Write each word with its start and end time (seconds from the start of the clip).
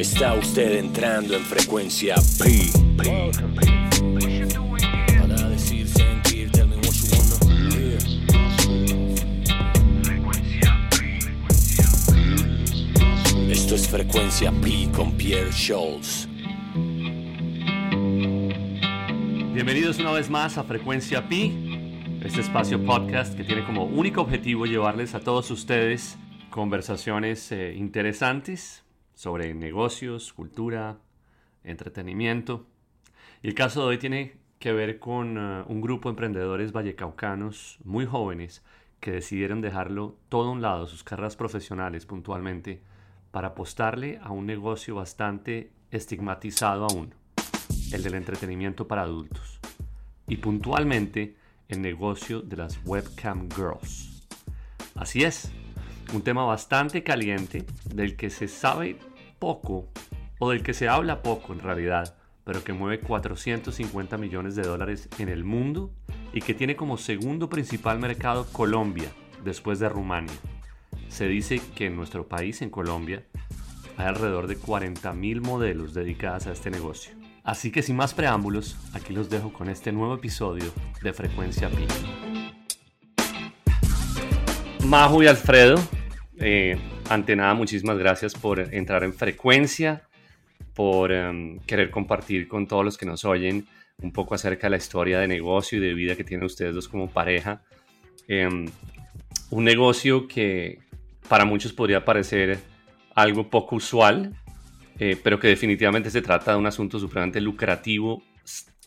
Está 0.00 0.32
usted 0.32 0.78
entrando 0.78 1.36
en 1.36 1.42
frecuencia 1.42 2.14
P. 2.38 2.70
P. 2.96 3.30
Para 5.18 5.48
decir, 5.50 5.86
me 6.66 6.76
what 6.76 6.94
wanna 7.44 7.68
hear. 7.68 7.98
Esto 13.50 13.74
es 13.74 13.86
frecuencia 13.86 14.50
P 14.62 14.88
con 14.96 15.12
Pierre 15.18 15.52
Scholes. 15.52 16.26
Bienvenidos 19.52 19.98
una 19.98 20.12
vez 20.12 20.30
más 20.30 20.56
a 20.56 20.64
Frecuencia 20.64 21.28
Pi, 21.28 22.08
este 22.24 22.40
espacio 22.40 22.82
podcast 22.86 23.36
que 23.36 23.44
tiene 23.44 23.66
como 23.66 23.84
único 23.84 24.22
objetivo 24.22 24.64
llevarles 24.64 25.14
a 25.14 25.20
todos 25.20 25.50
ustedes 25.50 26.16
conversaciones 26.48 27.52
eh, 27.52 27.74
interesantes 27.76 28.82
sobre 29.20 29.52
negocios, 29.52 30.32
cultura, 30.32 30.96
entretenimiento. 31.62 32.64
Y 33.42 33.48
el 33.48 33.54
caso 33.54 33.82
de 33.82 33.86
hoy 33.88 33.98
tiene 33.98 34.38
que 34.58 34.72
ver 34.72 34.98
con 34.98 35.36
eh, 35.36 35.62
un 35.68 35.82
grupo 35.82 36.08
de 36.08 36.12
emprendedores 36.12 36.72
vallecaucanos 36.72 37.76
muy 37.84 38.06
jóvenes 38.06 38.64
que 38.98 39.10
decidieron 39.10 39.60
dejarlo 39.60 40.16
todo 40.30 40.48
a 40.48 40.52
un 40.52 40.62
lado, 40.62 40.86
sus 40.86 41.04
carreras 41.04 41.36
profesionales 41.36 42.06
puntualmente, 42.06 42.80
para 43.30 43.48
apostarle 43.48 44.18
a 44.22 44.30
un 44.30 44.46
negocio 44.46 44.94
bastante 44.94 45.70
estigmatizado 45.90 46.86
aún, 46.86 47.12
el 47.92 48.02
del 48.02 48.14
entretenimiento 48.14 48.88
para 48.88 49.02
adultos. 49.02 49.60
Y 50.28 50.38
puntualmente 50.38 51.36
el 51.68 51.82
negocio 51.82 52.40
de 52.40 52.56
las 52.56 52.80
webcam 52.86 53.50
girls. 53.50 54.26
Así 54.94 55.24
es, 55.24 55.52
un 56.14 56.22
tema 56.22 56.44
bastante 56.44 57.02
caliente 57.02 57.66
del 57.94 58.16
que 58.16 58.30
se 58.30 58.48
sabe 58.48 58.98
poco 59.40 59.88
o 60.38 60.50
del 60.50 60.62
que 60.62 60.74
se 60.74 60.88
habla 60.88 61.22
poco 61.22 61.52
en 61.52 61.58
realidad, 61.58 62.16
pero 62.44 62.62
que 62.62 62.72
mueve 62.72 63.00
450 63.00 64.16
millones 64.16 64.54
de 64.54 64.62
dólares 64.62 65.08
en 65.18 65.28
el 65.28 65.42
mundo 65.44 65.92
y 66.32 66.40
que 66.40 66.54
tiene 66.54 66.76
como 66.76 66.96
segundo 66.96 67.50
principal 67.50 67.98
mercado 67.98 68.46
Colombia, 68.52 69.10
después 69.44 69.80
de 69.80 69.88
Rumania. 69.88 70.36
Se 71.08 71.26
dice 71.26 71.60
que 71.74 71.86
en 71.86 71.96
nuestro 71.96 72.28
país, 72.28 72.62
en 72.62 72.70
Colombia, 72.70 73.24
hay 73.96 74.06
alrededor 74.06 74.46
de 74.46 74.58
40.000 74.58 75.40
modelos 75.40 75.92
dedicadas 75.92 76.46
a 76.46 76.52
este 76.52 76.70
negocio. 76.70 77.12
Así 77.42 77.72
que 77.72 77.82
sin 77.82 77.96
más 77.96 78.14
preámbulos, 78.14 78.76
aquí 78.92 79.12
los 79.12 79.28
dejo 79.28 79.52
con 79.52 79.68
este 79.68 79.92
nuevo 79.92 80.14
episodio 80.14 80.72
de 81.02 81.12
Frecuencia 81.12 81.68
Pi. 81.68 81.86
Majo 84.86 85.22
y 85.22 85.26
Alfredo, 85.26 85.76
eh, 86.40 86.76
ante 87.08 87.36
nada, 87.36 87.54
muchísimas 87.54 87.98
gracias 87.98 88.34
por 88.34 88.60
entrar 88.74 89.04
en 89.04 89.12
frecuencia, 89.12 90.08
por 90.74 91.12
em, 91.12 91.58
querer 91.60 91.90
compartir 91.90 92.48
con 92.48 92.66
todos 92.66 92.84
los 92.84 92.96
que 92.98 93.06
nos 93.06 93.24
oyen 93.24 93.66
un 94.02 94.12
poco 94.12 94.34
acerca 94.34 94.66
de 94.66 94.70
la 94.70 94.76
historia 94.78 95.18
de 95.18 95.28
negocio 95.28 95.78
y 95.78 95.80
de 95.80 95.92
vida 95.92 96.16
que 96.16 96.24
tienen 96.24 96.46
ustedes 96.46 96.74
dos 96.74 96.88
como 96.88 97.10
pareja. 97.10 97.62
Em, 98.26 98.66
un 99.50 99.64
negocio 99.64 100.26
que 100.26 100.78
para 101.28 101.44
muchos 101.44 101.72
podría 101.72 102.04
parecer 102.04 102.58
algo 103.14 103.50
poco 103.50 103.76
usual, 103.76 104.34
eh, 104.98 105.16
pero 105.22 105.38
que 105.38 105.48
definitivamente 105.48 106.10
se 106.10 106.22
trata 106.22 106.52
de 106.52 106.58
un 106.58 106.66
asunto 106.66 106.98
supremamente 106.98 107.40
lucrativo, 107.40 108.22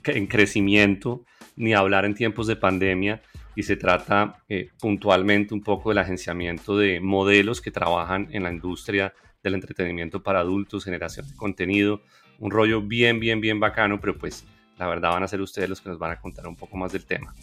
en 0.05 0.27
crecimiento, 0.27 1.23
ni 1.55 1.73
hablar 1.73 2.05
en 2.05 2.15
tiempos 2.15 2.47
de 2.47 2.55
pandemia, 2.55 3.21
y 3.55 3.63
se 3.63 3.75
trata 3.75 4.43
eh, 4.49 4.69
puntualmente 4.79 5.53
un 5.53 5.61
poco 5.61 5.89
del 5.89 5.99
agenciamiento 5.99 6.77
de 6.77 6.99
modelos 6.99 7.61
que 7.61 7.71
trabajan 7.71 8.27
en 8.31 8.43
la 8.43 8.51
industria 8.51 9.13
del 9.43 9.55
entretenimiento 9.55 10.23
para 10.23 10.39
adultos, 10.39 10.85
generación 10.85 11.27
de 11.27 11.35
contenido, 11.35 12.01
un 12.39 12.51
rollo 12.51 12.81
bien, 12.81 13.19
bien, 13.19 13.41
bien 13.41 13.59
bacano, 13.59 13.99
pero 13.99 14.17
pues 14.17 14.45
la 14.77 14.87
verdad 14.87 15.11
van 15.11 15.23
a 15.23 15.27
ser 15.27 15.41
ustedes 15.41 15.69
los 15.69 15.81
que 15.81 15.89
nos 15.89 15.99
van 15.99 16.11
a 16.11 16.19
contar 16.19 16.47
un 16.47 16.55
poco 16.55 16.77
más 16.77 16.91
del 16.91 17.05
tema. 17.05 17.33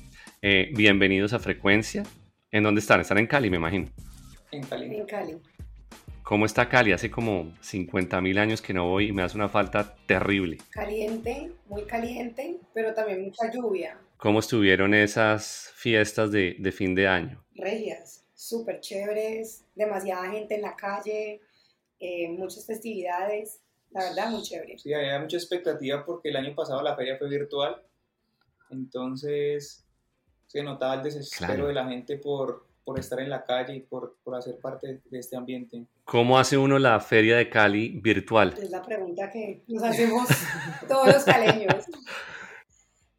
Eh, 0.43 0.71
bienvenidos 0.75 1.33
a 1.33 1.39
Frecuencia. 1.39 2.03
¿En 2.51 2.63
dónde 2.65 2.81
están? 2.81 3.01
Están 3.01 3.19
en 3.19 3.27
Cali, 3.27 3.51
me 3.51 3.59
imagino. 3.59 3.89
En 4.51 4.63
Cali. 4.65 4.97
En 4.97 5.07
Cali. 5.07 5.37
¿Cómo 6.23 6.47
está 6.47 6.69
Cali? 6.69 6.93
Hace 6.93 7.11
como 7.11 7.53
50 7.61 8.21
mil 8.21 8.39
años 8.39 8.63
que 8.63 8.73
no 8.73 8.89
voy 8.89 9.09
y 9.09 9.13
me 9.13 9.23
hace 9.23 9.37
una 9.37 9.49
falta 9.49 9.97
terrible. 10.07 10.59
Caliente, 10.71 11.53
muy 11.67 11.83
caliente, 11.85 12.59
pero 12.73 12.95
también 12.95 13.23
mucha 13.23 13.51
lluvia. 13.53 13.99
¿Cómo 14.21 14.41
estuvieron 14.41 14.93
esas 14.95 15.73
fiestas 15.75 16.31
de, 16.31 16.57
de 16.59 16.73
fin 16.73 16.95
de 16.95 17.09
año? 17.09 17.43
Regias, 17.55 18.25
súper 18.35 18.81
chéveres, 18.81 19.65
demasiada 19.75 20.31
gente 20.31 20.55
en 20.57 20.63
la 20.63 20.77
calle, 20.77 21.41
eh, 21.99 22.29
muchas 22.29 22.67
festividades, 22.67 23.61
la 23.91 24.05
verdad, 24.05 24.31
muy 24.31 24.43
chévere. 24.43 24.79
Sí, 24.79 24.93
había 24.93 25.19
mucha 25.19 25.37
expectativa 25.37 26.05
porque 26.05 26.29
el 26.29 26.37
año 26.37 26.55
pasado 26.55 26.83
la 26.83 26.95
feria 26.97 27.17
fue 27.19 27.29
virtual, 27.29 27.83
entonces 28.71 29.85
se 30.47 30.63
notaba 30.63 30.95
el 30.95 31.03
desespero 31.03 31.47
Claro. 31.55 31.67
de 31.69 31.75
la 31.75 31.89
gente 31.89 32.17
por, 32.19 32.67
por 32.85 32.99
estar 32.99 33.21
en 33.21 33.31
la 33.31 33.45
calle 33.45 33.75
y 33.77 33.81
por, 33.81 34.17
por 34.23 34.35
hacer 34.37 34.59
parte 34.59 35.01
de 35.05 35.19
este 35.19 35.37
ambiente. 35.37 35.87
¿Cómo 36.05 36.39
hace 36.39 36.59
uno 36.59 36.79
la 36.79 37.01
feria 37.01 37.37
de 37.37 37.49
Cali 37.49 38.01
virtual? 38.03 38.55
Es 38.61 38.71
la 38.71 38.83
pregunta 38.83 39.31
que 39.31 39.63
nos 39.69 39.83
hacemos 39.83 40.29
todos 40.89 41.07
los 41.07 41.25
caleños. 41.25 41.87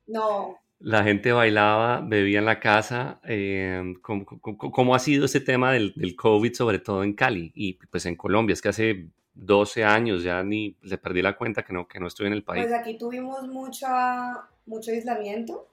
No, 0.07 0.59
La 0.83 1.03
gente 1.03 1.31
bailaba, 1.31 2.01
bebía 2.01 2.39
en 2.39 2.45
la 2.45 2.59
casa. 2.59 3.19
eh, 3.23 3.93
¿cómo, 4.01 4.25
cómo- 4.25 4.71
cómo 4.71 4.95
ha 4.95 4.99
sido 4.99 5.25
ese 5.25 5.39
tema 5.39 5.71
del, 5.73 5.93
del 5.95 6.15
COVID, 6.15 6.53
sobre 6.53 6.79
todo 6.79 7.03
en 7.03 7.13
Cali 7.13 7.51
y 7.55 7.73
pues 7.73 8.05
en 8.07 8.15
Colombia? 8.15 8.53
Es 8.53 8.61
que 8.61 8.69
hace 8.69 9.07
12 9.33 9.83
años 9.83 10.23
ya 10.23 10.43
ni 10.43 10.75
le 10.81 10.97
perdí 10.97 11.21
la 11.21 11.37
cuenta 11.37 11.63
que 11.63 11.71
no, 11.73 11.87
que 11.87 11.99
no 11.99 12.07
estoy 12.07 12.27
en 12.27 12.33
el 12.33 12.43
país. 12.43 12.65
pues 12.65 12.73
aquí 12.79 12.97
tuvimos 12.97 13.47
mucha, 13.47 14.41
mucho 14.65 14.91
aislamiento 14.91 15.67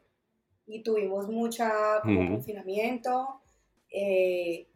y 0.67 0.83
tuvimos 0.83 1.29
mucha 1.29 2.01
como 2.03 2.29
confinamiento, 2.31 3.41
eh, 3.91 4.67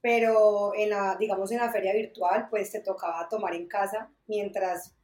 pero 0.00 0.72
en 0.74 0.90
la, 0.90 1.16
digamos 1.20 1.52
en 1.52 1.58
la 1.58 1.70
feria 1.70 1.92
virtual 1.92 2.48
pues 2.50 2.72
te 2.72 2.80
tocaba 2.80 3.28
tomar 3.28 3.54
en 3.54 3.68
casa 3.68 4.10
mientras 4.26 4.94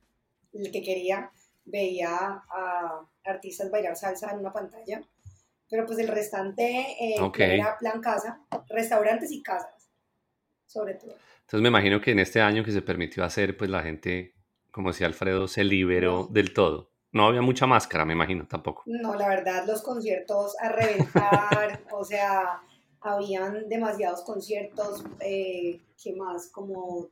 el 0.54 0.72
que 0.72 0.82
quería 0.82 1.30
veía 1.66 2.16
a 2.50 3.02
artistas 3.28 3.70
bailar 3.70 3.96
salsa 3.96 4.30
en 4.30 4.38
una 4.40 4.52
pantalla, 4.52 5.02
pero 5.70 5.86
pues 5.86 5.98
el 5.98 6.08
restante 6.08 6.96
eh, 7.00 7.20
Ok. 7.20 7.40
era 7.40 7.76
plan 7.78 8.00
casa, 8.00 8.40
restaurantes 8.68 9.30
y 9.32 9.42
casas, 9.42 9.90
sobre 10.66 10.94
todo. 10.94 11.14
Entonces 11.40 11.60
me 11.62 11.68
imagino 11.68 12.00
que 12.00 12.10
en 12.12 12.18
este 12.18 12.40
año 12.40 12.62
que 12.64 12.72
se 12.72 12.82
permitió 12.82 13.24
hacer, 13.24 13.56
pues 13.56 13.70
la 13.70 13.82
gente, 13.82 14.34
como 14.70 14.90
decía 14.90 15.06
Alfredo, 15.06 15.48
se 15.48 15.64
liberó 15.64 16.22
No. 16.22 16.26
del 16.26 16.52
todo. 16.52 16.90
No 17.12 17.26
había 17.26 17.40
mucha 17.40 17.66
máscara, 17.66 18.04
me 18.04 18.12
imagino, 18.12 18.46
tampoco. 18.46 18.82
No, 18.84 19.14
la 19.14 19.28
verdad, 19.28 19.64
los 19.66 19.80
conciertos 19.82 20.54
a 20.60 20.68
reventar, 20.70 21.80
o 21.92 22.04
sea, 22.04 22.60
habían 23.00 23.68
demasiados 23.68 24.22
conciertos, 24.24 25.04
eh, 25.20 25.80
¿qué 26.02 26.14
más? 26.14 26.48
Como 26.50 27.08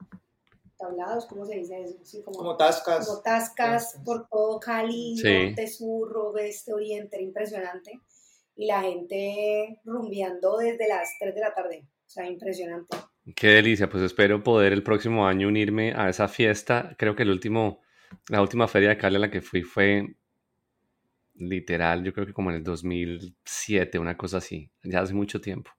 tablados, 0.77 1.27
¿cómo 1.27 1.45
se 1.45 1.57
dice 1.57 1.83
eso? 1.83 1.97
Sí, 2.05 2.23
como, 2.23 2.39
Como 2.39 2.57
tascas. 2.57 3.07
como 3.07 3.21
tascas 3.23 3.93
Tascas. 3.93 4.03
por 4.05 4.29
todo 4.29 4.61
Cali, 4.61 5.17
Sí. 5.17 5.47
norte, 5.47 5.67
sur, 5.69 6.17
oeste, 6.19 6.73
oriente, 6.73 7.17
era 7.17 7.25
impresionante. 7.25 8.01
Y 8.55 8.67
la 8.67 8.83
gente 8.83 9.81
rumbeando 9.85 10.57
desde 10.59 10.89
las 10.89 11.09
3 11.21 11.35
de 11.35 11.41
la 11.41 11.55
tarde, 11.55 11.87
o 12.07 12.09
sea, 12.09 12.27
impresionante. 12.27 12.97
Qué 13.35 13.49
delicia, 13.49 13.89
pues 13.91 14.03
espero 14.05 14.43
poder 14.43 14.73
el 14.73 14.83
próximo 14.83 15.27
año 15.27 15.49
unirme 15.49 15.93
a 15.95 16.09
esa 16.09 16.29
fiesta. 16.29 16.95
Creo 16.99 17.17
que 17.17 17.25
el 17.25 17.31
último, 17.31 17.81
la 18.29 18.41
última 18.41 18.69
feria 18.69 18.91
de 18.91 18.99
Cali 18.99 19.17
a 19.17 19.19
la 19.19 19.31
que 19.31 19.43
fui 19.43 19.63
fue 19.63 20.17
literal, 21.35 22.03
yo 22.03 22.13
creo 22.15 22.27
que 22.27 22.33
como 22.33 22.51
en 22.51 22.57
el 22.57 22.63
2007, 22.65 23.99
una 23.99 24.17
cosa 24.17 24.39
así, 24.39 24.71
ya 24.83 25.01
hace 25.01 25.13
mucho 25.13 25.41
tiempo. 25.41 25.71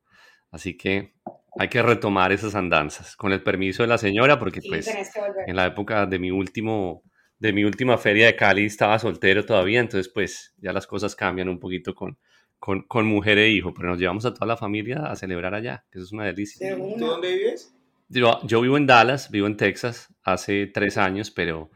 Así 0.51 0.77
que 0.77 1.13
hay 1.57 1.69
que 1.69 1.81
retomar 1.81 2.31
esas 2.31 2.55
andanzas, 2.55 3.15
con 3.15 3.31
el 3.31 3.41
permiso 3.43 3.83
de 3.83 3.87
la 3.87 3.97
señora, 3.97 4.39
porque 4.39 4.61
Sí, 4.61 4.69
pues 4.69 4.87
volver. 5.15 5.49
en 5.49 5.55
la 5.55 5.65
época 5.65 6.05
de 6.05 6.19
mi 6.19 6.31
último, 6.31 7.03
de 7.39 7.53
mi 7.53 7.63
última 7.63 7.97
feria 7.97 8.27
de 8.27 8.35
Cali 8.35 8.65
estaba 8.65 8.99
soltero 8.99 9.45
todavía, 9.45 9.79
entonces 9.79 10.11
pues 10.13 10.53
ya 10.57 10.73
las 10.73 10.87
cosas 10.87 11.15
cambian 11.15 11.49
un 11.49 11.59
poquito 11.59 11.93
con, 11.95 12.17
con, 12.59 12.83
con 12.83 13.05
mujer 13.05 13.37
e 13.37 13.49
hijo, 13.49 13.73
pero 13.73 13.89
nos 13.89 13.99
llevamos 13.99 14.25
a 14.25 14.33
toda 14.33 14.47
la 14.47 14.57
familia 14.57 15.05
a 15.07 15.15
celebrar 15.15 15.53
allá, 15.53 15.85
que 15.91 15.99
eso 15.99 16.05
es 16.05 16.11
una 16.11 16.25
delicia. 16.25 16.75
De 16.75 16.75
¿Tú 16.97 17.05
dónde 17.05 17.35
vives? 17.35 17.73
Yo, 18.09 18.39
yo 18.43 18.61
vivo 18.61 18.77
en 18.77 18.87
Dallas, 18.87 19.29
vivo 19.31 19.47
en 19.47 19.57
Texas, 19.57 20.13
hace 20.23 20.67
tres 20.67 20.97
años, 20.97 21.29
pero 21.31 21.69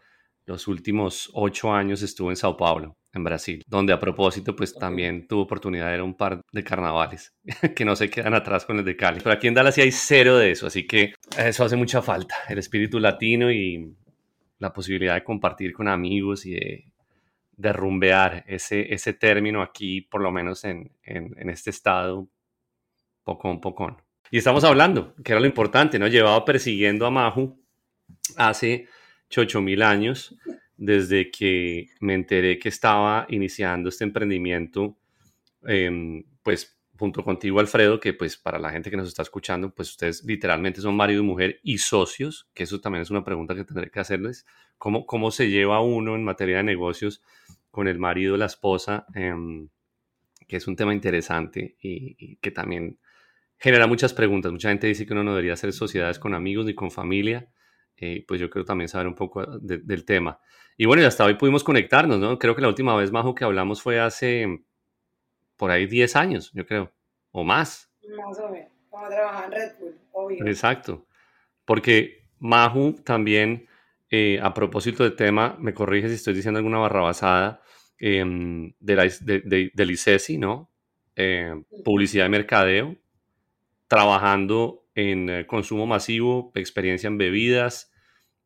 los 0.46 0.68
últimos 0.68 1.30
ocho 1.34 1.74
años 1.74 2.02
estuve 2.02 2.32
en 2.32 2.36
Sao 2.38 2.56
Paulo, 2.58 2.98
en 3.14 3.24
Brasil, 3.24 3.64
donde 3.68 3.94
a 3.94 4.00
propósito, 4.00 4.56
pues 4.56 4.74
también 4.74 5.28
tuve 5.28 5.42
oportunidad 5.42 5.88
de 5.90 5.96
ir 5.96 6.00
a 6.00 6.04
un 6.04 6.16
par 6.16 6.42
de 6.52 6.64
carnavales 6.64 7.34
que 7.76 7.86
no 7.86 7.96
se 7.96 8.10
quedan 8.10 8.34
atrás 8.34 8.66
con 8.66 8.80
el 8.80 8.86
de 8.86 8.96
Cali. 8.96 9.20
Pero 9.22 9.34
aquí 9.34 9.48
en 9.48 9.54
Dallas 9.54 9.76
sí 9.76 9.82
hay 9.82 9.92
cero 9.92 10.38
de 10.38 10.52
eso, 10.52 10.68
así 10.68 10.88
que 10.88 11.14
eso 11.38 11.66
hace 11.66 11.76
mucha 11.76 12.02
falta, 12.02 12.36
el 12.48 12.58
espíritu 12.58 13.00
latino 13.00 13.52
y 13.52 13.96
la 14.60 14.72
posibilidad 14.72 15.16
de 15.16 15.24
compartir 15.24 15.74
con 15.74 15.88
amigos 15.88 16.46
y 16.46 16.52
de, 16.52 16.86
de 17.58 17.74
rumbear 17.74 18.46
ese, 18.48 18.94
ese 18.94 19.14
término 19.14 19.62
aquí, 19.62 20.02
por 20.02 20.22
lo 20.22 20.32
menos 20.32 20.64
en, 20.64 20.92
en, 21.04 21.36
en 21.38 21.50
este 21.50 21.72
estado, 21.72 22.28
pocón, 23.24 23.60
pocón. 23.60 23.98
Y 24.30 24.38
estamos 24.38 24.64
hablando, 24.64 25.14
que 25.24 25.34
era 25.34 25.42
lo 25.42 25.48
importante, 25.48 26.00
¿no? 26.00 26.08
Llevaba 26.08 26.46
persiguiendo 26.46 27.06
a 27.06 27.12
Mahu 27.12 27.60
hace 28.38 28.88
chocho 29.30 29.62
mil 29.62 29.82
años 29.82 30.36
desde 30.82 31.30
que 31.30 31.90
me 32.00 32.16
enteré 32.16 32.58
que 32.58 32.70
estaba 32.70 33.28
iniciando 33.30 33.90
este 33.90 34.04
emprendimiento, 34.04 34.98
em, 35.64 36.24
pues 36.42 36.76
junto 36.98 37.24
contigo, 37.24 37.60
Alfredo, 37.60 38.00
que 38.00 38.14
pues 38.16 38.36
para 38.36 38.58
la 38.58 38.72
gente 38.72 38.90
que 38.90 38.98
nos 38.98 39.08
está 39.08 39.22
escuchando, 39.22 39.76
pues 39.76 39.92
ustedes 39.92 40.24
literalmente 40.24 40.82
son 40.82 40.96
marido 40.96 41.22
y 41.22 41.26
mujer 41.26 41.60
y 41.62 41.78
socios, 41.78 42.50
que 42.56 42.64
eso 42.64 42.82
también 42.82 43.04
es 43.04 43.12
una 43.12 43.24
pregunta 43.24 43.54
que 43.54 43.64
tendré 43.64 43.92
que 43.92 44.00
hacerles. 44.00 44.48
¿Cómo, 44.80 45.06
cómo 45.06 45.30
se 45.30 45.52
lleva 45.52 45.82
uno 45.82 46.16
en 46.16 46.24
materia 46.24 46.58
de 46.58 46.64
negocios 46.64 47.22
con 47.70 47.88
el 47.88 48.00
marido, 48.00 48.36
la 48.36 48.48
esposa? 48.48 49.06
Em, 49.14 49.70
que 50.48 50.58
es 50.58 50.68
un 50.68 50.76
tema 50.76 50.96
interesante 50.96 51.78
y, 51.80 52.38
que 52.38 52.50
también 52.50 52.98
genera 53.60 53.86
muchas 53.86 54.14
preguntas. 54.16 54.52
Mucha 54.52 54.70
gente 54.70 54.88
dice 54.88 55.06
que 55.06 55.14
uno 55.14 55.24
no 55.24 55.32
debería 55.32 55.54
hacer 55.54 55.74
sociedades 55.74 56.18
con 56.18 56.34
amigos 56.34 56.66
ni 56.66 56.74
con 56.74 56.90
familia. 56.90 57.52
Eh, 58.04 58.26
pues 58.28 58.42
yo 58.42 58.50
creo 58.50 58.66
también 58.66 58.88
saber 58.88 59.06
un 59.06 59.14
poco 59.14 59.46
del 59.46 60.06
tema. 60.06 60.40
Y 60.76 60.88
bueno, 60.88 61.04
y 61.04 61.06
hasta 61.06 61.24
hoy 61.24 61.36
pudimos 61.36 61.64
conectarnos, 61.64 62.18
¿no? 62.18 62.40
Creo 62.40 62.56
que 62.56 62.62
la 62.64 62.68
última 62.68 62.96
vez, 62.96 63.12
Majo, 63.12 63.36
que 63.36 63.44
hablamos 63.44 63.80
fue 63.84 64.00
hace 64.00 64.64
por 65.56 65.70
ahí 65.70 65.86
10 65.86 66.16
años, 66.16 66.52
yo 66.56 66.66
creo, 66.66 66.92
o 67.30 67.44
más. 67.44 67.94
Más 68.18 68.40
o 68.40 68.50
menos, 68.50 68.72
como 68.90 69.08
trabajaba 69.08 69.46
en 69.46 69.52
Red 69.52 69.72
Bull, 69.80 70.00
obvio. 70.14 70.48
Exacto, 70.48 71.06
porque 71.64 72.26
Mahu 72.40 72.94
también, 73.04 73.68
eh, 74.10 74.40
a 74.42 74.52
propósito 74.56 75.04
del 75.04 75.16
tema, 75.16 75.56
me 75.60 75.76
corrige 75.76 76.10
si 76.10 76.16
estoy 76.16 76.34
diciendo 76.34 76.58
alguna 76.58 76.80
barrabasada, 76.80 77.62
em, 78.00 78.74
de 78.80 78.96
la, 78.96 79.04
de, 79.04 79.72
del 79.76 79.92
ICESI, 79.92 80.40
¿no? 80.40 80.72
Eh, 81.16 81.54
publicidad 81.86 82.26
y 82.26 82.30
mercadeo, 82.30 82.96
trabajando 83.88 84.82
en 84.96 85.30
eh, 85.30 85.46
consumo 85.46 85.86
masivo, 85.86 86.52
experiencia 86.56 87.08
en 87.08 87.20
bebidas. 87.20 87.91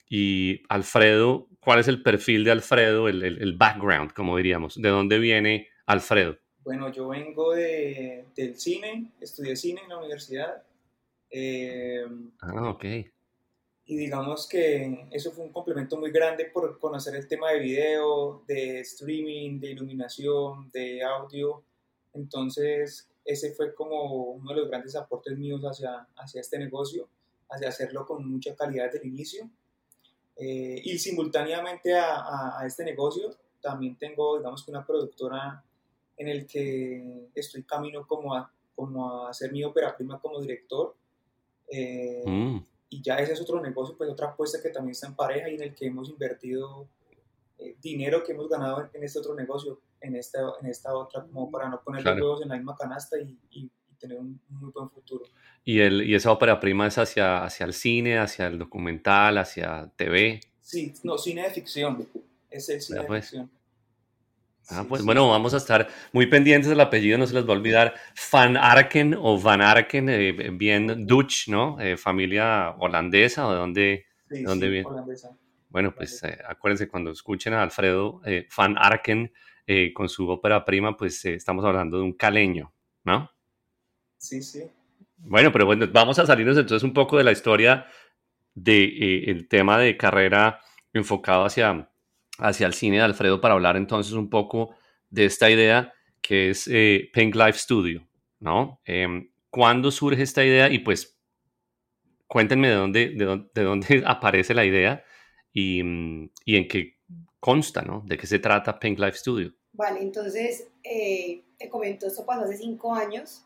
Y 0.10 0.62
Alfredo, 0.70 1.48
¿cuál 1.60 1.80
es 1.80 1.88
el 1.88 2.04
perfil 2.04 2.44
de 2.44 2.52
Alfredo, 2.52 3.08
el, 3.08 3.24
el 3.24 3.54
background, 3.58 4.14
como 4.14 4.38
diríamos? 4.38 4.80
¿De 4.82 4.90
dónde 4.90 5.20
viene 5.20 5.68
Alfredo? 5.86 6.38
Bueno, 6.66 6.92
yo 6.92 7.08
vengo 7.10 7.54
de, 7.54 8.26
del 8.36 8.58
cine, 8.58 9.12
estudié 9.22 9.56
cine 9.56 9.82
en 9.84 9.90
la 9.90 10.00
universidad. 10.00 10.64
Eh, 11.30 12.04
ah, 12.40 12.70
ok. 12.72 12.86
Y 13.86 13.98
digamos 13.98 14.50
que 14.50 15.08
eso 15.12 15.32
fue 15.32 15.46
un 15.46 15.52
complemento 15.52 15.96
muy 15.96 16.10
grande 16.10 16.46
por 16.46 16.80
conocer 16.80 17.16
el 17.16 17.28
tema 17.28 17.52
de 17.52 17.60
video, 17.60 18.44
de 18.48 18.80
streaming, 18.80 19.60
de 19.60 19.72
iluminación, 19.74 20.72
de 20.72 21.04
audio. 21.04 21.64
Entonces, 22.14 23.12
ese 23.24 23.54
fue 23.54 23.76
como 23.76 24.32
uno 24.32 24.50
de 24.52 24.62
los 24.62 24.68
grandes 24.68 24.96
aportes 24.96 25.38
míos 25.38 25.62
hacia, 25.62 26.08
hacia 26.16 26.42
este 26.42 26.58
negocio, 26.58 27.08
hacia 27.48 27.70
hacerlo 27.70 28.08
con 28.08 28.28
mucha 28.28 28.56
calidad 28.56 28.86
desde 28.86 29.02
el 29.02 29.14
inicio. 29.14 29.48
Eh, 30.38 30.82
y 30.84 30.98
simultáneamente 30.98 31.96
a, 31.98 32.60
a, 32.60 32.66
este 32.66 32.84
negocio, 32.84 33.36
también 33.62 33.96
tengo, 33.96 34.38
digamos 34.38 34.64
que 34.64 34.72
una 34.72 34.86
productora 34.86 35.64
en 36.18 36.28
el 36.28 36.46
que 36.46 37.30
estoy 37.36 37.64
camino 37.64 38.06
como 38.08 38.34
a, 38.36 38.52
como 38.76 39.26
a 39.26 39.30
hacer 39.30 39.52
mi 39.52 39.64
ópera 39.64 39.96
prima 39.96 40.20
como 40.20 40.40
director. 40.40 40.96
Eh, 41.68 42.24
mm. 42.26 42.58
Y 42.90 43.02
ya 43.02 43.18
ese 43.18 43.34
es 43.34 43.42
otro 43.42 43.62
negocio, 43.62 43.98
pues 43.98 44.10
otra 44.10 44.28
apuesta 44.28 44.62
que 44.62 44.70
también 44.70 44.92
está 44.92 45.08
en 45.08 45.16
pareja 45.16 45.50
y 45.50 45.56
en 45.56 45.64
el 45.64 45.76
que 45.76 45.88
hemos 45.88 46.10
invertido 46.10 46.88
eh, 47.58 47.76
dinero 47.82 48.24
que 48.24 48.34
hemos 48.34 48.48
ganado 48.48 48.88
en, 48.94 49.04
este 49.04 49.20
otro 49.20 49.34
negocio, 49.34 49.80
en 50.02 50.16
esta, 50.16 50.40
en 50.62 50.68
esta 50.68 50.96
otra, 50.96 51.24
como 51.24 51.50
para 51.50 51.70
no 51.70 51.82
poner 51.82 52.04
los 52.04 52.16
huevos 52.16 52.42
en 52.44 52.50
la 52.50 52.56
misma 52.56 52.76
canasta 52.76 53.18
y, 53.20 53.38
y, 53.52 53.72
tener 53.98 54.20
un 54.20 54.40
muy 54.50 54.72
buen 54.72 54.90
futuro. 54.90 55.26
¿Y, 55.64 55.80
el, 55.80 56.04
¿Y 56.04 56.16
esa 56.16 56.32
ópera 56.32 56.60
prima 56.60 56.88
es 56.88 56.98
hacia, 56.98 57.44
hacia 57.44 57.66
el 57.66 57.74
cine, 57.74 58.18
hacia 58.18 58.48
el 58.48 58.60
documental, 58.60 59.38
hacia 59.38 59.92
TV? 59.96 60.40
Sí, 60.62 60.94
no, 61.04 61.18
cine 61.18 61.44
de 61.44 61.52
ficción. 61.52 62.08
Es 62.50 62.70
el 62.70 62.82
cine 62.82 63.00
de 63.02 63.06
pues. 63.06 63.26
ficción. 63.26 63.50
Ah, 64.70 64.84
pues 64.88 65.04
bueno, 65.04 65.30
vamos 65.30 65.54
a 65.54 65.58
estar 65.58 65.88
muy 66.12 66.26
pendientes 66.26 66.70
del 66.70 66.80
apellido, 66.80 67.20
no 67.20 67.28
se 67.28 67.36
les 67.36 67.46
va 67.46 67.50
a 67.50 67.58
olvidar. 67.58 67.94
Van 68.32 68.58
Arken 68.58 69.16
o 69.20 69.40
Van 69.40 69.62
Arken, 69.62 70.10
eh, 70.10 70.32
bien 70.52 71.06
Dutch, 71.06 71.50
¿no? 71.50 71.80
Eh, 71.80 71.98
familia 71.98 72.72
holandesa 72.80 73.48
o 73.48 73.52
de 73.52 73.58
dónde, 73.58 74.06
sí, 74.28 74.42
dónde 74.42 74.66
sí, 74.66 74.72
viene. 74.72 74.88
Holandesa. 74.88 75.38
Bueno, 75.70 75.94
pues 75.94 76.24
eh, 76.24 76.40
acuérdense 76.48 76.88
cuando 76.88 77.12
escuchen 77.12 77.54
a 77.54 77.62
Alfredo 77.62 78.22
Van 78.58 78.78
Arken 78.78 79.32
con 79.94 80.10
su 80.10 80.30
ópera 80.30 80.64
prima, 80.64 80.96
pues 80.96 81.26
estamos 81.26 81.66
hablando 81.66 81.98
de 81.98 82.04
un 82.04 82.14
caleño, 82.14 82.74
¿no? 83.04 83.30
Sí, 84.26 84.42
sí. 84.42 84.64
Bueno, 85.18 85.52
pero 85.52 85.66
bueno, 85.66 85.88
vamos 85.92 86.20
a 86.20 86.26
salirnos 86.26 86.58
entonces 86.58 86.84
un 86.84 86.94
poco 86.94 87.18
de 87.18 87.24
la 87.24 87.32
historia 87.32 87.86
del 88.54 89.30
el 89.30 89.48
tema 89.48 89.78
de 89.78 89.98
carrera 89.98 90.62
enfocado 90.94 91.46
hacia 91.46 91.90
hacia 92.38 92.68
el 92.68 92.74
cine 92.74 92.98
de 92.98 93.04
Alfredo 93.04 93.40
para 93.40 93.54
hablar 93.54 93.78
entonces 93.78 94.14
un 94.14 94.30
poco 94.30 94.76
de 95.10 95.26
esta 95.26 95.50
idea 95.50 95.94
que 96.22 96.50
es 96.50 96.68
eh, 96.68 97.10
Pink 97.14 97.36
Life 97.36 97.60
Studio, 97.60 98.08
¿no? 98.40 98.82
Em, 98.84 99.30
¿Cuándo 99.50 99.92
surge 99.92 100.24
esta 100.24 100.44
idea? 100.44 100.70
Y 100.70 100.80
pues 100.80 101.18
cuéntenme 102.28 102.70
de 102.70 102.74
dónde, 102.74 103.10
de 103.54 103.64
dónde, 103.64 104.04
aparece 104.06 104.54
la 104.54 104.66
idea 104.66 105.04
y, 105.54 105.82
y, 106.44 106.58
en 106.58 106.68
qué 106.68 106.98
consta, 107.40 107.84
¿no? 107.84 108.04
¿De 108.06 108.18
qué 108.18 108.28
se 108.28 108.40
trata 108.40 108.80
Pink 108.80 109.00
Life 109.00 109.20
Studio? 109.20 109.54
Vale, 109.72 110.02
entonces, 110.02 110.68
eh, 110.84 111.44
te 111.58 111.70
comento, 111.70 112.08
esto 112.08 112.26
pasó 112.26 112.46
hace 112.46 112.58
cinco 112.58 112.94
años. 112.94 113.45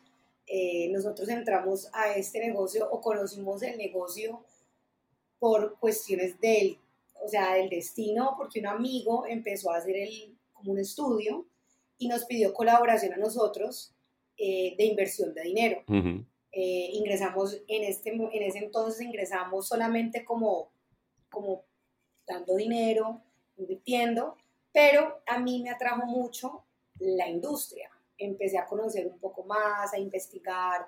Eh, 0.52 0.88
nosotros 0.90 1.28
entramos 1.28 1.88
a 1.92 2.12
este 2.14 2.40
negocio 2.40 2.88
o 2.90 3.00
conocimos 3.00 3.62
el 3.62 3.78
negocio 3.78 4.44
por 5.38 5.78
cuestiones 5.78 6.40
del 6.40 6.76
o 7.22 7.28
sea, 7.28 7.54
del 7.54 7.68
destino, 7.68 8.34
porque 8.36 8.60
un 8.60 8.66
amigo 8.66 9.26
empezó 9.26 9.70
a 9.70 9.76
hacer 9.76 9.96
el, 9.96 10.36
como 10.52 10.72
un 10.72 10.78
estudio 10.78 11.46
y 11.98 12.08
nos 12.08 12.24
pidió 12.24 12.54
colaboración 12.54 13.12
a 13.12 13.18
nosotros 13.18 13.94
eh, 14.36 14.74
de 14.76 14.84
inversión 14.84 15.34
de 15.34 15.42
dinero. 15.42 15.84
Eh, 16.52 16.90
ingresamos 16.92 17.60
en, 17.68 17.84
este, 17.84 18.10
en 18.10 18.42
ese 18.42 18.58
entonces, 18.58 19.02
ingresamos 19.02 19.68
solamente 19.68 20.24
como, 20.24 20.72
como 21.28 21.64
dando 22.26 22.56
dinero, 22.56 23.22
invirtiendo, 23.56 24.36
pero 24.72 25.20
a 25.26 25.38
mí 25.38 25.62
me 25.62 25.70
atrajo 25.70 26.06
mucho 26.06 26.64
la 26.98 27.28
industria. 27.28 27.90
Empecé 28.20 28.58
a 28.58 28.66
conocer 28.66 29.06
un 29.06 29.18
poco 29.18 29.44
más, 29.44 29.92
a 29.92 29.98
investigar 29.98 30.86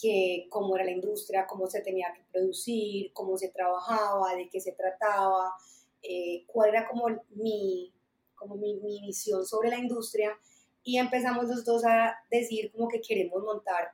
que 0.00 0.46
cómo 0.50 0.76
era 0.76 0.84
la 0.84 0.90
industria, 0.92 1.46
cómo 1.46 1.66
se 1.66 1.80
tenía 1.80 2.12
que 2.14 2.22
producir, 2.30 3.12
cómo 3.12 3.36
se 3.36 3.48
trabajaba, 3.48 4.34
de 4.34 4.48
qué 4.48 4.60
se 4.60 4.72
trataba, 4.72 5.54
eh, 6.02 6.44
cuál 6.46 6.70
era 6.70 6.86
como 6.86 7.06
mi, 7.30 7.92
como 8.34 8.56
mi, 8.56 8.74
mi, 8.80 9.00
visión 9.00 9.46
sobre 9.46 9.70
la 9.70 9.78
industria. 9.78 10.38
Y 10.84 10.98
empezamos 10.98 11.46
los 11.46 11.64
dos 11.64 11.84
a 11.84 12.14
decir 12.30 12.70
como 12.72 12.88
que 12.88 13.00
queremos 13.00 13.42
montar 13.42 13.92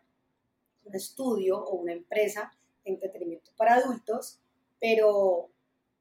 un 0.85 0.95
estudio 0.95 1.59
o 1.59 1.77
una 1.77 1.93
empresa 1.93 2.53
de 2.85 2.93
entretenimiento 2.93 3.53
para 3.57 3.75
adultos, 3.75 4.41
pero, 4.81 5.49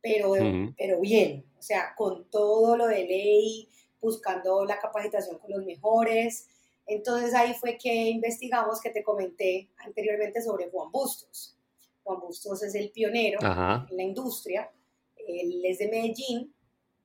pero, 0.01 0.33
pero 0.77 0.99
bien, 0.99 1.45
o 1.57 1.61
sea, 1.61 1.93
con 1.95 2.25
todo 2.29 2.75
lo 2.75 2.87
de 2.87 3.05
ley, 3.05 3.69
buscando 4.01 4.65
la 4.65 4.79
capacitación 4.79 5.37
con 5.37 5.51
los 5.51 5.63
mejores, 5.63 6.47
entonces 6.85 7.33
ahí 7.33 7.53
fue 7.53 7.77
que 7.77 8.09
investigamos, 8.09 8.81
que 8.81 8.89
te 8.89 9.03
comenté 9.03 9.69
anteriormente 9.77 10.41
sobre 10.41 10.69
Juan 10.69 10.91
Bustos. 10.91 11.55
Juan 12.03 12.19
Bustos 12.19 12.63
es 12.63 12.75
el 12.75 12.91
pionero 12.91 13.39
en 13.41 13.97
la 13.97 14.03
industria. 14.03 14.71
Él 15.15 15.61
es 15.63 15.77
de 15.77 15.87
Medellín. 15.87 16.53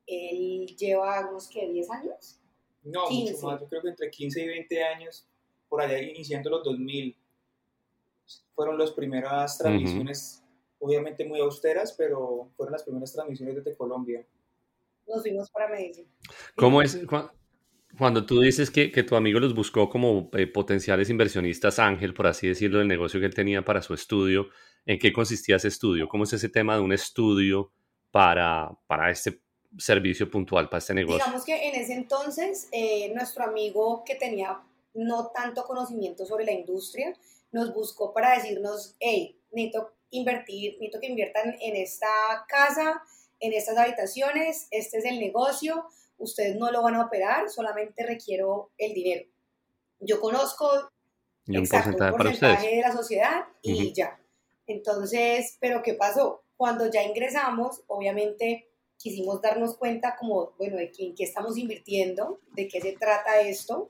Él 0.06 0.66
lleva 0.76 1.28
unos 1.28 1.49
que 1.49 1.68
10 1.68 1.90
años. 1.90 2.40
No, 2.83 3.11
mucho 3.11 3.38
más. 3.47 3.61
Yo 3.61 3.68
creo 3.68 3.83
que 3.83 3.88
entre 3.88 4.11
15 4.11 4.40
y 4.40 4.47
20 4.47 4.85
años, 4.85 5.26
por 5.68 5.80
allá 5.80 6.00
iniciando 6.00 6.50
los 6.50 6.64
2000, 6.64 7.16
fueron 8.54 8.78
las 8.78 8.92
primeras 8.92 9.59
transmisiones, 9.59 10.42
obviamente 10.78 11.25
muy 11.25 11.40
austeras, 11.40 11.92
pero 11.92 12.49
fueron 12.56 12.73
las 12.73 12.85
primeras 12.85 13.12
transmisiones 13.12 13.56
desde 13.56 13.76
Colombia. 13.76 14.25
Nos 15.06 15.23
fuimos 15.23 15.50
para 15.50 15.68
Medellín. 15.68 16.09
¿Cómo 16.56 16.83
es? 16.83 16.99
Cuando 17.99 18.26
tú 18.26 18.41
dices 18.41 18.71
que, 18.71 18.93
que, 18.93 19.03
tu 19.03 19.17
amigo 19.17 19.41
los 19.41 19.55
buscó 19.55 19.88
como 19.88 20.29
eh, 20.35 20.47
potenciales 20.47 21.09
inversionistas 21.09 21.79
ángel, 21.79 22.15
por 22.15 22.26
así 22.26 22.47
decirlo, 22.49 22.79
del 22.79 22.88
negocio 22.88 23.21
que 23.21 23.26
él 23.26 23.35
tenía 23.35 23.65
para 23.65 23.83
su 23.83 23.95
estudio, 23.95 24.49
¿en 24.85 24.99
qué 24.99 25.12
consistía 25.12 25.57
ese 25.57 25.69
estudio? 25.69 26.09
¿Cómo 26.09 26.25
es 26.25 26.33
ese 26.33 26.49
tema 26.49 26.75
de 26.76 26.83
un 26.83 26.93
estudio 26.93 27.73
para, 28.11 28.71
para 28.87 29.11
este 29.11 29.41
servicio 29.79 30.31
puntual, 30.31 30.69
para 30.69 30.79
este 30.79 30.95
negocio? 30.95 31.25
Digamos 31.25 31.45
que 31.45 31.69
en 31.69 31.75
ese 31.75 31.95
entonces, 31.95 32.69
eh, 32.73 33.12
nuestro 33.15 33.45
amigo 33.45 34.05
que 34.05 34.15
tenía 34.15 34.61
no 34.95 35.31
tanto 35.35 35.65
conocimiento 35.65 36.25
sobre 36.26 36.45
la 36.45 36.53
industria, 36.53 37.12
nos 37.53 37.73
buscó 37.73 38.12
para 38.12 38.37
decirnos, 38.37 38.97
hey, 39.00 39.38
necesito 39.53 39.95
invertir, 40.11 40.73
necesito 40.73 41.00
que 41.00 41.09
inviertan 41.09 41.57
en 41.61 41.76
esta 41.76 42.09
casa, 42.49 43.03
en 43.41 43.53
estas 43.53 43.76
habitaciones, 43.76 44.69
este 44.71 44.99
es 44.99 45.05
el 45.05 45.19
negocio, 45.19 45.85
ustedes 46.19 46.57
no 46.57 46.71
lo 46.71 46.83
van 46.83 46.95
a 46.95 47.07
operar, 47.07 47.49
solamente 47.51 48.05
requiero 48.07 48.71
el 48.79 48.95
dinero. 48.95 49.27
Yo 50.01 50.21
conozco 50.21 50.69
un 51.49 51.67
porcentaje, 51.67 52.77
de 52.77 52.81
la 52.81 52.93
sociedad 52.93 53.45
y 53.63 53.93
ya. 53.93 54.19
Entonces, 54.67 55.57
¿pero 55.61 55.83
qué 55.83 55.95
pasó? 55.95 56.43
Cuando 56.57 56.91
ya 56.91 57.03
ingresamos, 57.03 57.83
obviamente 57.87 58.69
quisimos 58.99 59.41
darnos 59.41 59.77
cuenta 59.77 60.17
como, 60.17 60.53
bueno, 60.59 60.77
de 60.77 60.91
en 60.99 61.15
qué 61.15 61.25
estamos 61.25 61.57
invirtiendo, 61.57 62.41
de 62.53 62.67
qué 62.67 62.81
se 62.81 62.93
trata 62.93 63.41
esto, 63.41 63.89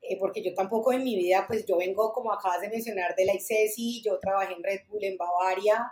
eh, 0.00 0.16
porque 0.18 0.42
yo 0.42 0.54
tampoco 0.54 0.92
en 0.92 1.02
mi 1.02 1.16
vida, 1.16 1.44
pues 1.46 1.66
yo 1.66 1.78
vengo, 1.78 2.12
como 2.12 2.32
acabas 2.32 2.60
de 2.60 2.68
mencionar, 2.68 3.14
de 3.16 3.24
la 3.24 3.34
ICESI, 3.34 4.02
yo 4.02 4.18
trabajé 4.20 4.54
en 4.54 4.62
Red 4.62 4.80
Bull 4.88 5.02
en 5.02 5.16
Bavaria, 5.16 5.90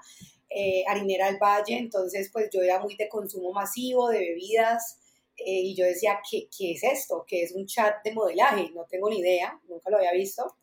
eh, 0.49 0.85
Harinera 0.87 1.27
del 1.27 1.39
Valle, 1.39 1.79
entonces 1.79 2.31
pues 2.33 2.51
yo 2.53 2.61
era 2.61 2.79
muy 2.79 2.95
de 2.97 3.09
consumo 3.09 3.53
masivo, 3.53 4.09
de 4.11 4.19
bebidas, 4.19 4.99
eh, 5.37 5.61
y 5.61 5.75
yo 5.75 5.85
decía, 5.85 6.21
¿qué, 6.29 6.49
¿qué 6.57 6.73
es 6.73 6.83
esto? 6.85 7.25
¿Qué 7.27 7.43
es 7.43 7.53
un 7.53 7.67
chat 7.67 8.03
de 8.05 8.13
modelaje? 8.13 8.71
No 8.75 8.85
tengo 8.85 9.09
ni 9.09 9.19
idea, 9.19 9.61
nunca 9.69 9.91
lo 9.91 9.99
había 9.99 10.13
visto. 10.13 10.57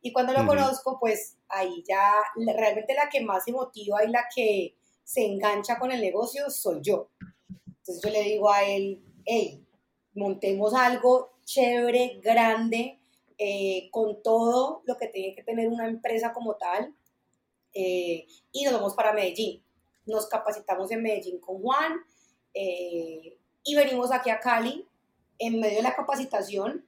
Y 0.00 0.12
cuando 0.12 0.32
lo 0.32 0.46
conozco, 0.46 0.98
pues 0.98 1.36
ahí 1.48 1.84
ya 1.86 2.12
realmente 2.56 2.94
la 2.94 3.08
que 3.08 3.20
más 3.20 3.44
se 3.44 3.52
motiva 3.52 4.04
y 4.04 4.08
la 4.08 4.24
que 4.34 4.74
se 5.04 5.24
engancha 5.24 5.78
con 5.78 5.92
el 5.92 6.00
negocio 6.00 6.50
soy 6.50 6.80
yo. 6.82 7.10
Entonces 7.66 8.00
yo 8.02 8.10
le 8.10 8.22
digo 8.22 8.50
a 8.50 8.64
él, 8.64 9.02
hey, 9.24 9.64
montemos 10.14 10.74
algo 10.74 11.32
chévere, 11.44 12.20
grande, 12.22 12.98
eh, 13.38 13.88
con 13.90 14.22
todo 14.22 14.82
lo 14.86 14.96
que 14.96 15.08
tiene 15.08 15.34
que 15.34 15.42
tener 15.42 15.68
una 15.68 15.86
empresa 15.86 16.32
como 16.32 16.56
tal, 16.56 16.94
eh, 17.74 18.26
y 18.52 18.64
nos 18.64 18.74
vamos 18.74 18.94
para 18.94 19.12
Medellín. 19.12 19.62
Nos 20.06 20.26
capacitamos 20.26 20.90
en 20.90 21.02
Medellín 21.02 21.38
con 21.38 21.60
Juan 21.62 22.00
eh, 22.54 23.38
y 23.64 23.74
venimos 23.74 24.12
aquí 24.12 24.30
a 24.30 24.40
Cali. 24.40 24.86
En 25.38 25.58
medio 25.60 25.78
de 25.78 25.82
la 25.82 25.96
capacitación, 25.96 26.86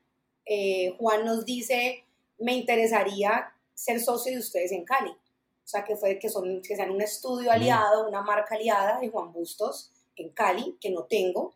Juan 0.98 1.24
nos 1.24 1.44
dice, 1.44 2.04
me 2.38 2.54
interesaría 2.54 3.52
ser 3.74 4.00
socio 4.00 4.32
de 4.32 4.38
ustedes 4.38 4.72
en 4.72 4.84
Cali. 4.84 5.10
O 5.10 5.66
sea, 5.66 5.84
que 5.84 5.96
fue 5.96 6.18
que, 6.18 6.28
son, 6.28 6.60
que 6.62 6.76
sean 6.76 6.90
un 6.90 7.00
estudio 7.00 7.50
aliado, 7.50 8.06
una 8.06 8.20
marca 8.20 8.54
aliada 8.54 9.00
de 9.00 9.08
Juan 9.08 9.32
Bustos 9.32 9.90
en 10.16 10.30
Cali, 10.30 10.76
que 10.80 10.90
no 10.90 11.04
tengo. 11.04 11.54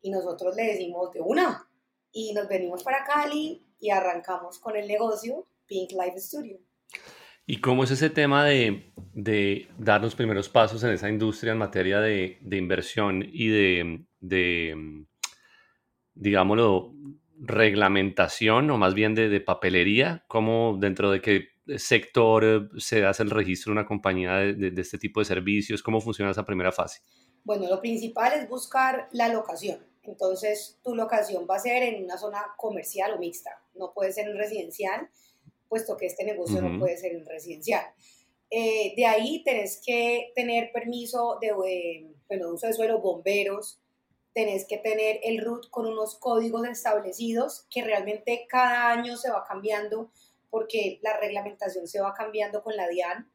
Y 0.00 0.10
nosotros 0.10 0.56
le 0.56 0.64
decimos 0.64 1.12
de 1.12 1.20
una. 1.20 1.68
Y 2.12 2.32
nos 2.32 2.48
venimos 2.48 2.82
para 2.82 3.04
Cali 3.04 3.62
y 3.78 3.90
arrancamos 3.90 4.58
con 4.58 4.76
el 4.76 4.88
negocio 4.88 5.44
Pink 5.66 5.92
Life 5.92 6.18
Studio. 6.18 6.58
¿Y 7.48 7.60
cómo 7.60 7.84
es 7.84 7.92
ese 7.92 8.10
tema 8.10 8.44
de, 8.44 8.92
de, 9.14 9.68
dar 9.78 10.02
los 10.02 10.16
primeros 10.16 10.48
pasos 10.48 10.82
en 10.82 10.90
esa 10.90 11.08
industria 11.08 11.52
en 11.52 11.58
materia 11.58 12.00
de, 12.00 12.38
de 12.40 12.56
inversión 12.56 13.24
y 13.24 13.46
de, 13.46 14.04
de, 14.18 15.06
digámoslo, 16.14 16.92
reglamentación 17.38 18.68
o 18.70 18.78
más 18.78 18.94
bien 18.94 19.14
de, 19.14 19.40
papelería? 19.40 20.24
¿Cómo 20.26 20.76
dentro 20.80 21.12
de 21.12 21.20
qué 21.20 21.48
sector 21.76 22.68
se 22.78 23.06
hace 23.06 23.22
el 23.22 23.30
registro 23.30 23.70
de 23.70 23.78
una 23.78 23.86
compañía 23.86 24.38
de, 24.38 24.72
este 24.76 24.98
tipo 24.98 25.20
de 25.20 25.26
servicios? 25.26 25.84
¿Cómo 25.84 26.00
funciona 26.00 26.32
esa 26.32 26.44
primera 26.44 26.72
fase? 26.72 27.02
Bueno, 27.44 27.68
lo 27.68 27.80
principal 27.80 28.32
es 28.32 28.48
buscar 28.48 29.08
la 29.12 29.28
locación. 29.28 29.86
Entonces, 30.02 30.80
tu 30.82 30.96
locación 30.96 31.46
va 31.48 31.56
a 31.56 31.60
ser 31.60 31.84
en 31.84 32.04
una 32.04 32.18
zona 32.18 32.42
comercial 32.56 33.12
o 33.12 33.18
mixta. 33.18 33.50
No 33.74 33.92
puede 33.92 34.12
ser 34.12 34.28
en 34.28 34.36
residencial, 34.36 35.08
puesto 35.68 35.96
que 35.96 36.06
este 36.06 36.24
negocio 36.24 36.60
no 36.60 36.78
puede 36.78 36.96
ser 36.96 37.12
en 37.12 37.26
residencial. 37.26 37.84
Eh, 38.50 38.94
de 38.96 39.06
ahí 39.06 39.42
tenés 39.44 39.80
que 39.84 40.32
tener 40.34 40.70
permiso 40.72 41.38
de, 41.40 41.48
eh, 41.48 42.14
bueno, 42.28 42.52
uso 42.52 42.66
de 42.66 42.72
suelo, 42.72 43.00
bomberos, 43.00 43.80
tenés 44.34 44.66
que 44.66 44.78
tener 44.78 45.18
el 45.24 45.42
RUT 45.42 45.70
con 45.70 45.86
unos 45.86 46.16
códigos 46.16 46.66
establecidos 46.68 47.66
que 47.70 47.82
realmente 47.82 48.46
cada 48.48 48.90
año 48.90 49.16
se 49.16 49.30
va 49.30 49.44
cambiando 49.44 50.10
porque 50.50 51.00
la 51.02 51.16
reglamentación 51.16 51.88
se 51.88 52.00
va 52.00 52.14
cambiando 52.14 52.62
con 52.62 52.76
la 52.76 52.88
DIAN. 52.88 53.30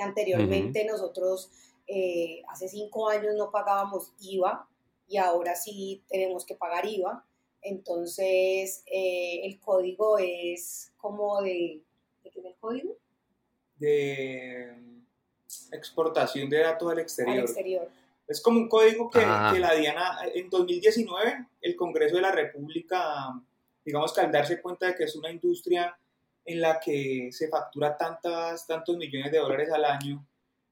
Anteriormente 0.00 0.84
nosotros 0.84 1.50
eh, 1.86 2.42
hace 2.48 2.68
cinco 2.68 3.08
años 3.08 3.34
no 3.36 3.50
pagábamos 3.50 4.12
IVA 4.20 4.68
y 5.08 5.18
ahora 5.18 5.56
sí 5.56 6.04
tenemos 6.08 6.46
que 6.46 6.54
pagar 6.54 6.86
IVA. 6.86 7.26
Entonces 7.62 8.84
eh, 8.86 9.40
el 9.44 9.60
código 9.60 10.18
es 10.18 10.92
como 10.96 11.40
de... 11.42 11.82
¿De 12.22 12.30
qué 12.30 12.40
es 12.40 12.46
el 12.46 12.56
código? 12.56 12.96
De 13.76 14.76
exportación 15.72 16.48
de 16.48 16.58
datos 16.58 16.90
al 16.90 16.98
exterior. 16.98 17.38
Al 17.38 17.44
exterior. 17.44 17.88
Es 18.28 18.40
como 18.40 18.58
un 18.58 18.68
código 18.68 19.10
que, 19.10 19.18
que, 19.18 19.58
la 19.58 19.74
Diana, 19.74 20.18
en 20.32 20.48
2019, 20.48 21.46
el 21.60 21.76
Congreso 21.76 22.16
de 22.16 22.22
la 22.22 22.32
República, 22.32 23.28
digamos 23.84 24.12
que 24.12 24.20
al 24.20 24.32
darse 24.32 24.60
cuenta 24.62 24.86
de 24.86 24.94
que 24.94 25.04
es 25.04 25.16
una 25.16 25.30
industria 25.30 25.96
en 26.44 26.60
la 26.60 26.80
que 26.80 27.28
se 27.32 27.48
factura 27.48 27.96
tantas, 27.96 28.66
tantos 28.66 28.96
millones 28.96 29.30
de 29.32 29.38
dólares 29.38 29.70
al 29.70 29.84
año, 29.84 30.26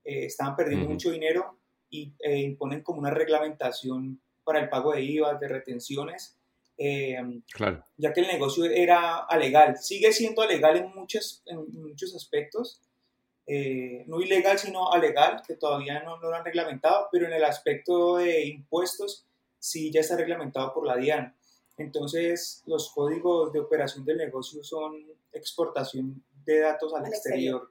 eh, 0.05 0.27
estaban 0.27 0.57
perdiendo 0.57 0.89
mucho 0.89 1.11
dinero 1.11 1.59
y 1.91 2.13
eh, 2.21 2.39
imponen 2.39 2.83
como 2.83 3.01
una 3.01 3.11
reglamentación 3.11 4.21
para 4.45 4.61
el 4.61 4.69
pago 4.69 4.93
de 4.93 5.03
IVA, 5.03 5.35
de 5.35 5.49
retenciones, 5.49 6.40
eh, 6.83 7.43
claro. 7.53 7.85
ya 7.99 8.11
que 8.15 8.23
el 8.23 8.27
negocio 8.27 8.65
era 8.65 9.19
alegal. 9.19 9.77
Sigue 9.77 10.15
siendo 10.15 10.41
alegal 10.41 10.79
en 10.79 10.95
muchos, 10.95 11.43
en 11.45 11.71
muchos 11.75 12.15
aspectos, 12.15 12.81
eh, 13.47 14.05
no 14.07 14.19
ilegal, 14.23 14.59
sino 14.59 14.91
alegal, 14.91 15.43
que 15.47 15.57
todavía 15.57 16.03
no, 16.03 16.17
lo 16.17 16.35
han 16.35 16.43
reglamentado, 16.43 17.09
pero 17.13 17.27
en 17.27 17.35
el 17.35 17.45
aspecto 17.45 18.17
de 18.17 18.47
impuestos 18.47 19.27
sí 19.59 19.91
ya 19.91 20.01
está 20.01 20.17
reglamentado 20.17 20.73
por 20.73 20.87
la 20.87 20.97
DIAN. 20.97 21.37
Entonces, 21.77 22.63
los 22.65 22.91
códigos 22.93 23.53
de 23.53 23.61
operación 23.61 24.07
del 24.07 24.17
negocio 24.17 24.65
son 24.65 25.05
exportación 25.35 26.25
de 26.47 26.61
datos 26.61 26.95
al, 26.95 27.05
exterior. 27.07 27.71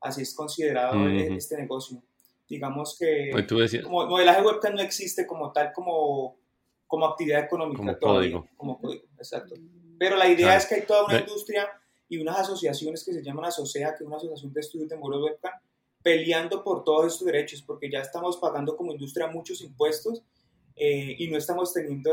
Así 0.00 0.22
es 0.22 0.34
considerado 0.34 1.06
este 1.10 1.58
negocio. 1.58 2.02
Digamos 2.48 2.96
que 2.98 3.28
pues 3.32 3.82
como 3.82 4.06
modelaje 4.06 4.40
webcam 4.40 4.74
no 4.74 4.80
existe 4.80 5.26
como 5.26 5.52
tal, 5.52 5.74
como, 5.74 6.38
como 6.86 7.06
actividad 7.06 7.44
económica. 7.44 7.78
Como 7.78 7.98
código. 7.98 8.48
Como 8.56 8.78
código, 8.78 9.04
exacto. 9.18 9.54
Pero 9.98 10.16
la 10.16 10.28
idea 10.28 10.56
es 10.56 10.66
que 10.66 10.76
hay 10.76 10.82
toda 10.82 11.04
una 11.04 11.20
industria 11.20 11.68
y 12.08 12.18
unas 12.18 12.38
asociaciones 12.38 13.04
que 13.04 13.12
se 13.12 13.22
llaman 13.22 13.46
ASOCEA, 13.46 13.94
que 13.94 14.04
es 14.04 14.06
una 14.06 14.16
asociación 14.16 14.52
de 14.52 14.60
estudios 14.60 14.88
de 14.88 14.96
modelos 14.96 15.30
webcam, 15.30 15.52
peleando 16.02 16.62
por 16.62 16.84
todos 16.84 17.12
estos 17.12 17.26
derechos, 17.26 17.62
porque 17.62 17.90
ya 17.90 18.00
estamos 18.00 18.36
pagando 18.36 18.76
como 18.76 18.92
industria 18.92 19.26
muchos 19.26 19.60
impuestos 19.60 20.22
eh, 20.76 21.16
y 21.18 21.28
no 21.28 21.36
estamos 21.36 21.72
teniendo 21.72 22.12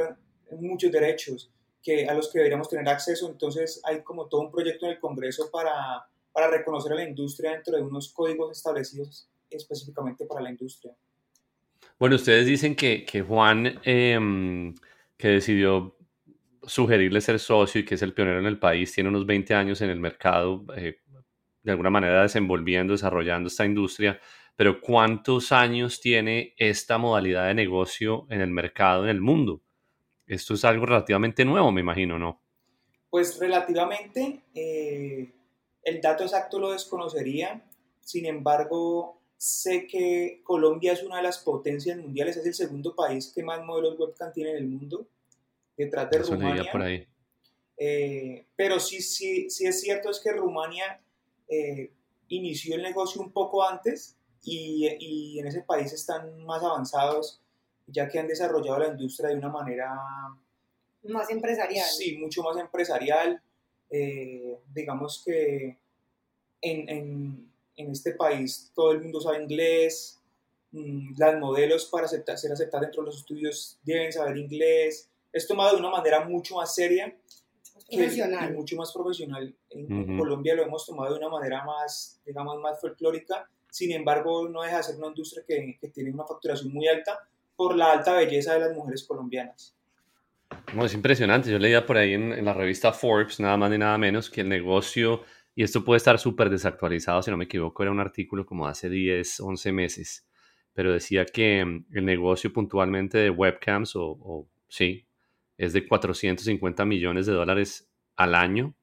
muchos 0.60 0.92
derechos 0.92 1.51
que, 1.82 2.08
a 2.08 2.13
los 2.13 2.32
que 2.32 2.39
deberíamos 2.39 2.70
tener 2.70 2.88
acceso. 2.89 3.30
Entonces 3.30 3.82
hay 3.84 4.01
como 4.01 4.27
todo 4.27 4.42
un 4.42 4.51
proyecto 4.51 4.86
en 4.86 4.94
el 4.94 5.00
Congreso 5.00 5.51
para, 5.51 6.08
para 6.32 6.50
reconocer 6.50 6.94
a 6.94 6.96
la 6.96 7.08
industria 7.08 7.51
dentro 7.51 7.75
de 7.75 7.84
unos 7.84 8.12
códigos 8.12 8.58
establecidos 8.58 9.27
específicamente 9.50 10.25
para 10.25 10.42
la 10.42 10.50
industria. 10.50 10.96
Bueno, 12.03 12.17
ustedes 12.17 12.45
dicen 12.45 12.75
que, 12.75 13.05
que 13.05 13.22
Juan, 13.22 13.79
em, 13.86 14.75
que 15.15 15.29
decidió 15.29 15.95
sugerirle 16.63 17.22
ser 17.22 17.39
socio 17.39 17.79
y 17.79 17.86
que 17.86 17.95
es 17.95 18.01
el 18.01 18.13
pionero 18.13 18.39
en 18.39 18.45
el 18.45 18.60
país, 18.60 18.91
tiene 18.91 19.10
unos 19.10 19.25
20 19.25 19.53
años 19.53 19.79
en 19.79 19.89
el 19.89 20.01
mercado, 20.01 20.65
eh, 20.75 20.98
de 21.62 21.72
alguna 21.72 21.89
manera 21.89 22.24
desenvolviendo, 22.24 22.91
desarrollando 22.91 23.48
esta 23.48 23.63
industria, 23.63 24.19
pero 24.57 24.81
¿cuántos 24.81 25.53
años 25.53 26.01
tiene 26.01 26.53
esta 26.57 26.98
modalidad 26.98 27.48
de 27.48 27.53
negocio 27.53 28.27
en 28.29 28.41
el 28.41 28.51
mercado, 28.51 29.05
en 29.05 29.10
el 29.10 29.22
mundo? 29.22 29.62
Esto 30.27 30.55
es 30.55 30.65
algo 30.65 30.86
relativamente 30.86 31.45
nuevo, 31.45 31.72
me 31.72 31.79
imagino, 31.79 32.19
¿no? 32.19 32.41
Pues 33.10 33.39
relativamente, 33.39 34.41
eh, 34.53 35.31
el 35.81 36.01
dato 36.01 36.25
exacto 36.25 36.60
lo 36.60 36.74
desconocería, 36.74 37.63
sin 38.01 38.25
embargo, 38.25 39.23
sé 39.43 39.88
que 39.88 40.39
Colombia 40.41 40.93
es 40.93 41.03
una 41.03 41.17
de 41.17 41.23
las 41.23 41.39
potencias 41.39 41.97
mundiales, 41.97 42.38
es 42.38 42.45
el 42.45 42.53
segundo 42.53 42.95
país 42.95 43.29
que 43.35 43.43
más 43.43 43.62
modelos 43.65 44.00
webcam 44.00 44.31
tiene 44.31 44.51
en 44.51 44.57
el 44.57 44.67
mundo 44.69 45.05
detrás 45.75 46.09
de 46.09 46.19
Rumania. 46.19 46.71
Por 46.71 46.81
ahí. 46.81 47.05
Eh, 47.75 48.45
pero 48.55 48.79
sí, 48.79 49.01
sí, 49.01 49.50
sí 49.50 49.65
es 49.65 49.81
cierto 49.81 50.09
es 50.12 50.21
que 50.21 50.31
Rumania 50.31 51.01
eh, 51.50 51.91
inició 52.29 52.75
el 52.75 52.83
negocio 52.83 53.21
un 53.21 53.33
poco 53.33 53.67
antes 53.67 54.15
y, 54.43 54.88
y, 55.01 55.39
en 55.39 55.47
ese 55.47 55.62
país 55.63 55.91
están 55.91 56.45
más 56.45 56.63
avanzados 56.63 57.41
ya 57.88 58.07
que 58.07 58.19
han 58.19 58.29
desarrollado 58.29 58.79
la 58.79 58.88
industria 58.88 59.27
de 59.27 59.35
una 59.35 59.50
manera 59.50 59.93
más 61.03 61.29
empresarial. 61.29 61.85
Sí, 61.85 62.17
mucho 62.17 62.43
más 62.43 62.57
empresarial. 62.57 63.41
Eh, 63.89 64.57
digamos 64.73 65.21
que 65.25 65.77
en, 66.62 66.89
en, 66.89 67.52
en, 67.75 67.92
este 67.92 68.13
país 68.13 68.72
todo 68.75 68.92
el 68.92 69.01
mundo 69.01 69.22
sabe 69.22 69.44
inglés, 69.44 70.22
mm, 70.72 71.13
las 71.18 71.39
modelos 71.39 71.86
para 71.86 72.06
aceptar, 72.06 72.38
ser 72.38 72.51
aceptadas 72.51 72.88
dentro 72.88 73.03
de 73.03 73.08
los 73.08 73.18
estudios 73.18 73.77
deben 73.84 74.12
saber 74.12 74.38
inglés, 74.38 75.10
es 75.32 75.48
tomado 75.48 75.74
de 75.74 75.80
una 75.80 75.89
manera 75.89 76.24
mucho 76.24 76.56
más 76.56 76.74
seria. 76.74 77.15
Profesional. 77.89 78.51
y 78.51 78.56
mucho 78.56 78.75
más 78.75 78.92
profesional. 78.92 79.53
En, 79.70 80.18
Colombia 80.18 80.56
lo 80.56 80.63
hemos 80.63 80.86
tomado 80.86 81.13
de 81.13 81.20
una 81.20 81.30
manera 81.30 81.63
más, 81.63 82.20
digamos, 82.25 82.60
más 82.60 82.80
folclórica. 82.80 83.48
Sin 83.70 83.92
embargo, 83.92 84.48
no 84.48 84.62
deja 84.62 84.77
de 84.77 84.84
ser 84.84 84.96
una 84.96 85.08
industria 85.08 85.44
que, 85.46 85.77
que 85.80 85.89
tiene 85.89 86.12
una 86.12 86.25
facturación 86.25 86.74
muy 86.74 86.88
alta 86.88 87.20
por 87.56 87.75
la 87.75 87.92
alta 87.92 88.13
belleza 88.13 88.53
de 88.53 88.62
las 88.62 88.74
mujeres 88.74 89.03
colombianas. 89.03 89.75
No, 90.74 90.86
es 90.86 90.94
impresionante. 90.94 91.51
Yo 91.51 91.60
leía 91.60 91.86
por 91.86 91.98
ahí 91.98 92.13
en, 92.13 92.32
en, 92.32 92.46
la 92.46 92.53
revista 92.53 92.94
Forbes, 92.94 93.39
nada 93.39 93.58
más 93.58 93.70
ni 93.72 93.77
nada 93.77 93.98
menos, 93.98 94.30
que 94.30 94.42
el 94.42 94.50
negocio, 94.50 95.22
y 95.55 95.63
esto 95.63 95.83
puede 95.83 95.98
estar 95.98 96.17
súper 96.17 96.50
desactualizado, 96.50 97.22
si 97.22 97.31
no 97.31 97.38
me 97.38 97.45
equivoco, 97.45 97.83
era 97.83 97.91
un 97.91 98.00
artículo 98.00 98.45
como 98.45 98.67
hace 98.67 98.89
10, 98.89 99.39
11 99.39 99.72
meses, 99.72 100.27
pero 100.74 100.91
decía 100.91 101.25
que 101.25 101.63
mm, 101.63 101.86
el 101.91 102.05
negocio 102.05 102.51
puntualmente 102.51 103.19
de 103.19 103.29
webcams, 103.29 103.93
o, 103.95 104.48
sí, 104.67 105.07
es 105.57 105.74
de 105.74 105.88
450 105.88 106.86
millones 106.86 107.25
de 107.27 107.33
dólares 107.33 107.91
al 108.15 108.36
año 108.36 108.75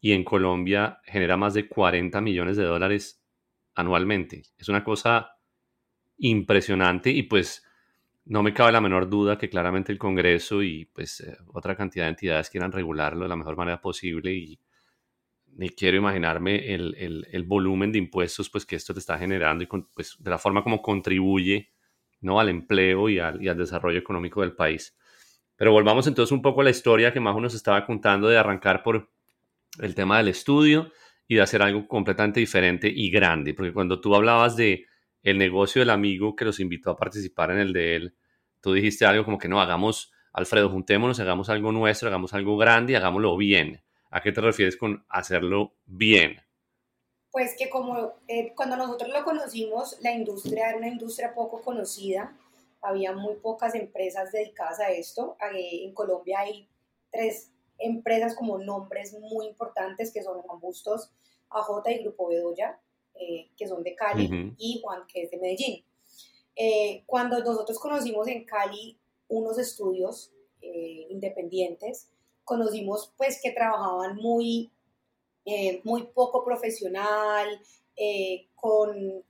y 0.00 0.12
en 0.12 0.22
Colombia 0.22 1.00
genera 1.04 1.36
más 1.36 1.54
de 1.54 1.68
40 1.68 2.20
millones 2.20 2.56
de 2.56 2.64
dólares 2.64 3.20
anualmente. 3.74 4.42
Es 4.56 4.68
una 4.68 4.84
cosa 4.84 5.32
impresionante 6.18 7.10
y 7.10 7.24
pues 7.24 7.64
no 8.24 8.42
me 8.44 8.54
cabe 8.54 8.70
la 8.72 8.80
menor 8.80 9.08
duda 9.08 9.38
que 9.38 9.48
claramente 9.48 9.90
el 9.90 9.98
Congreso 9.98 10.62
y 10.62 10.84
pues 10.84 11.20
eh, 11.20 11.36
otra 11.48 11.74
cantidad 11.74 12.04
de 12.04 12.10
entidades 12.10 12.50
quieran 12.50 12.70
regularlo 12.70 13.24
de 13.24 13.28
la 13.28 13.36
mejor 13.36 13.56
manera 13.56 13.80
posible 13.80 14.32
y 14.32 14.60
ni 15.58 15.70
quiero 15.70 15.96
imaginarme 15.96 16.72
el, 16.72 17.44
volumen 17.44 17.90
de 17.90 17.98
impuestos 17.98 18.48
pues 18.48 18.64
que 18.64 18.76
esto 18.76 18.94
te 18.94 19.00
está 19.00 19.18
generando 19.18 19.64
y 19.64 19.66
pues 19.66 20.16
de 20.20 20.30
la 20.30 20.38
forma 20.38 20.62
como 20.62 20.80
contribuye 20.80 21.72
¿no? 22.20 22.38
al 22.38 22.48
empleo 22.48 23.08
y 23.08 23.18
al, 23.18 23.40
desarrollo 23.40 23.98
económico 23.98 24.40
del 24.40 24.54
país. 24.54 24.96
Pero 25.56 25.72
volvamos 25.72 26.06
entonces 26.06 26.30
un 26.30 26.42
poco 26.42 26.60
a 26.60 26.64
la 26.64 26.70
historia 26.70 27.12
que 27.12 27.18
Majo 27.18 27.40
nos 27.40 27.54
estaba 27.54 27.84
contando 27.84 28.28
de 28.28 28.38
arrancar 28.38 28.84
por 28.84 29.10
el 29.80 29.96
tema 29.96 30.18
del 30.18 30.28
estudio 30.28 30.92
y 31.26 31.34
de 31.34 31.42
hacer 31.42 31.60
algo 31.60 31.88
completamente 31.88 32.38
diferente 32.38 32.88
y 32.94 33.10
grande, 33.10 33.52
porque 33.52 33.72
cuando 33.72 34.00
tú 34.00 34.14
hablabas 34.14 34.54
de 34.54 34.86
el 35.24 35.38
negocio 35.38 35.80
del 35.80 35.90
amigo 35.90 36.36
que 36.36 36.44
los 36.44 36.60
invitó 36.60 36.90
a 36.90 36.96
participar 36.96 37.50
en 37.50 37.58
el 37.58 37.72
de 37.72 37.96
él, 37.96 38.14
tú 38.60 38.74
dijiste 38.74 39.06
algo 39.06 39.24
como 39.24 39.38
que 39.38 39.48
no, 39.48 39.60
hagamos, 39.60 40.12
Alfredo, 40.32 40.70
juntémonos, 40.70 41.18
hagamos 41.18 41.48
algo 41.48 41.72
nuestro, 41.72 42.06
hagamos 42.06 42.32
algo 42.32 42.56
grande 42.56 42.92
y 42.92 42.96
hagámoslo 42.96 43.36
bien. 43.36 43.82
¿A 44.10 44.22
qué 44.22 44.32
te 44.32 44.40
refieres 44.40 44.76
con 44.76 45.04
hacerlo 45.08 45.74
bien? 45.84 46.40
Pues 47.30 47.54
que 47.58 47.68
como 47.68 48.14
eh, 48.26 48.54
cuando 48.56 48.76
nosotros 48.76 49.10
lo 49.10 49.22
conocimos, 49.22 49.98
la 50.00 50.12
industria 50.12 50.70
era 50.70 50.78
una 50.78 50.88
industria 50.88 51.34
poco 51.34 51.60
conocida, 51.60 52.34
había 52.80 53.12
muy 53.12 53.34
pocas 53.36 53.74
empresas 53.74 54.32
dedicadas 54.32 54.80
a 54.80 54.90
esto. 54.90 55.36
Eh, 55.54 55.84
en 55.84 55.92
Colombia 55.92 56.40
hay 56.40 56.68
tres 57.10 57.50
empresas 57.78 58.34
como 58.34 58.58
nombres 58.58 59.12
muy 59.20 59.46
importantes 59.46 60.10
que 60.12 60.22
son 60.22 60.40
Juan 60.40 60.60
Bustos, 60.60 61.10
AJ 61.50 61.90
y 61.90 62.02
Grupo 62.02 62.28
Bedoya, 62.28 62.80
eh, 63.14 63.50
que 63.56 63.68
son 63.68 63.82
de 63.82 63.94
Cali, 63.94 64.54
y 64.58 64.80
Juan, 64.82 65.02
que 65.06 65.24
es 65.24 65.30
de 65.30 65.36
Medellín. 65.36 65.84
cuando 67.06 67.38
nosotros 67.40 67.78
conocimos 67.78 68.26
en 68.26 68.44
Cali 68.44 68.98
unos 69.28 69.58
estudios 69.58 70.32
independientes, 70.60 72.10
conocimos 72.48 73.12
pues 73.16 73.40
que 73.42 73.52
trabajaban 73.52 74.16
muy, 74.16 74.70
eh, 75.44 75.80
muy 75.84 76.04
poco 76.06 76.42
profesional, 76.42 77.46
eh, 77.94 78.46
con, 78.56 79.22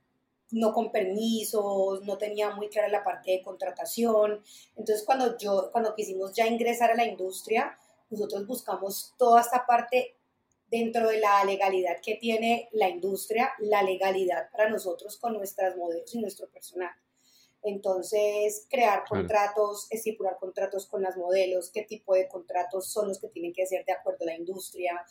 no 0.51 0.73
con 0.73 0.91
permisos, 0.91 2.01
no 2.03 2.17
tenía 2.17 2.51
muy 2.51 2.69
clara 2.69 2.87
la 2.87 3.03
parte 3.03 3.31
de 3.31 3.43
contratación. 3.43 4.41
Entonces 4.77 5.03
cuando, 5.05 5.37
yo, 5.37 5.69
cuando 5.71 5.93
quisimos 5.93 6.33
ya 6.33 6.47
ingresar 6.47 6.91
a 6.91 6.95
la 6.95 7.05
industria, 7.05 7.77
nosotros 8.09 8.47
buscamos 8.47 9.13
toda 9.17 9.41
esta 9.41 9.65
parte 9.65 10.15
dentro 10.71 11.09
de 11.09 11.19
la 11.19 11.43
legalidad 11.43 11.97
que 12.01 12.15
tiene 12.15 12.69
la 12.71 12.89
industria, 12.89 13.51
la 13.59 13.83
legalidad 13.83 14.49
para 14.51 14.69
nosotros 14.69 15.17
con 15.17 15.33
nuestras 15.33 15.75
modelos 15.75 16.13
y 16.15 16.21
nuestro 16.21 16.47
personal. 16.47 16.91
Entonces, 17.63 18.65
crear 18.69 19.03
contratos, 19.07 19.87
estipular 19.89 20.37
contratos 20.39 20.85
con 20.85 21.01
las 21.01 21.17
modelos, 21.17 21.71
qué 21.71 21.83
tipo 21.83 22.13
de 22.13 22.27
contratos 22.27 22.87
son 22.87 23.09
los 23.09 23.19
que 23.19 23.27
tienen 23.27 23.53
que 23.53 23.65
ser 23.65 23.83
de 23.85 23.91
acuerdo 23.91 24.19
a 24.21 24.27
la 24.27 24.37
industria, 24.37 25.03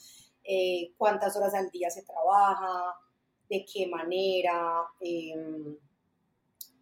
eh, 0.44 0.92
cuántas 0.96 1.36
horas 1.36 1.52
al 1.54 1.70
día 1.70 1.90
se 1.90 2.02
trabaja, 2.02 2.94
de 3.50 3.66
qué 3.70 3.86
manera, 3.86 4.82
em, 5.00 5.76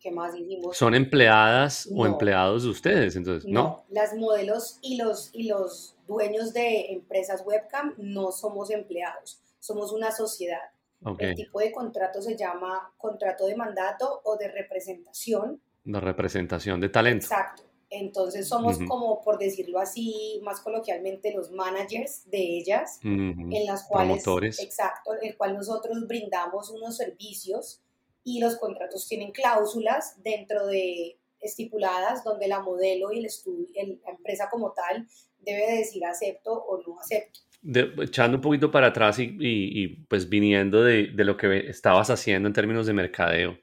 qué 0.00 0.10
más 0.12 0.36
hicimos. 0.36 0.76
¿Son 0.76 0.94
empleadas 0.94 1.88
o 1.92 2.06
empleados 2.06 2.62
de 2.62 2.68
ustedes? 2.70 3.16
Entonces, 3.16 3.50
no, 3.50 3.62
no, 3.62 3.84
las 3.90 4.14
modelos 4.14 4.78
y 4.82 4.96
los, 4.96 5.30
y 5.32 5.48
los 5.48 5.96
dueños 6.06 6.52
de 6.52 6.92
empresas 6.92 7.42
webcam 7.44 7.94
no 7.98 8.30
somos 8.30 8.70
empleados, 8.70 9.40
somos 9.58 9.92
una 9.92 10.12
sociedad. 10.12 10.70
El 11.18 11.34
tipo 11.34 11.60
de 11.60 11.72
contrato 11.72 12.20
se 12.20 12.36
llama 12.36 12.92
contrato 12.96 13.46
de 13.46 13.56
mandato 13.56 14.20
o 14.24 14.36
de 14.36 14.48
representación. 14.48 15.60
De 15.84 16.00
representación 16.00 16.80
de 16.80 16.88
talento. 16.88 17.26
Exacto. 17.26 17.62
Entonces 17.88 18.48
somos 18.48 18.78
como, 18.78 19.22
por 19.22 19.38
decirlo 19.38 19.78
así, 19.78 20.40
más 20.42 20.60
coloquialmente, 20.60 21.32
los 21.32 21.52
managers 21.52 22.28
de 22.28 22.58
ellas, 22.58 22.98
en 23.02 23.64
las 23.64 23.84
cuales, 23.84 24.22
Promotores. 24.24 24.58
exacto, 24.58 25.14
en 25.14 25.28
el 25.28 25.36
cual 25.36 25.54
nosotros 25.54 26.06
brindamos 26.08 26.70
unos 26.70 26.96
servicios 26.96 27.80
y 28.24 28.40
los 28.40 28.56
contratos 28.56 29.06
tienen 29.06 29.30
cláusulas 29.30 30.20
dentro 30.22 30.66
de 30.66 31.16
estipuladas 31.40 32.24
donde 32.24 32.48
la 32.48 32.60
modelo 32.60 33.12
y 33.12 33.20
el 33.20 33.26
estudio, 33.26 33.68
la 34.04 34.10
empresa 34.10 34.48
como 34.50 34.72
tal 34.72 35.06
debe 35.38 35.76
decir 35.76 36.04
acepto 36.04 36.52
o 36.52 36.82
no 36.82 36.98
acepto 36.98 37.40
echando 37.66 38.36
un 38.36 38.40
poquito 38.40 38.70
para 38.70 38.88
atrás 38.88 39.18
y, 39.18 39.88
pues 40.08 40.28
viniendo 40.28 40.82
de, 40.82 41.12
lo 41.16 41.36
que 41.36 41.68
estabas 41.68 42.10
haciendo 42.10 42.48
en 42.48 42.52
términos 42.52 42.86
de 42.86 42.92
mercadeo, 42.92 43.58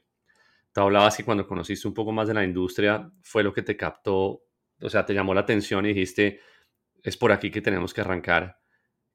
tú 0.72 0.80
hablabas 0.80 1.16
que 1.16 1.24
cuando 1.24 1.46
conociste 1.46 1.88
un 1.88 1.94
poco 1.94 2.12
más 2.12 2.28
de 2.28 2.34
la 2.34 2.44
industria 2.44 3.10
fue 3.22 3.42
lo 3.42 3.52
que 3.52 3.62
te 3.62 3.76
captó, 3.76 4.44
o 4.80 4.90
sea, 4.90 5.06
te 5.06 5.14
llamó 5.14 5.32
la 5.34 5.40
atención 5.40 5.86
y 5.86 5.88
dijiste, 5.88 6.40
es 7.02 7.16
por 7.16 7.32
aquí 7.32 7.50
que 7.50 7.62
tenemos 7.62 7.94
que 7.94 8.00
arrancar. 8.00 8.58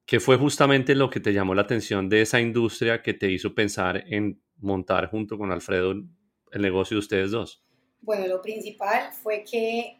¿Qué 0.06 0.18
fue 0.18 0.36
justamente 0.36 0.94
lo 0.94 1.08
que 1.10 1.20
te 1.20 1.32
llamó 1.32 1.54
la 1.54 1.62
atención 1.62 2.08
de 2.08 2.22
esa 2.22 2.40
industria 2.40 3.02
que 3.02 3.14
te 3.14 3.30
hizo 3.30 3.54
pensar 3.54 4.04
en 4.08 4.42
montar 4.56 5.08
junto 5.08 5.38
con 5.38 5.52
Alfredo 5.52 5.92
el 5.92 6.62
negocio 6.62 6.96
de 6.96 6.98
ustedes 6.98 7.30
dos? 7.30 7.64
Bueno, 8.00 8.26
lo 8.26 8.42
principal 8.42 9.12
fue 9.12 9.44
que 9.48 9.98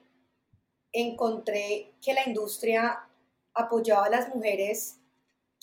encontré 0.92 1.92
que 2.02 2.14
la 2.14 2.26
industria 2.26 2.98
apoyaba 3.54 4.06
a 4.06 4.10
las 4.10 4.34
mujeres 4.34 4.98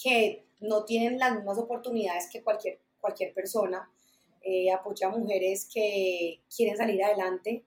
que 0.02 0.45
no 0.60 0.86
tienen 0.86 1.19
las 1.19 1.36
mismas 1.36 1.58
oportunidades 1.58 2.30
que 2.32 2.43
cualquier, 2.43 2.80
cualquier 3.00 3.34
persona, 3.34 3.91
eh, 4.41 4.71
apoya 4.71 5.08
a 5.08 5.12
mujeres 5.12 5.69
que 5.71 6.41
quieren 6.56 6.78
salir 6.78 7.04
adelante 7.04 7.65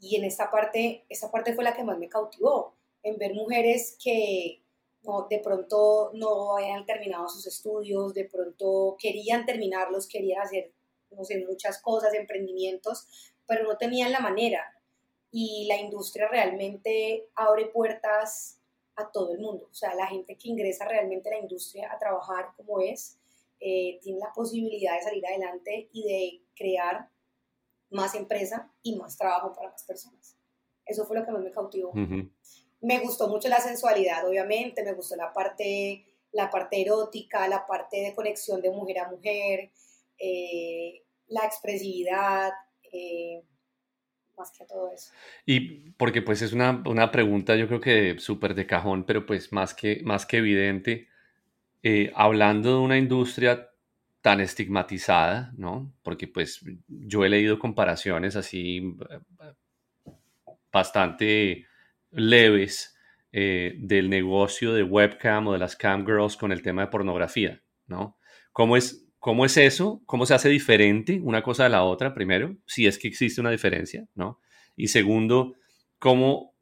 y 0.00 0.16
en 0.16 0.24
esta 0.24 0.50
parte, 0.50 1.04
esta 1.08 1.30
parte 1.30 1.54
fue 1.54 1.64
la 1.64 1.74
que 1.74 1.84
más 1.84 1.98
me 1.98 2.08
cautivó, 2.08 2.74
en 3.02 3.16
ver 3.18 3.34
mujeres 3.34 3.96
que 4.02 4.62
de 5.30 5.38
pronto 5.38 6.10
no 6.14 6.56
habían 6.56 6.84
terminado 6.84 7.28
sus 7.28 7.46
estudios, 7.46 8.12
de 8.14 8.26
pronto 8.26 8.96
querían 8.98 9.46
terminarlos, 9.46 10.06
querían 10.06 10.42
hacer, 10.42 10.72
no 11.10 11.24
sé, 11.24 11.44
muchas 11.46 11.80
cosas, 11.80 12.12
emprendimientos, 12.14 13.06
pero 13.46 13.64
no 13.64 13.78
tenían 13.78 14.12
la 14.12 14.20
manera. 14.20 14.62
Y 15.30 15.66
la 15.66 15.76
industria 15.76 16.28
realmente 16.28 17.28
abre 17.34 17.66
puertas 17.66 18.57
a 18.98 19.10
todo 19.10 19.32
el 19.32 19.38
mundo. 19.38 19.68
O 19.70 19.74
sea, 19.74 19.94
la 19.94 20.06
gente 20.06 20.36
que 20.36 20.48
ingresa 20.48 20.84
realmente 20.84 21.28
a 21.28 21.32
la 21.32 21.40
industria 21.40 21.90
a 21.92 21.98
trabajar 21.98 22.50
como 22.56 22.80
es, 22.80 23.18
eh, 23.60 23.98
tiene 24.02 24.20
la 24.20 24.32
posibilidad 24.32 24.94
de 24.96 25.02
salir 25.02 25.26
adelante 25.26 25.88
y 25.92 26.02
de 26.02 26.42
crear 26.54 27.08
más 27.90 28.14
empresa 28.14 28.70
y 28.82 28.96
más 28.96 29.16
trabajo 29.16 29.52
para 29.52 29.70
más 29.70 29.84
personas. 29.84 30.36
Eso 30.84 31.06
fue 31.06 31.18
lo 31.18 31.24
que 31.24 31.32
más 31.32 31.42
me 31.42 31.50
cautivó. 31.50 31.92
Me 32.80 33.00
gustó 33.00 33.28
mucho 33.28 33.48
la 33.48 33.60
sensualidad, 33.60 34.26
obviamente, 34.28 34.84
me 34.84 34.92
gustó 34.92 35.16
la 35.16 35.32
parte, 35.32 36.04
la 36.32 36.48
parte 36.50 36.80
erótica, 36.80 37.48
la 37.48 37.66
parte 37.66 37.98
de 37.98 38.14
conexión 38.14 38.60
de 38.60 38.70
mujer 38.70 39.00
a 39.00 39.10
mujer, 39.10 39.72
eh, 40.18 41.02
la 41.26 41.44
expresividad. 41.44 42.52
Eh, 42.92 43.42
más 44.38 44.50
que 44.50 44.64
todo 44.64 44.90
eso. 44.92 45.12
Y 45.44 45.90
porque 45.92 46.22
pues 46.22 46.42
es 46.42 46.52
una, 46.52 46.82
una 46.86 47.10
pregunta 47.10 47.56
yo 47.56 47.66
creo 47.66 47.80
que 47.80 48.18
súper 48.18 48.54
de 48.54 48.66
cajón, 48.66 49.04
pero 49.04 49.26
pues 49.26 49.52
más 49.52 49.74
que, 49.74 50.00
más 50.04 50.26
que 50.26 50.38
evidente, 50.38 51.08
eh, 51.82 52.12
hablando 52.14 52.78
de 52.78 52.84
una 52.84 52.98
industria 52.98 53.70
tan 54.20 54.40
estigmatizada, 54.40 55.52
¿no? 55.56 55.92
Porque 56.02 56.28
pues 56.28 56.60
yo 56.88 57.24
he 57.24 57.28
leído 57.28 57.58
comparaciones 57.58 58.36
así 58.36 58.96
bastante 60.72 61.66
leves 62.10 62.96
eh, 63.32 63.74
del 63.78 64.10
negocio 64.10 64.72
de 64.72 64.82
webcam 64.82 65.46
o 65.46 65.52
de 65.52 65.58
las 65.58 65.76
cam 65.76 66.04
girls 66.04 66.36
con 66.36 66.52
el 66.52 66.62
tema 66.62 66.82
de 66.82 66.88
pornografía, 66.88 67.62
¿no? 67.86 68.18
¿Cómo 68.52 68.76
es, 68.76 69.07
¿Cómo 69.28 69.44
es 69.44 69.58
eso? 69.58 70.00
¿Cómo 70.06 70.24
se 70.24 70.32
hace 70.32 70.48
diferente 70.48 71.20
una 71.22 71.42
cosa 71.42 71.64
de 71.64 71.68
la 71.68 71.82
otra, 71.82 72.14
primero? 72.14 72.56
Si 72.64 72.86
es 72.86 72.96
que 72.96 73.08
existe 73.08 73.42
una 73.42 73.50
diferencia, 73.50 74.06
¿no? 74.14 74.40
Y 74.74 74.88
segundo, 74.88 75.54
¿cómo 75.98 76.54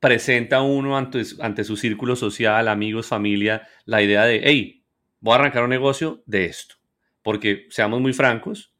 presenta 0.00 0.60
uno 0.62 0.96
ante, 0.98 1.62
su 1.62 1.76
círculo 1.76 2.16
social, 2.16 2.66
amigos, 2.66 3.06
familia, 3.06 3.68
la 3.84 4.02
idea 4.02 4.24
de, 4.24 4.40
hey, 4.42 4.84
voy 5.20 5.34
a 5.34 5.36
arrancar 5.36 5.62
un 5.62 5.70
negocio 5.70 6.24
de 6.26 6.46
esto? 6.46 6.74
Porque, 7.22 7.68
seamos 7.70 8.00
muy 8.00 8.12
francos, 8.12 8.74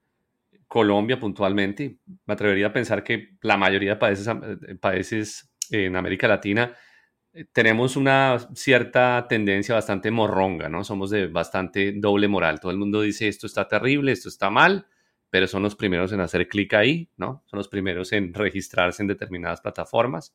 Colombia 0.67 1.21
puntualmente, 1.21 1.99
me 2.27 2.35
atrevería 2.35 2.67
a 2.67 2.73
pensar 2.73 3.05
que 3.05 3.37
la 3.43 3.57
mayoría 3.57 3.91
de 3.91 3.97
países, 3.97 4.29
países 4.81 5.55
en 5.71 5.95
América 5.95 6.27
Latina 6.27 6.75
tenemos 7.53 7.97
una 7.97 8.39
cierta 8.55 9.27
tendencia 9.29 9.75
bastante 9.75 10.11
morronga, 10.11 10.69
¿no? 10.69 10.85
Somos 10.85 11.11
de 11.11 11.27
bastante 11.27 11.93
doble 11.93 12.29
moral. 12.29 12.61
Todo 12.61 12.71
el 12.73 12.79
mundo 12.79 13.01
dice 13.01 13.29
esto 13.29 13.47
está 13.47 13.69
terrible, 13.69 14.13
esto 14.13 14.29
está 14.29 14.51
mal, 14.51 14.87
pero 15.31 15.47
son 15.47 15.63
los 15.63 15.75
primeros 15.75 16.13
en 16.13 16.21
hacer 16.21 16.47
clic 16.47 16.75
ahí, 16.75 17.09
¿no? 17.17 17.43
Son 17.47 17.57
los 17.57 17.69
primeros 17.69 18.13
en 18.13 18.35
registrarse 18.35 19.03
en 19.03 19.09
determinadas 19.09 19.61
plataformas. 19.61 20.35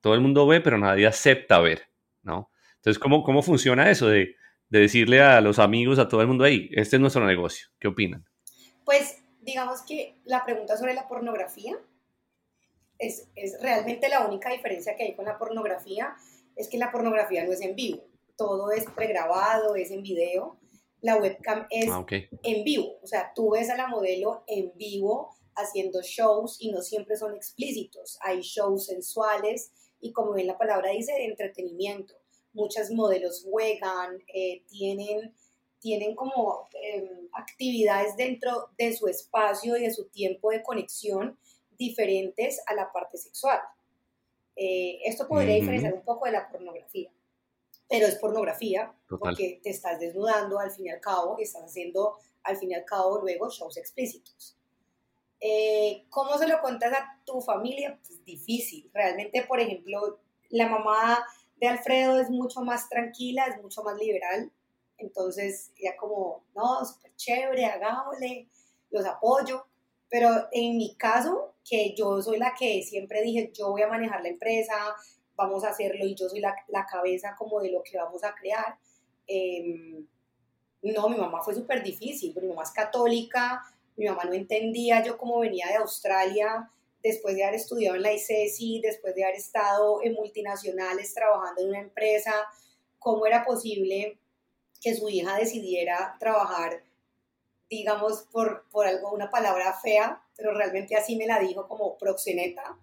Todo 0.00 0.14
el 0.14 0.20
mundo 0.20 0.46
ve, 0.46 0.60
pero 0.60 0.76
nadie 0.76 1.06
acepta 1.06 1.58
ver, 1.60 1.88
¿no? 2.22 2.50
Entonces, 2.76 2.98
¿cómo, 2.98 3.22
cómo 3.22 3.42
funciona 3.42 3.90
eso 3.90 4.08
de, 4.08 4.36
de 4.68 4.80
decirle 4.80 5.22
a 5.22 5.40
los 5.40 5.58
amigos, 5.58 5.98
a 5.98 6.08
todo 6.08 6.20
el 6.20 6.28
mundo, 6.28 6.44
ahí, 6.44 6.68
este 6.72 6.96
es 6.96 7.00
nuestro 7.00 7.26
negocio? 7.26 7.68
¿Qué 7.78 7.88
opinan? 7.88 8.24
Pues 8.84 9.22
digamos 9.40 9.82
que 9.82 10.20
la 10.24 10.44
pregunta 10.44 10.76
sobre 10.76 10.92
la 10.92 11.08
pornografía 11.08 11.76
es, 12.98 13.28
es 13.34 13.60
realmente 13.60 14.08
la 14.08 14.26
única 14.26 14.50
diferencia 14.50 14.96
que 14.96 15.04
hay 15.04 15.14
con 15.14 15.24
la 15.24 15.38
pornografía, 15.38 16.14
es 16.54 16.68
que 16.68 16.78
la 16.78 16.90
pornografía 16.90 17.44
no 17.44 17.52
es 17.52 17.60
en 17.60 17.74
vivo, 17.76 18.04
todo 18.36 18.70
es 18.70 18.84
pregrabado, 18.94 19.76
es 19.76 19.90
en 19.90 20.02
video, 20.02 20.58
la 21.00 21.16
webcam 21.16 21.66
es 21.70 21.88
Ah, 21.90 22.00
ok. 22.00 22.12
en 22.42 22.64
vivo, 22.64 22.98
o 23.02 23.06
sea, 23.06 23.32
tú 23.34 23.50
ves 23.50 23.70
a 23.70 23.76
la 23.76 23.86
modelo 23.86 24.42
en 24.46 24.72
vivo 24.76 25.34
haciendo 25.54 26.02
shows 26.02 26.56
y 26.60 26.70
no 26.70 26.82
siempre 26.82 27.16
son 27.16 27.34
explícitos, 27.34 28.18
hay 28.22 28.40
shows 28.40 28.86
sensuales 28.86 29.72
y 30.00 30.12
como 30.12 30.32
bien 30.32 30.46
la 30.46 30.58
palabra 30.58 30.90
dice, 30.90 31.12
de 31.12 31.24
entretenimiento. 31.26 32.14
Muchas 32.52 32.90
modelos 32.90 33.44
juegan, 33.44 34.18
eh, 34.32 34.62
tienen, 34.68 35.34
tienen 35.80 36.14
como 36.14 36.68
em, 36.82 37.28
actividades 37.32 38.16
dentro 38.16 38.70
de 38.78 38.94
su 38.96 39.08
espacio 39.08 39.76
y 39.76 39.82
de 39.82 39.92
su 39.92 40.06
tiempo 40.08 40.50
de 40.50 40.62
conexión 40.62 41.38
diferentes 41.78 42.62
a 42.66 42.74
la 42.74 42.92
parte 42.92 43.18
sexual. 43.18 43.60
Eh, 44.54 45.00
esto 45.04 45.28
podría 45.28 45.54
Ujú. 45.54 45.60
diferenciar 45.60 45.94
un 45.94 46.02
poco 46.02 46.26
de 46.26 46.32
la 46.32 46.48
pornografía, 46.48 47.10
pero 47.88 48.06
es 48.06 48.16
pornografía 48.16 48.94
Total. 49.06 49.18
porque 49.18 49.60
te 49.62 49.70
estás 49.70 50.00
desnudando 50.00 50.58
al 50.58 50.70
fin 50.70 50.86
y 50.86 50.90
al 50.90 51.00
cabo 51.00 51.36
y 51.38 51.42
estás 51.42 51.62
haciendo 51.64 52.16
al 52.42 52.56
fin 52.56 52.70
y 52.70 52.74
al 52.74 52.84
cabo 52.84 53.20
luego 53.20 53.50
shows 53.50 53.76
explícitos. 53.76 54.56
Eh, 55.40 56.06
¿Cómo 56.08 56.38
se 56.38 56.48
lo 56.48 56.60
cuentas 56.60 56.92
a 56.92 57.20
tu 57.24 57.40
familia? 57.40 57.98
Pues 58.06 58.24
difícil. 58.24 58.90
Realmente, 58.94 59.42
por 59.42 59.60
ejemplo, 59.60 60.20
la 60.48 60.68
mamá 60.68 61.26
de 61.56 61.68
Alfredo 61.68 62.20
es 62.20 62.30
mucho 62.30 62.62
más 62.62 62.88
tranquila, 62.88 63.46
es 63.46 63.60
mucho 63.62 63.82
más 63.82 63.98
liberal. 63.98 64.50
Entonces, 64.98 65.72
ya 65.78 65.96
como, 65.96 66.44
no, 66.54 66.84
súper 66.84 67.14
chévere, 67.16 67.66
hagámosle, 67.66 68.48
los 68.90 69.04
apoyo. 69.04 69.66
Pero 70.08 70.48
en 70.52 70.78
mi 70.78 70.94
caso, 70.96 71.52
que 71.68 71.94
yo 71.94 72.22
soy 72.22 72.38
la 72.38 72.54
que 72.58 72.82
siempre 72.82 73.22
dije, 73.22 73.50
yo 73.52 73.70
voy 73.70 73.82
a 73.82 73.88
manejar 73.88 74.22
la 74.22 74.28
empresa, 74.28 74.74
vamos 75.34 75.64
a 75.64 75.70
hacerlo 75.70 76.04
y 76.06 76.14
yo 76.14 76.28
soy 76.28 76.40
la, 76.40 76.54
la 76.68 76.86
cabeza 76.86 77.34
como 77.36 77.60
de 77.60 77.72
lo 77.72 77.82
que 77.82 77.98
vamos 77.98 78.22
a 78.24 78.34
crear. 78.34 78.78
em, 79.26 80.06
no, 80.82 81.08
mi 81.08 81.16
mamá 81.16 81.42
fue 81.42 81.54
súper 81.54 81.82
difícil, 81.82 82.34
mi 82.40 82.48
mamá 82.48 82.62
es 82.62 82.70
católica, 82.70 83.62
mi 83.96 84.06
mamá 84.06 84.24
no 84.24 84.34
entendía 84.34 85.02
yo 85.02 85.18
cómo 85.18 85.40
venía 85.40 85.66
de 85.68 85.76
Australia 85.76 86.70
después 87.02 87.34
de 87.34 87.44
haber 87.44 87.56
estudiado 87.56 87.96
en 87.96 88.02
la 88.02 88.12
ICESI, 88.12 88.80
después 88.82 89.14
de 89.14 89.24
haber 89.24 89.36
estado 89.36 90.00
en 90.02 90.14
multinacionales 90.14 91.14
trabajando 91.14 91.62
en 91.62 91.68
una 91.70 91.80
empresa, 91.80 92.32
cómo 92.98 93.26
era 93.26 93.44
posible 93.44 94.18
que 94.80 94.94
su 94.94 95.08
hija 95.08 95.36
decidiera 95.36 96.16
trabajar, 96.18 96.82
digamos, 97.68 98.22
por, 98.32 98.68
por 98.70 98.86
algo, 98.86 99.12
una 99.12 99.30
palabra 99.30 99.72
fea, 99.82 100.22
pero 100.36 100.54
realmente 100.54 100.96
así 100.96 101.16
me 101.16 101.26
la 101.26 101.40
dijo 101.40 101.66
como 101.68 101.96
proxeneta. 101.98 102.78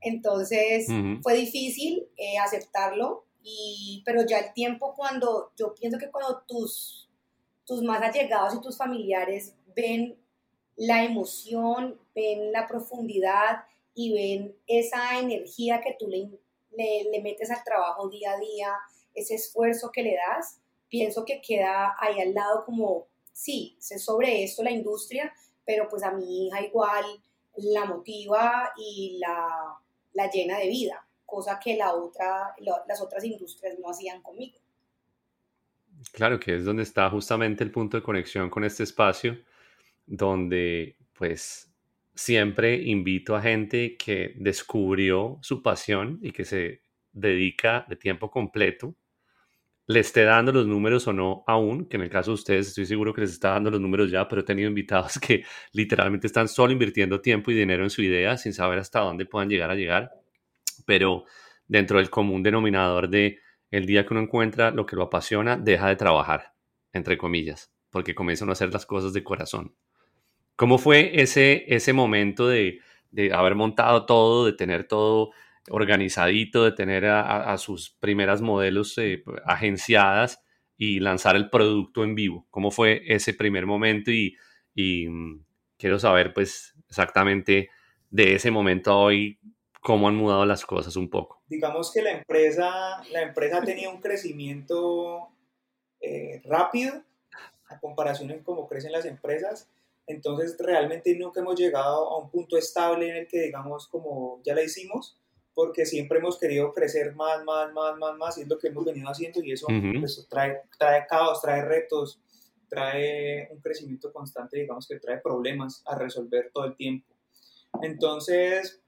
Entonces 0.00 0.88
Ujú. 0.88 1.22
fue 1.22 1.34
difícil 1.34 2.08
eh, 2.16 2.38
aceptarlo, 2.38 3.24
y, 3.42 4.02
pero 4.04 4.24
ya 4.26 4.38
el 4.38 4.52
tiempo 4.52 4.94
cuando, 4.94 5.52
yo 5.56 5.74
pienso 5.74 5.98
que 5.98 6.10
cuando 6.10 6.42
tus, 6.46 7.10
tus 7.64 7.82
más 7.82 8.00
allegados 8.02 8.54
y 8.54 8.60
tus 8.60 8.76
familiares 8.76 9.54
ven 9.74 10.16
la 10.76 11.04
emoción, 11.04 12.00
ven 12.14 12.52
la 12.52 12.66
profundidad 12.66 13.64
y 13.94 14.12
ven 14.12 14.56
esa 14.66 15.18
energía 15.18 15.80
que 15.80 15.96
tú 15.98 16.08
le, 16.08 16.30
le, 16.76 17.10
le 17.10 17.20
metes 17.20 17.50
al 17.50 17.62
trabajo 17.64 18.08
día 18.08 18.32
a 18.32 18.38
día, 18.38 18.72
ese 19.14 19.34
esfuerzo 19.34 19.90
que 19.92 20.02
le 20.02 20.16
das, 20.16 20.60
pienso 20.88 21.24
que 21.24 21.40
queda 21.40 21.94
ahí 21.98 22.20
al 22.20 22.34
lado 22.34 22.64
como, 22.64 23.06
sí, 23.32 23.76
sé 23.78 23.98
sobre 23.98 24.44
esto 24.44 24.62
la 24.62 24.70
industria, 24.70 25.32
pero 25.64 25.88
pues 25.88 26.02
a 26.02 26.12
mi 26.12 26.46
hija 26.46 26.62
igual 26.62 27.04
la 27.56 27.84
motiva 27.84 28.72
y 28.76 29.18
la, 29.18 29.76
la 30.14 30.30
llena 30.30 30.58
de 30.58 30.68
vida, 30.68 31.06
cosa 31.24 31.58
que 31.62 31.76
la 31.76 31.92
otra, 31.94 32.54
las 32.86 33.00
otras 33.00 33.24
industrias 33.24 33.78
no 33.78 33.90
hacían 33.90 34.22
conmigo. 34.22 34.58
Claro 36.12 36.40
que 36.40 36.56
es 36.56 36.64
donde 36.64 36.82
está 36.82 37.08
justamente 37.10 37.62
el 37.62 37.70
punto 37.70 37.96
de 37.96 38.02
conexión 38.02 38.50
con 38.50 38.64
este 38.64 38.82
espacio, 38.82 39.38
donde 40.06 40.96
pues 41.12 41.72
siempre 42.14 42.74
invito 42.74 43.36
a 43.36 43.42
gente 43.42 43.96
que 43.96 44.34
descubrió 44.36 45.38
su 45.42 45.62
pasión 45.62 46.18
y 46.22 46.32
que 46.32 46.44
se 46.44 46.82
dedica 47.12 47.86
de 47.88 47.96
tiempo 47.96 48.30
completo, 48.30 48.94
le 49.86 50.00
esté 50.00 50.24
dando 50.24 50.52
los 50.52 50.66
números 50.66 51.06
o 51.08 51.12
no 51.12 51.44
aún, 51.46 51.86
que 51.86 51.96
en 51.96 52.04
el 52.04 52.10
caso 52.10 52.30
de 52.30 52.34
ustedes 52.34 52.68
estoy 52.68 52.86
seguro 52.86 53.12
que 53.12 53.22
les 53.22 53.32
está 53.32 53.50
dando 53.50 53.70
los 53.70 53.80
números 53.80 54.10
ya, 54.10 54.28
pero 54.28 54.42
he 54.42 54.44
tenido 54.44 54.68
invitados 54.68 55.18
que 55.20 55.44
literalmente 55.72 56.26
están 56.26 56.48
solo 56.48 56.72
invirtiendo 56.72 57.20
tiempo 57.20 57.50
y 57.50 57.54
dinero 57.54 57.82
en 57.82 57.90
su 57.90 58.02
idea 58.02 58.36
sin 58.36 58.52
saber 58.52 58.78
hasta 58.78 59.00
dónde 59.00 59.26
puedan 59.26 59.48
llegar 59.48 59.70
a 59.70 59.74
llegar, 59.74 60.10
pero 60.86 61.24
dentro 61.66 61.98
del 61.98 62.10
común 62.10 62.42
denominador 62.42 63.08
de 63.08 63.38
el 63.70 63.86
día 63.86 64.04
que 64.04 64.12
uno 64.12 64.22
encuentra 64.22 64.70
lo 64.70 64.84
que 64.84 64.96
lo 64.96 65.04
apasiona, 65.04 65.56
deja 65.56 65.88
de 65.88 65.96
trabajar, 65.96 66.52
entre 66.92 67.16
comillas, 67.16 67.72
porque 67.90 68.14
comienzan 68.14 68.50
a 68.50 68.52
hacer 68.52 68.72
las 68.72 68.84
cosas 68.84 69.14
de 69.14 69.24
corazón. 69.24 69.74
¿Cómo 70.56 70.76
fue 70.76 71.22
ese, 71.22 71.64
ese 71.74 71.94
momento 71.94 72.46
de, 72.46 72.80
de 73.10 73.32
haber 73.32 73.54
montado 73.54 74.04
todo, 74.04 74.44
de 74.44 74.52
tener 74.52 74.86
todo 74.86 75.30
organizadito, 75.70 76.64
de 76.64 76.72
tener 76.72 77.06
a, 77.06 77.56
sus 77.58 77.90
primeras 78.00 78.40
modelos 78.40 78.96
eh, 78.98 79.22
agenciadas 79.44 80.42
y 80.76 81.00
lanzar 81.00 81.36
el 81.36 81.50
producto 81.50 82.04
en 82.04 82.14
vivo? 82.14 82.46
¿Cómo 82.50 82.70
fue 82.70 83.02
ese 83.06 83.34
primer 83.34 83.66
momento? 83.66 84.10
Y, 84.10 84.36
y, 84.74 85.08
mm, 85.08 85.44
quiero 85.76 85.98
saber 85.98 86.32
pues 86.32 86.74
exactamente 86.88 87.70
de 88.10 88.34
ese 88.34 88.50
momento 88.50 88.92
a 88.92 88.98
hoy, 88.98 89.38
cómo 89.80 90.06
han 90.06 90.14
mudado 90.14 90.46
las 90.46 90.64
cosas 90.64 90.94
un 90.96 91.10
poco. 91.10 91.42
digamos 91.48 91.92
que 91.92 92.02
la 92.02 92.12
empresa, 92.12 93.02
la 93.10 93.22
empresa 93.22 93.58
ha 93.58 93.64
tenido 93.64 93.90
un 93.90 94.00
crecimiento 94.00 95.28
eh, 96.00 96.40
rápido 96.44 97.02
a 97.68 97.80
comparación 97.80 98.30
en 98.30 98.42
cómo 98.44 98.68
crecen 98.68 98.92
las 98.92 99.06
empresas. 99.06 99.68
Entonces, 100.06 100.56
realmente 100.58 101.16
nunca 101.16 101.40
hemos 101.40 101.58
llegado 101.58 102.10
a 102.10 102.18
un 102.18 102.30
punto 102.30 102.56
estable 102.56 103.08
en 103.08 103.16
el 103.16 103.26
que 103.26 103.40
digamos 103.40 103.88
como 103.88 104.40
ya 104.44 104.54
la 104.54 104.62
hicimos, 104.62 105.18
porque 105.54 105.84
siempre 105.84 106.18
hemos 106.18 106.38
querido 106.38 106.72
crecer 106.72 107.14
más, 107.14 107.44
más, 107.44 107.72
más, 107.72 107.98
más, 107.98 108.16
más, 108.16 108.38
y 108.38 108.42
es 108.42 108.48
lo 108.48 108.58
que 108.58 108.68
hemos 108.68 108.84
venido 108.84 109.08
haciendo 109.08 109.42
y 109.42 109.52
eso 109.52 109.66
Ujú. 109.66 110.00
pues, 110.00 110.26
trae, 110.28 110.62
trae 110.78 111.06
caos, 111.06 111.40
trae 111.40 111.62
retos, 111.64 112.20
trae 112.68 113.48
un 113.50 113.60
crecimiento 113.60 114.12
constante, 114.12 114.58
digamos 114.58 114.88
que 114.88 114.98
trae 114.98 115.18
problemas 115.18 115.82
a 115.84 115.94
resolver 115.94 116.50
todo 116.52 116.64
el 116.64 116.76
tiempo. 116.76 117.14
Entonces, 117.82 118.80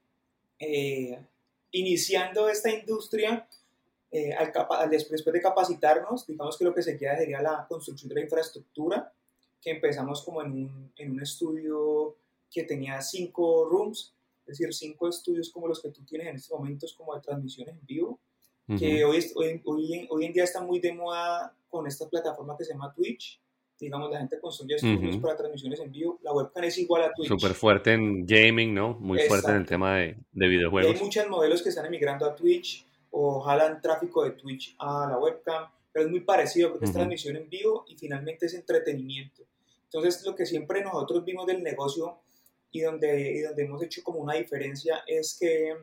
eh, 0.59 1.19
iniciando 1.71 2.49
esta 2.49 2.71
industria, 2.71 3.47
eh, 4.11 4.33
al 4.33 4.51
al 4.69 4.89
después, 4.89 5.11
después 5.11 5.33
de 5.33 5.41
capacitarnos, 5.41 6.25
digamos 6.25 6.57
que 6.57 6.63
lo 6.63 6.73
que 6.73 6.81
se 6.81 6.97
queda 6.97 7.17
sería 7.17 7.41
la 7.41 7.65
construcción 7.67 8.09
de 8.09 8.15
la 8.15 8.21
infraestructura, 8.21 9.13
que 9.61 9.71
empezamos 9.71 10.23
como 10.23 10.41
en 10.41 10.51
un, 10.51 10.93
en 10.95 11.11
un 11.11 11.21
estudio 11.21 12.15
que 12.49 12.63
tenía 12.63 13.01
cinco 13.01 13.67
rooms, 13.69 14.14
es 14.47 14.57
decir, 14.59 14.73
cinco 14.73 15.07
estudios 15.09 15.49
como 15.51 15.67
los 15.67 15.81
que 15.81 15.89
tú 15.89 16.03
tienes 16.05 16.27
en 16.27 16.35
estos 16.35 16.57
momentos 16.57 16.93
como 16.93 17.15
de 17.15 17.21
transmisiones 17.21 17.75
en 17.75 17.85
vivo, 17.85 18.19
que 18.77 19.03
Ujú. 19.03 19.11
hoy, 19.11 19.17
es- 19.17 19.33
hoy, 19.35 19.61
hoy, 19.65 19.93
en- 19.93 20.07
hoy 20.09 20.25
en 20.25 20.33
día 20.33 20.43
está 20.43 20.61
muy 20.61 20.79
de 20.79 20.93
moda 20.93 21.55
con 21.69 21.85
esta 21.87 22.07
plataforma 22.09 22.55
que 22.57 22.63
se 22.65 22.73
llama 22.73 22.93
Twitch. 22.93 23.41
Digamos, 23.79 24.09
la 24.09 24.19
gente 24.19 24.39
construye 24.39 24.75
estudios 24.75 25.15
Ujú. 25.15 25.21
para 25.21 25.35
transmisiones 25.35 25.79
en 25.81 25.91
vivo. 25.91 26.17
La 26.23 26.31
webcam 26.31 26.63
es 26.63 26.77
igual 26.77 27.03
a 27.03 27.13
Twitch. 27.13 27.27
Súper 27.27 27.53
fuerte 27.53 27.93
en 27.93 28.25
gaming, 28.25 28.73
¿no? 28.73 28.93
Muy 28.99 29.19
fuerte 29.19 29.47
en 29.49 29.55
el 29.57 29.61
Exacto. 29.63 29.69
tema 29.69 29.97
de, 29.97 30.05
de 30.05 30.15
Y 30.33 30.43
hay 30.43 30.49
videojuegos. 30.49 31.01
muchos 31.01 31.27
modelos 31.27 31.61
que 31.61 31.69
están 31.69 31.85
emigrando 31.85 32.25
a 32.25 32.35
Twitch 32.35 32.85
o 33.11 33.41
jalan 33.41 33.81
tráfico 33.81 34.23
de 34.23 34.31
Twitch 34.31 34.75
a 34.79 35.07
la 35.09 35.17
webcam, 35.17 35.67
pero 35.91 36.05
es 36.05 36.11
muy 36.11 36.21
parecido 36.21 36.69
porque 36.71 36.85
es 36.85 36.89
Ujú. 36.91 36.99
transmisión 36.99 37.35
en 37.35 37.49
vivo 37.49 37.83
y 37.87 37.95
finalmente 37.97 38.45
es 38.45 38.53
entretenimiento. 38.53 39.43
Entonces, 39.83 40.25
lo 40.25 40.35
que 40.35 40.45
siempre 40.45 40.81
nosotros 40.83 41.23
vimos 41.23 41.45
del 41.45 41.61
negocio 41.61 42.19
y 42.75 42.81
donde, 42.81 43.31
y 43.31 43.39
donde 43.41 43.63
hemos 43.63 43.81
hecho 43.83 44.03
como 44.03 44.19
una 44.19 44.33
diferencia 44.33 45.01
es 45.07 45.37
que 45.39 45.73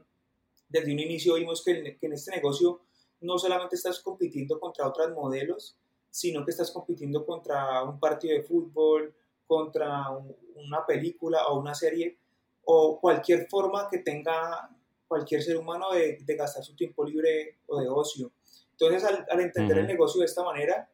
desde 0.68 0.92
un 0.92 0.98
inicio 0.98 1.34
vimos 1.34 1.64
que, 1.64 1.70
el- 1.70 1.98
que 1.98 2.06
en 2.06 2.12
este 2.12 2.30
negocio 2.32 2.82
no 3.22 3.38
solamente 3.38 3.76
estás 3.76 4.00
compitiendo 4.00 4.60
contra 4.60 4.86
otros 4.86 5.10
modelos, 5.12 5.78
sino 6.10 6.44
que 6.44 6.50
estás 6.50 6.70
compitiendo 6.70 7.24
contra 7.24 7.82
un 7.82 7.98
partido 7.98 8.34
de 8.36 8.42
fútbol, 8.42 9.14
contra 9.46 10.10
un- 10.10 10.36
una 10.56 10.84
película 10.84 11.46
o 11.48 11.58
una 11.58 11.74
serie, 11.74 12.18
o 12.64 13.00
cualquier 13.00 13.48
forma 13.48 13.88
que 13.90 13.98
tenga 13.98 14.68
cualquier 15.08 15.42
ser 15.42 15.56
humano 15.56 15.92
de, 15.92 16.18
de 16.22 16.36
gastar 16.36 16.62
su 16.62 16.74
tiempo 16.76 17.04
libre 17.04 17.56
o 17.68 17.80
de 17.80 17.88
ocio. 17.88 18.32
Entonces, 18.72 19.02
al, 19.04 19.26
al 19.30 19.40
entender 19.40 19.78
el 19.78 19.84
Ujú. 19.84 19.92
negocio 19.92 20.20
de 20.20 20.26
esta 20.26 20.42
manera, 20.42 20.90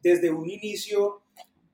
desde 0.00 0.28
un 0.30 0.48
inicio 0.50 1.22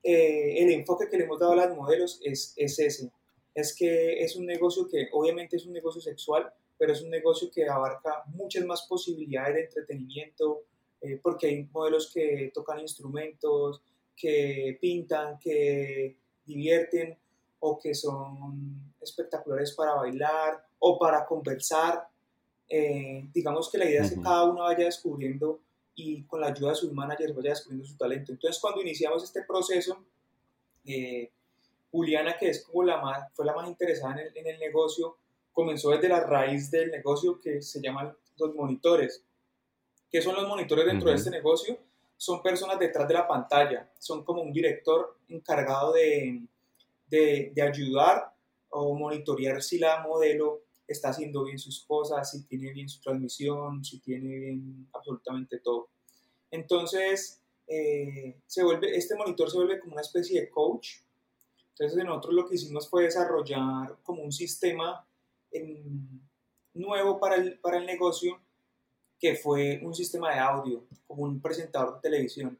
eh, 0.03 0.61
el 0.61 0.69
enfoque 0.71 1.07
que 1.09 1.17
le 1.17 1.23
hemos 1.23 1.39
dado 1.39 1.53
a 1.53 1.55
las 1.55 1.75
modelos 1.75 2.19
es, 2.23 2.53
es 2.57 2.77
ese. 2.79 3.11
Es 3.53 3.75
que 3.75 4.23
es 4.23 4.35
un 4.35 4.45
negocio 4.45 4.87
que 4.87 5.09
obviamente 5.11 5.57
es 5.57 5.65
un 5.65 5.73
negocio 5.73 6.01
sexual, 6.01 6.51
pero 6.77 6.93
es 6.93 7.01
un 7.01 7.09
negocio 7.09 7.49
que 7.51 7.67
abarca 7.67 8.23
muchas 8.27 8.65
más 8.65 8.83
posibilidades 8.83 9.55
de 9.55 9.61
entretenimiento, 9.63 10.63
eh, 11.01 11.19
porque 11.21 11.47
hay 11.47 11.69
modelos 11.71 12.11
que 12.13 12.51
tocan 12.53 12.79
instrumentos, 12.79 13.81
que 14.15 14.77
pintan, 14.79 15.37
que 15.39 16.17
divierten 16.45 17.17
o 17.59 17.79
que 17.79 17.93
son 17.93 18.93
espectaculares 19.01 19.71
para 19.73 19.93
bailar 19.93 20.65
o 20.79 20.97
para 20.97 21.25
conversar. 21.25 22.07
Eh, 22.67 23.27
digamos 23.33 23.69
que 23.69 23.77
la 23.77 23.85
idea 23.85 24.03
es 24.03 24.11
que 24.11 24.21
cada 24.21 24.45
uno 24.45 24.63
vaya 24.63 24.85
descubriendo 24.85 25.59
y 25.95 26.23
con 26.23 26.41
la 26.41 26.47
ayuda 26.47 26.69
de 26.69 26.75
sus 26.75 26.91
managers 26.91 27.35
vaya 27.35 27.51
descubriendo 27.51 27.87
su 27.87 27.97
talento. 27.97 28.31
Entonces, 28.31 28.59
cuando 28.61 28.81
iniciamos 28.81 29.23
este 29.23 29.43
proceso, 29.43 30.03
eh, 30.85 31.31
Juliana, 31.93 32.35
que 32.39 32.49
es 32.49 32.65
como 32.65 32.83
la 32.83 32.99
más, 32.99 33.31
fue 33.35 33.45
la 33.45 33.53
más 33.53 33.67
interesada 33.67 34.13
en 34.13 34.27
el, 34.27 34.37
en 34.37 34.47
el, 34.47 34.59
negocio, 34.59 35.15
comenzó 35.51 35.91
desde 35.91 36.09
la 36.09 36.21
raíz 36.21 36.71
del 36.71 36.89
negocio 36.89 37.39
que 37.39 37.61
se 37.61 37.79
llaman 37.79 38.17
los 38.37 38.55
monitores. 38.55 39.23
¿Qué 40.09 40.19
son 40.19 40.33
los 40.33 40.47
monitores 40.47 40.87
dentro 40.87 41.09
de 41.11 41.15
este 41.15 41.29
negocio? 41.29 41.77
Son 42.17 42.41
personas 42.41 42.79
detrás 42.79 43.07
de 43.07 43.13
la 43.13 43.27
pantalla, 43.27 43.91
son 43.99 44.23
como 44.23 44.41
un 44.41 44.51
director 44.51 45.19
encargado 45.29 45.93
de, 45.93 46.41
de, 47.05 47.51
de 47.53 47.61
ayudar 47.61 48.33
o 48.69 48.95
monitorear 48.95 49.61
si 49.61 49.77
la 49.77 50.01
modelo 50.01 50.63
está 50.87 51.09
haciendo 51.09 51.43
bien 51.43 51.59
sus 51.59 51.85
cosas, 51.85 52.31
si 52.31 52.43
tiene 52.47 52.73
bien 52.73 52.89
su 52.89 52.99
transmisión, 53.01 53.85
si 53.85 53.99
tiene 53.99 54.39
bien 54.39 54.89
absolutamente 54.93 55.59
todo. 55.59 55.89
Entonces, 56.49 57.43
eh, 57.67 58.35
se 58.47 58.63
vuelve, 58.63 58.97
este 58.97 59.15
monitor 59.15 59.49
se 59.49 59.57
vuelve 59.57 59.79
como 59.79 59.93
una 59.93 60.01
especie 60.01 60.41
de 60.41 60.49
coach. 60.49 61.02
Entonces, 61.73 62.03
nosotros 62.05 62.33
lo 62.33 62.47
que 62.47 62.55
hicimos 62.55 62.89
fue 62.89 63.03
desarrollar 63.03 63.97
como 64.03 64.23
un 64.23 64.31
sistema 64.31 65.05
nuevo 66.73 67.19
para 67.19 67.35
el, 67.35 67.59
para 67.59 67.77
el 67.77 67.85
negocio, 67.85 68.39
que 69.19 69.35
fue 69.35 69.79
un 69.83 69.93
sistema 69.93 70.33
de 70.33 70.39
audio, 70.39 70.83
como 71.07 71.23
un 71.23 71.39
presentador 71.39 71.95
de 71.95 72.01
televisión. 72.01 72.57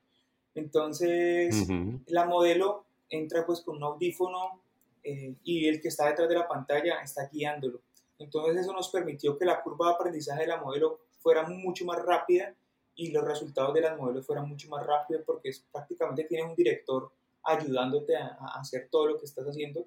Entonces, 0.56 1.68
la 2.08 2.26
modelo 2.26 2.86
entra 3.10 3.46
pues 3.46 3.62
con 3.62 3.78
un 3.78 3.84
audífono 3.84 4.62
eh, 5.04 5.36
y 5.44 5.68
el 5.68 5.82
que 5.82 5.90
está 5.90 6.08
detrás 6.08 6.30
de 6.30 6.36
la 6.36 6.48
pantalla 6.48 7.02
está 7.02 7.28
guiándolo. 7.28 7.82
Entonces 8.20 8.62
eso 8.62 8.74
nos 8.74 8.90
permitió 8.90 9.38
que 9.38 9.46
la 9.46 9.62
curva 9.62 9.88
de 9.88 9.94
aprendizaje 9.96 10.42
de 10.42 10.48
la 10.48 10.62
modelo 10.62 11.00
fuera 11.20 11.44
mucho 11.44 11.86
más 11.86 12.04
rápida 12.04 12.54
y 12.96 13.12
los 13.12 13.24
resultados 13.24 13.74
de 13.74 13.82
las 13.82 13.98
modelos 13.98 14.26
fueran 14.26 14.48
mucho 14.48 14.70
más 14.70 14.86
rápidos 14.86 15.24
porque 15.26 15.50
es, 15.50 15.64
prácticamente 15.72 16.24
tienes 16.26 16.48
un 16.48 16.56
director 16.56 17.12
ayudándote 17.44 18.16
a, 18.16 18.38
hacer 18.60 18.88
todo 18.90 19.08
lo 19.08 19.18
que 19.18 19.26
estás 19.26 19.46
haciendo. 19.46 19.86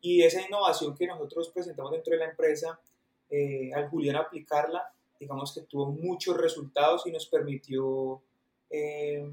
Y 0.00 0.22
esa 0.22 0.40
innovación 0.46 0.96
que 0.96 1.06
nosotros 1.06 1.50
presentamos 1.50 1.92
dentro 1.92 2.12
de 2.12 2.18
la 2.18 2.30
empresa, 2.30 2.80
eh, 3.30 3.72
al 3.74 3.88
Julián 3.88 4.16
aplicarla, 4.16 4.92
digamos 5.18 5.54
que 5.54 5.62
tuvo 5.62 5.86
muchos 5.86 6.36
resultados 6.36 7.06
y 7.06 7.12
nos 7.12 7.26
permitió 7.26 8.20
eh, 8.68 9.32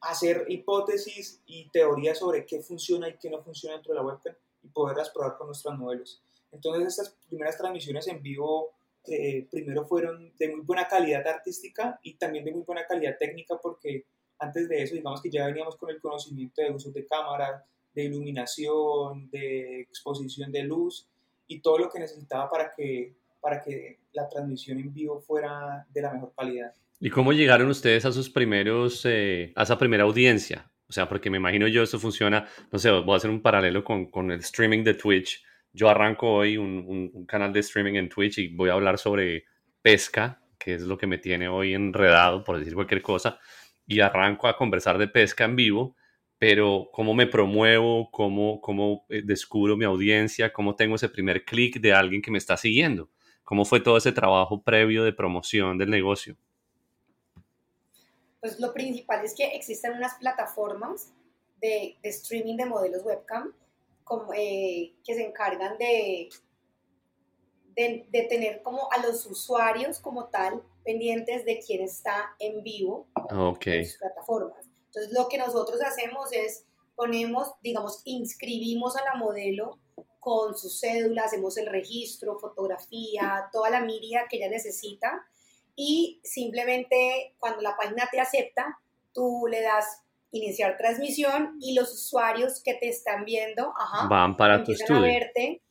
hacer 0.00 0.46
hipótesis 0.48 1.42
y 1.46 1.68
teorías 1.68 2.18
sobre 2.18 2.46
qué 2.46 2.60
funciona 2.60 3.08
y 3.08 3.18
qué 3.18 3.28
no 3.28 3.42
funciona 3.42 3.74
dentro 3.74 3.92
de 3.92 4.00
la 4.00 4.06
webcam 4.06 4.34
y 4.62 4.68
poderlas 4.68 5.10
probar 5.10 5.36
con 5.36 5.48
nuestros 5.48 5.76
modelos. 5.78 6.22
Entonces 6.52 6.86
estas 6.86 7.16
primeras 7.28 7.58
transmisiones 7.58 8.08
en 8.08 8.22
vivo 8.22 8.72
eh, 9.06 9.46
primero 9.50 9.86
fueron 9.86 10.32
de 10.38 10.48
muy 10.48 10.60
buena 10.60 10.86
calidad 10.86 11.26
artística 11.26 11.98
y 12.02 12.14
también 12.14 12.44
de 12.44 12.52
muy 12.52 12.62
buena 12.62 12.86
calidad 12.86 13.16
técnica 13.18 13.58
porque 13.60 14.04
antes 14.40 14.68
de 14.68 14.82
eso 14.82 14.94
digamos 14.94 15.22
que 15.22 15.30
ya 15.30 15.46
veníamos 15.46 15.76
con 15.76 15.90
el 15.90 16.00
conocimiento 16.00 16.62
de 16.62 16.70
uso 16.70 16.90
de 16.90 17.06
cámaras, 17.06 17.62
de 17.94 18.04
iluminación, 18.04 19.30
de 19.30 19.82
exposición 19.82 20.50
de 20.50 20.64
luz 20.64 21.08
y 21.46 21.60
todo 21.60 21.78
lo 21.78 21.90
que 21.90 22.00
necesitaba 22.00 22.48
para 22.50 22.72
que, 22.76 23.14
para 23.40 23.62
que 23.62 24.00
la 24.12 24.28
transmisión 24.28 24.78
en 24.78 24.92
vivo 24.92 25.20
fuera 25.20 25.86
de 25.90 26.02
la 26.02 26.12
mejor 26.12 26.32
calidad. 26.36 26.74
¿Y 27.00 27.10
cómo 27.10 27.32
llegaron 27.32 27.68
ustedes 27.68 28.04
a 28.04 28.12
sus 28.12 28.30
primeros, 28.30 29.04
eh, 29.04 29.52
a 29.56 29.62
esa 29.62 29.78
primera 29.78 30.04
audiencia? 30.04 30.70
O 30.88 30.92
sea, 30.92 31.08
porque 31.08 31.30
me 31.30 31.36
imagino 31.36 31.68
yo 31.68 31.82
esto 31.82 31.98
funciona, 31.98 32.48
no 32.70 32.78
sé, 32.78 32.90
voy 32.90 33.14
a 33.14 33.16
hacer 33.16 33.30
un 33.30 33.42
paralelo 33.42 33.84
con, 33.84 34.10
con 34.10 34.30
el 34.30 34.40
streaming 34.40 34.84
de 34.84 34.94
Twitch 34.94 35.42
yo 35.72 35.88
arranco 35.88 36.32
hoy 36.32 36.56
un, 36.56 37.10
un, 37.14 37.26
canal 37.26 37.52
de 37.52 37.60
streaming 37.60 37.94
en 37.94 38.08
Twitch 38.08 38.38
y 38.38 38.48
voy 38.48 38.70
a 38.70 38.74
hablar 38.74 38.98
sobre 38.98 39.44
pesca, 39.82 40.42
que 40.58 40.74
es 40.74 40.82
lo 40.82 40.98
que 40.98 41.06
me 41.06 41.18
tiene 41.18 41.48
hoy 41.48 41.74
enredado, 41.74 42.42
por 42.42 42.58
decir 42.58 42.74
cualquier 42.74 43.02
cosa, 43.02 43.38
y 43.90 44.00
arranco 44.00 44.46
a 44.46 44.56
conversar 44.56 44.98
de 44.98 45.08
pesca 45.08 45.44
en 45.44 45.56
vivo, 45.56 45.96
pero 46.38 46.88
cómo 46.92 47.12
me 47.12 47.26
promuevo, 47.26 48.08
cómo, 48.12 48.60
cómo 48.60 49.04
eh, 49.08 49.20
descubro 49.24 49.76
mi 49.76 49.84
audiencia, 49.84 50.52
cómo 50.52 50.76
tengo 50.76 50.94
ese 50.94 51.08
primer 51.08 51.44
clic 51.44 51.80
de 51.80 51.92
alguien 51.92 52.22
que 52.22 52.30
me 52.30 52.38
está 52.38 52.56
siguiendo, 52.56 53.10
cómo 53.42 53.64
fue 53.64 53.80
todo 53.80 53.96
ese 53.96 54.12
trabajo 54.12 54.62
previo 54.62 55.02
de 55.02 55.12
promoción 55.12 55.76
del 55.76 55.90
negocio. 55.90 56.36
Pues 58.40 58.60
lo 58.60 58.72
principal 58.72 59.24
es 59.24 59.34
que 59.34 59.56
existen 59.56 59.94
unas 59.94 60.14
plataformas 60.14 61.12
de, 61.60 61.96
de 62.00 62.08
streaming 62.10 62.56
de 62.56 62.66
modelos 62.66 63.02
webcam 63.04 63.52
eh, 64.36 64.94
que 65.04 65.14
se 65.14 65.26
encargan 65.26 65.76
de, 65.78 66.28
de, 67.74 68.26
tener 68.28 68.62
como 68.62 68.88
a 68.92 69.04
los 69.04 69.26
usuarios 69.26 69.98
como 69.98 70.26
tal 70.26 70.62
pendientes 70.84 71.44
de 71.44 71.60
quién 71.64 71.82
está 71.82 72.34
en 72.38 72.62
vivo 72.62 73.08
en 73.64 73.84
sus 73.84 73.98
plataformas. 73.98 74.66
Entonces 74.86 75.12
lo 75.12 75.28
que 75.28 75.38
nosotros 75.38 75.80
hacemos 75.82 76.32
es 76.32 76.64
ponemos, 76.96 77.54
digamos, 77.62 78.02
inscribimos 78.04 78.96
a 78.96 79.04
la 79.04 79.14
modelo 79.14 79.78
con 80.18 80.56
su 80.56 80.68
cédula, 80.68 81.24
hacemos 81.24 81.56
el 81.56 81.66
registro, 81.66 82.38
fotografía, 82.38 83.48
toda 83.52 83.70
la 83.70 83.80
miria 83.80 84.26
que 84.28 84.36
ella 84.36 84.50
necesita 84.50 85.26
y 85.74 86.20
simplemente 86.22 87.34
cuando 87.38 87.62
la 87.62 87.76
página 87.76 88.08
te 88.10 88.20
acepta, 88.20 88.78
tú 89.14 89.46
le 89.50 89.62
das 89.62 90.02
iniciar 90.30 90.76
transmisión 90.76 91.56
y 91.60 91.74
los 91.74 91.92
usuarios 91.92 92.62
que 92.62 92.74
te 92.74 92.88
están 92.88 93.24
viendo 93.24 93.72
van 94.08 94.36
para 94.36 94.62
tu 94.62 94.72
estudio. 94.72 95.00
A 95.00 95.04
verte, 95.04 95.62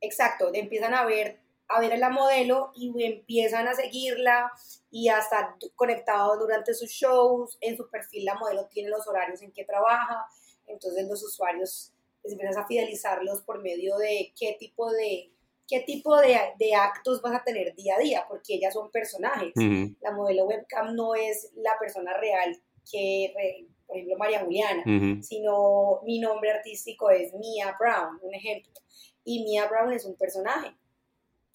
exacto, 0.00 0.50
empiezan 0.52 0.94
a 0.94 1.06
ver 1.06 1.40
a 1.68 1.80
ver 1.80 1.92
a 1.92 1.96
la 1.96 2.10
modelo 2.10 2.72
y 2.74 2.92
empiezan 3.04 3.66
a 3.68 3.74
seguirla 3.74 4.52
y 4.90 5.08
a 5.08 5.18
estar 5.18 5.56
conectados 5.74 6.38
durante 6.38 6.74
sus 6.74 6.90
shows. 6.90 7.58
En 7.60 7.76
su 7.76 7.88
perfil 7.88 8.24
la 8.24 8.34
modelo 8.34 8.66
tiene 8.66 8.88
los 8.88 9.06
horarios 9.06 9.42
en 9.42 9.52
que 9.52 9.64
trabaja, 9.64 10.26
entonces 10.66 11.06
los 11.08 11.22
usuarios 11.22 11.92
les 12.22 12.32
empiezan 12.32 12.62
a 12.62 12.66
fidelizarlos 12.66 13.42
por 13.42 13.62
medio 13.62 13.96
de 13.98 14.32
qué 14.38 14.56
tipo 14.58 14.90
de 14.90 15.30
qué 15.68 15.80
tipo 15.80 16.16
de, 16.16 16.38
de, 16.60 16.74
actos 16.76 17.20
vas 17.20 17.34
a 17.34 17.42
tener 17.42 17.74
día 17.74 17.96
a 17.96 17.98
día, 17.98 18.24
porque 18.28 18.54
ellas 18.54 18.72
son 18.72 18.88
personajes. 18.92 19.52
La 20.00 20.12
modelo 20.12 20.44
webcam 20.44 20.94
no 20.94 21.16
es 21.16 21.50
la 21.56 21.76
persona 21.80 22.16
real 22.16 22.56
que 22.88 23.32
por 23.86 23.96
ejemplo, 23.96 24.16
María 24.18 24.44
Juliana, 24.44 24.82
sino 25.22 26.00
mi 26.04 26.18
nombre 26.18 26.50
artístico 26.50 27.10
es 27.10 27.32
Mia 27.34 27.76
Brown, 27.78 28.18
un 28.22 28.34
ejemplo. 28.34 28.72
Y 29.24 29.44
Mia 29.44 29.66
Brown 29.66 29.92
es 29.92 30.04
un 30.04 30.16
personaje. 30.16 30.74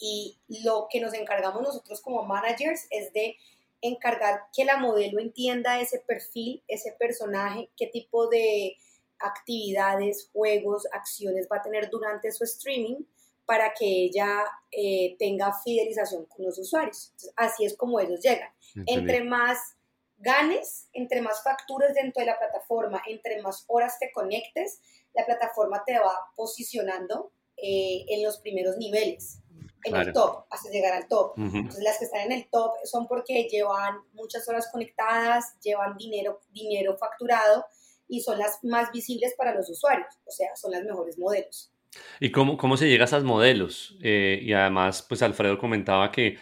Y 0.04 0.40
lo 0.48 0.88
que 0.90 1.00
nos 1.00 1.14
encargamos 1.14 1.62
nosotros 1.62 2.02
como 2.02 2.24
managers 2.24 2.88
es 2.90 3.14
de 3.14 3.38
encargar 3.82 4.48
que 4.54 4.66
la 4.66 4.78
modelo 4.78 5.20
entienda 5.20 5.80
ese 5.80 6.00
perfil, 6.00 6.64
ese 6.68 6.92
personaje, 6.94 7.70
qué 7.78 7.88
tipo 7.88 8.28
de 8.28 8.78
actividades, 9.20 10.30
juegos, 10.34 10.88
acciones 10.92 11.48
va 11.52 11.58
a 11.58 11.62
tener 11.62 11.90
durante 11.92 12.32
su 12.32 12.44
streaming 12.44 13.04
para 13.46 13.74
que 13.74 13.86
ella 13.86 14.44
eh, 14.72 15.16
tenga 15.20 15.54
fidelización 15.64 16.26
con 16.26 16.46
los 16.46 16.58
usuarios. 16.58 17.14
así 17.36 17.66
es 17.66 17.76
como 17.76 18.00
ellos 18.00 18.22
llegan. 18.22 18.50
Entre 18.88 19.24
más 19.24 19.76
ganes, 20.18 20.88
entre 20.94 21.22
más 21.22 21.44
facturas 21.44 21.94
dentro 21.94 22.22
de 22.22 22.28
la 22.28 22.40
plataforma, 22.40 23.02
entre 23.08 23.42
más 23.42 23.66
horas 23.68 24.00
te 24.00 24.12
conectes, 24.12 24.80
la 25.14 25.26
plataforma 25.26 25.84
te 25.86 26.00
va 26.00 26.14
posicionando 26.36 27.32
eh, 27.58 28.06
en 28.08 28.24
los 28.24 28.38
primeros 28.38 28.78
niveles, 28.78 29.40
en 29.84 29.96
el 29.96 30.14
top, 30.14 30.46
hasta 30.50 30.70
llegar 30.70 30.94
al 30.94 31.08
top. 31.08 31.34
Entonces 31.38 31.84
las 31.84 31.98
que 31.98 32.06
están 32.06 32.22
en 32.22 32.32
el 32.34 32.50
top 32.50 32.74
son 32.84 33.08
porque 33.08 33.48
llevan 33.50 33.98
muchas 34.14 34.48
horas 34.48 34.70
conectadas, 34.72 35.60
llevan 35.62 35.98
dinero, 35.98 36.42
dinero 36.52 36.98
facturado 36.98 37.66
y 38.08 38.22
son 38.22 38.38
las 38.38 38.64
más 38.64 38.92
visibles 38.92 39.34
para 39.38 39.56
los 39.56 39.70
usuarios, 39.70 40.20
o 40.26 40.32
sea, 40.32 40.56
son 40.56 40.72
las 40.72 40.84
mejores 40.84 41.18
modelos. 41.18 41.72
¿Y 42.20 42.32
cómo, 42.32 42.58
cómo 42.58 42.78
se 42.78 42.88
llega 42.88 43.04
a 43.04 43.06
esos 43.06 43.24
modelos? 43.24 43.98
Eh, 44.02 44.40
y 44.42 44.54
además, 44.54 45.06
pues 45.08 45.22
Alfredo 45.22 45.58
comentaba 45.58 46.12
que 46.12 46.38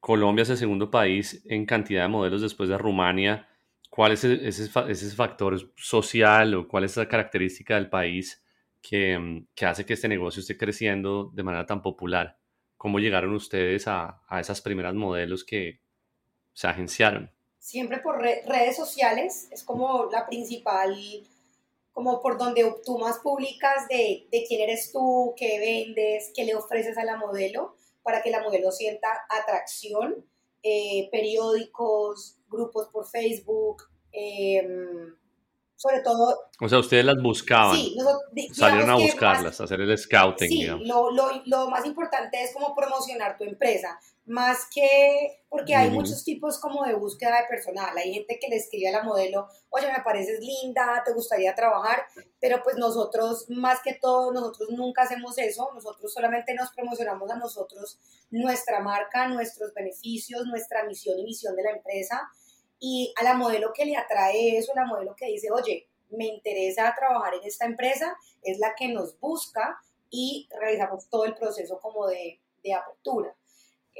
Colombia 0.00 0.42
es 0.42 0.50
el 0.50 0.56
segundo 0.56 0.90
país 0.90 1.42
en 1.46 1.66
cantidad 1.66 2.02
de 2.02 2.08
modelos 2.08 2.42
después 2.42 2.68
de 2.68 2.78
Rumania. 2.78 3.48
¿Cuál 3.90 4.12
es 4.12 4.24
ese, 4.24 4.70
ese 4.88 5.16
factor 5.16 5.72
social 5.76 6.54
o 6.54 6.68
cuál 6.68 6.84
es 6.84 6.96
la 6.96 7.08
característica 7.08 7.74
del 7.74 7.90
país 7.90 8.42
que, 8.80 9.44
que, 9.54 9.66
hace 9.66 9.84
que 9.84 9.94
este 9.94 10.08
negocio 10.08 10.40
esté 10.40 10.56
creciendo 10.56 11.30
de 11.32 11.42
manera 11.42 11.66
tan 11.66 11.82
popular? 11.82 12.38
¿Cómo 12.78 12.98
llegaron 12.98 13.34
ustedes 13.34 13.86
a, 13.86 14.22
a 14.26 14.40
esas 14.40 14.62
primeras 14.62 14.94
modelos 14.94 15.44
que 15.44 15.80
se 16.54 16.66
agenciaron? 16.66 17.30
Siempre 17.58 17.98
por 17.98 18.22
redes 18.22 18.76
sociales, 18.76 19.48
es 19.50 19.62
como 19.62 20.08
la 20.10 20.26
principal 20.26 20.96
como 21.98 22.22
por 22.22 22.38
donde 22.38 22.62
tú 22.86 22.96
más 22.96 23.18
publicas 23.18 23.88
de, 23.88 24.28
de 24.30 24.44
quién 24.46 24.60
eres 24.60 24.92
tú, 24.92 25.34
qué 25.36 25.58
vendes, 25.58 26.30
qué 26.32 26.44
le 26.44 26.54
ofreces 26.54 26.96
a 26.96 27.04
la 27.04 27.16
modelo, 27.16 27.74
para 28.04 28.22
que 28.22 28.30
la 28.30 28.40
modelo 28.40 28.70
sienta 28.70 29.08
atracción, 29.28 30.24
eh, 30.62 31.08
periódicos, 31.10 32.38
grupos 32.48 32.86
por 32.92 33.04
Facebook, 33.08 33.82
em, 34.12 35.12
sobre 35.78 36.00
todo... 36.00 36.50
O 36.60 36.68
sea, 36.68 36.80
ustedes 36.80 37.04
las 37.04 37.22
buscaban. 37.22 37.76
Sí, 37.76 37.96
salieron 38.52 38.90
a 38.90 38.96
buscarlas, 38.96 39.60
a 39.60 39.64
hacer 39.64 39.80
el 39.80 39.96
scouting. 39.96 40.48
Sí, 40.48 40.66
lo, 40.66 41.12
lo, 41.12 41.40
lo, 41.46 41.70
más 41.70 41.86
importante 41.86 42.42
es 42.42 42.52
como 42.52 42.74
promocionar 42.74 43.38
tu 43.38 43.44
empresa, 43.44 43.96
más 44.26 44.66
que, 44.74 45.44
porque 45.48 45.76
hay 45.76 45.90
muchos 45.90 46.24
tipos 46.24 46.58
como 46.58 46.84
de 46.84 46.94
búsqueda 46.94 47.42
de 47.42 47.46
personal, 47.48 47.96
hay 47.96 48.12
gente 48.12 48.40
que 48.40 48.48
le 48.48 48.56
escribe 48.56 48.88
a 48.88 48.98
la 48.98 49.04
modelo, 49.04 49.46
oye, 49.70 49.86
me 49.86 50.02
pareces 50.02 50.40
linda, 50.40 51.00
te 51.06 51.12
gustaría 51.12 51.54
trabajar, 51.54 52.02
pero 52.40 52.60
pues 52.64 52.76
nosotros, 52.76 53.46
más 53.48 53.78
que 53.80 53.94
todo, 53.94 54.32
nosotros 54.32 54.70
nunca 54.70 55.02
hacemos 55.02 55.38
eso, 55.38 55.70
nosotros 55.72 56.12
solamente 56.12 56.54
nos 56.54 56.72
promocionamos 56.72 57.30
a 57.30 57.36
nosotros, 57.36 58.00
nuestra 58.30 58.80
marca, 58.80 59.28
nuestros 59.28 59.72
beneficios, 59.72 60.44
nuestra 60.46 60.84
misión 60.84 61.20
y 61.20 61.24
visión 61.24 61.54
de 61.54 61.62
la 61.62 61.70
empresa, 61.70 62.28
y 62.78 63.12
a 63.16 63.24
la 63.24 63.34
modelo 63.34 63.72
que 63.72 63.84
le 63.84 63.96
atrae 63.96 64.56
eso, 64.56 64.72
la 64.74 64.86
modelo 64.86 65.14
que 65.16 65.26
dice, 65.26 65.50
oye, 65.50 65.88
me 66.10 66.26
interesa 66.26 66.94
trabajar 66.96 67.34
en 67.34 67.44
esta 67.44 67.66
empresa, 67.66 68.16
es 68.42 68.58
la 68.58 68.74
que 68.76 68.88
nos 68.88 69.18
busca 69.20 69.80
y 70.10 70.48
realizamos 70.58 71.08
todo 71.08 71.24
el 71.24 71.34
proceso 71.34 71.78
como 71.80 72.06
de, 72.06 72.40
de 72.62 72.72
apertura. 72.74 73.34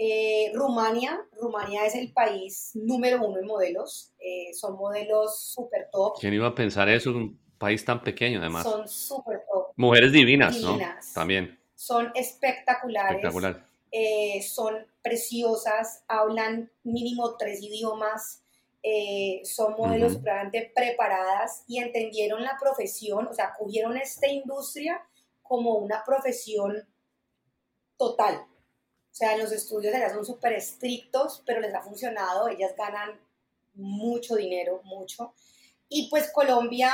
Eh, 0.01 0.53
Rumania, 0.55 1.27
Rumania 1.33 1.85
es 1.85 1.97
el 1.97 2.13
país 2.13 2.71
número 2.75 3.27
uno 3.27 3.39
en 3.39 3.47
modelos, 3.47 4.13
eh, 4.21 4.55
son 4.55 4.77
modelos 4.77 5.41
súper 5.41 5.89
top. 5.91 6.19
¿Quién 6.21 6.35
iba 6.35 6.47
a 6.47 6.55
pensar 6.55 6.89
eso? 6.89 7.11
Un 7.11 7.39
país 7.59 7.85
tan 7.85 8.01
pequeño 8.03 8.39
además. 8.39 8.63
Son 8.63 8.87
súper 8.87 9.43
top. 9.53 9.73
Mujeres 9.75 10.13
divinas, 10.13 10.57
¿no? 10.61 10.79
También. 11.15 11.59
Son 11.75 12.13
espectaculares. 12.15 13.17
Espectacular. 13.17 13.67
Eh, 13.91 14.41
son 14.43 14.87
preciosas, 15.03 16.05
hablan 16.07 16.71
mínimo 16.85 17.37
tres 17.37 17.61
idiomas, 17.63 18.45
eh, 18.83 19.43
son 19.45 19.75
modelos 19.77 20.15
uh 20.17 20.23
preparadas 20.75 21.65
y 21.67 21.79
entendieron 21.79 22.43
la 22.43 22.57
profesión, 22.61 23.27
o 23.27 23.35
sea, 23.35 23.53
cogieron 23.59 23.97
esta 23.97 24.29
industria 24.29 25.03
como 25.43 25.75
una 25.75 26.05
profesión 26.05 26.87
total. 27.97 28.47
O 29.11 29.15
sea, 29.19 29.37
los 29.37 29.51
estudios 29.51 29.95
ellas 29.95 30.13
son 30.13 30.25
súper 30.25 30.53
estrictos, 30.53 31.43
pero 31.45 31.61
les 31.61 31.75
ha 31.75 31.83
funcionado, 31.83 32.49
ellas 32.49 32.75
ganan 32.77 33.19
mucho 33.75 34.37
dinero, 34.37 34.81
mucho. 34.85 35.35
Y 35.89 36.09
pues 36.09 36.31
Colombia, 36.33 36.93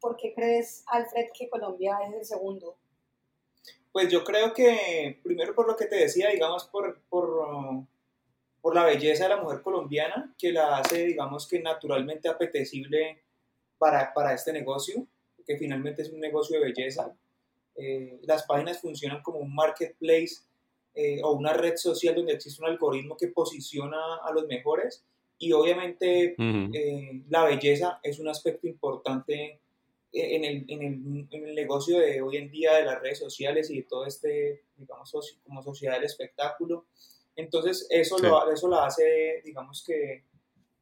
¿por 0.00 0.16
qué 0.16 0.34
crees, 0.34 0.84
Alfred, 0.88 1.28
que 1.32 1.48
Colombia 1.48 1.98
es 2.06 2.14
el 2.14 2.24
segundo? 2.26 2.76
Pues 3.92 4.08
yo 4.10 4.24
creo 4.24 4.52
que, 4.52 5.20
primero 5.22 5.54
por 5.54 5.66
lo 5.66 5.76
que 5.76 5.86
te 5.86 5.96
decía, 5.96 6.28
digamos, 6.30 6.64
por, 6.64 7.00
por 7.08 7.86
por 8.62 8.74
la 8.76 8.84
belleza 8.84 9.24
de 9.24 9.30
la 9.30 9.42
mujer 9.42 9.60
colombiana, 9.60 10.34
que 10.38 10.52
la 10.52 10.78
hace, 10.78 11.04
digamos 11.04 11.46
que 11.48 11.60
naturalmente 11.60 12.28
apetecible 12.28 13.22
para, 13.76 14.14
para 14.14 14.32
este 14.32 14.52
negocio, 14.52 15.06
que 15.44 15.58
finalmente 15.58 16.02
es 16.02 16.10
un 16.10 16.20
negocio 16.20 16.58
de 16.58 16.66
belleza. 16.66 17.12
Eh, 17.74 18.20
las 18.22 18.44
páginas 18.44 18.80
funcionan 18.80 19.20
como 19.20 19.40
un 19.40 19.52
marketplace 19.52 20.44
eh, 20.94 21.20
o 21.24 21.32
una 21.32 21.52
red 21.52 21.76
social 21.76 22.14
donde 22.14 22.34
existe 22.34 22.62
un 22.62 22.68
algoritmo 22.68 23.16
que 23.16 23.28
posiciona 23.28 24.16
a 24.22 24.32
los 24.32 24.46
mejores 24.46 25.04
y 25.38 25.52
obviamente 25.52 26.36
eh, 26.38 27.22
la 27.28 27.44
belleza 27.44 27.98
es 28.02 28.20
un 28.20 28.28
aspecto 28.28 28.68
importante 28.68 29.58
en 30.12 30.44
el, 30.44 30.64
en, 30.68 30.82
el, 30.82 31.26
en 31.30 31.48
el, 31.48 31.54
negocio 31.54 31.98
de 31.98 32.20
hoy 32.20 32.36
en 32.36 32.50
día 32.50 32.74
de 32.74 32.84
las 32.84 33.00
redes 33.00 33.18
sociales 33.18 33.70
y 33.70 33.78
de 33.78 33.82
todo 33.84 34.06
este, 34.06 34.62
digamos, 34.76 35.40
como 35.42 35.62
sociedad 35.62 35.94
del 35.94 36.04
espectáculo. 36.04 36.84
Entonces, 37.36 37.86
eso, 37.90 38.18
lo, 38.18 38.50
eso 38.50 38.68
la 38.68 38.86
hace, 38.86 39.40
digamos 39.44 39.82
que 39.86 40.24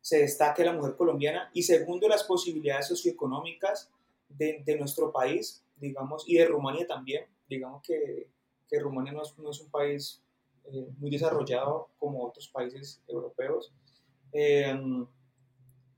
se 0.00 0.18
destaque 0.18 0.64
la 0.64 0.72
mujer 0.72 0.96
colombiana. 0.96 1.50
Y 1.54 1.62
segundo, 1.62 2.08
las 2.08 2.24
posibilidades 2.24 2.88
socioeconómicas 2.88 3.90
de, 4.28 4.62
de 4.64 4.76
nuestro 4.76 5.12
país, 5.12 5.64
digamos, 5.76 6.24
y 6.26 6.36
de 6.36 6.46
Rumania 6.46 6.86
también. 6.86 7.26
Digamos 7.48 7.82
que, 7.82 8.28
que 8.68 8.78
Rumania 8.78 9.12
no 9.12 9.22
es, 9.22 9.36
no 9.38 9.50
es, 9.50 9.60
un 9.60 9.70
país 9.70 10.22
eh, 10.64 10.86
muy 10.98 11.10
desarrollado 11.10 11.90
como 11.98 12.24
otros 12.24 12.48
países 12.48 13.02
europeos. 13.06 13.72
Eh, 14.32 14.74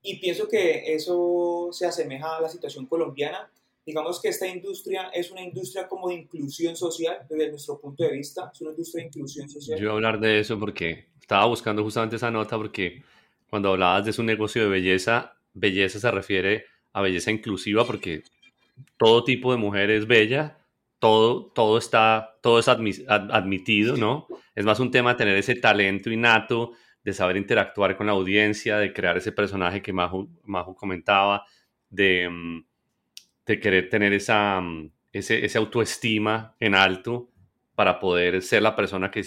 y 0.02 0.18
pienso 0.18 0.48
que 0.48 0.94
eso 0.94 1.68
se 1.70 1.86
asemeja 1.86 2.36
a 2.36 2.40
la 2.40 2.48
situación 2.48 2.86
colombiana 2.86 3.50
digamos 3.84 4.20
que 4.20 4.28
esta 4.28 4.46
industria 4.46 5.08
es 5.12 5.30
una 5.30 5.42
industria 5.42 5.88
como 5.88 6.08
de 6.08 6.14
inclusión 6.14 6.76
social 6.76 7.18
desde 7.28 7.50
nuestro 7.50 7.80
punto 7.80 8.04
de 8.04 8.12
vista, 8.12 8.50
es 8.52 8.60
una 8.60 8.70
industria 8.70 9.02
de 9.02 9.08
inclusión 9.08 9.48
social. 9.48 9.78
Yo 9.78 9.86
voy 9.86 9.92
a 9.92 9.94
hablar 9.94 10.20
de 10.20 10.40
eso 10.40 10.58
porque 10.58 11.08
estaba 11.20 11.46
buscando 11.46 11.82
justamente 11.82 12.16
esa 12.16 12.30
nota 12.30 12.56
porque 12.56 13.02
cuando 13.48 13.70
hablabas 13.70 14.04
de 14.04 14.12
su 14.12 14.22
negocio 14.22 14.62
de 14.62 14.68
belleza, 14.68 15.36
belleza 15.52 15.98
se 15.98 16.10
refiere 16.10 16.66
a 16.92 17.02
belleza 17.02 17.30
inclusiva 17.30 17.84
porque 17.86 18.22
todo 18.96 19.24
tipo 19.24 19.52
de 19.52 19.58
mujer 19.58 19.90
es 19.90 20.06
bella, 20.06 20.58
todo, 20.98 21.46
todo 21.46 21.78
está, 21.78 22.38
todo 22.42 22.58
es 22.58 22.68
admitido, 22.68 23.96
¿no? 23.96 24.26
Es 24.54 24.64
más 24.64 24.78
un 24.80 24.90
tema 24.90 25.12
de 25.12 25.18
tener 25.18 25.36
ese 25.36 25.56
talento 25.56 26.10
innato, 26.10 26.72
de 27.02 27.12
saber 27.12 27.36
interactuar 27.36 27.96
con 27.96 28.06
la 28.06 28.12
audiencia, 28.12 28.78
de 28.78 28.92
crear 28.92 29.16
ese 29.16 29.32
personaje 29.32 29.82
que 29.82 29.92
Majo, 29.92 30.28
Majo 30.44 30.74
comentaba, 30.76 31.44
de... 31.90 32.30
De 33.46 33.58
querer 33.58 33.88
tener 33.88 34.12
esa, 34.12 34.60
mm, 34.60 34.90
ese, 35.12 35.44
ese, 35.44 35.58
autoestima 35.58 36.54
en 36.60 36.74
alto 36.74 37.28
para 37.74 37.98
poder 37.98 38.42
ser 38.42 38.62
la 38.62 38.76
persona 38.76 39.10
que 39.10 39.24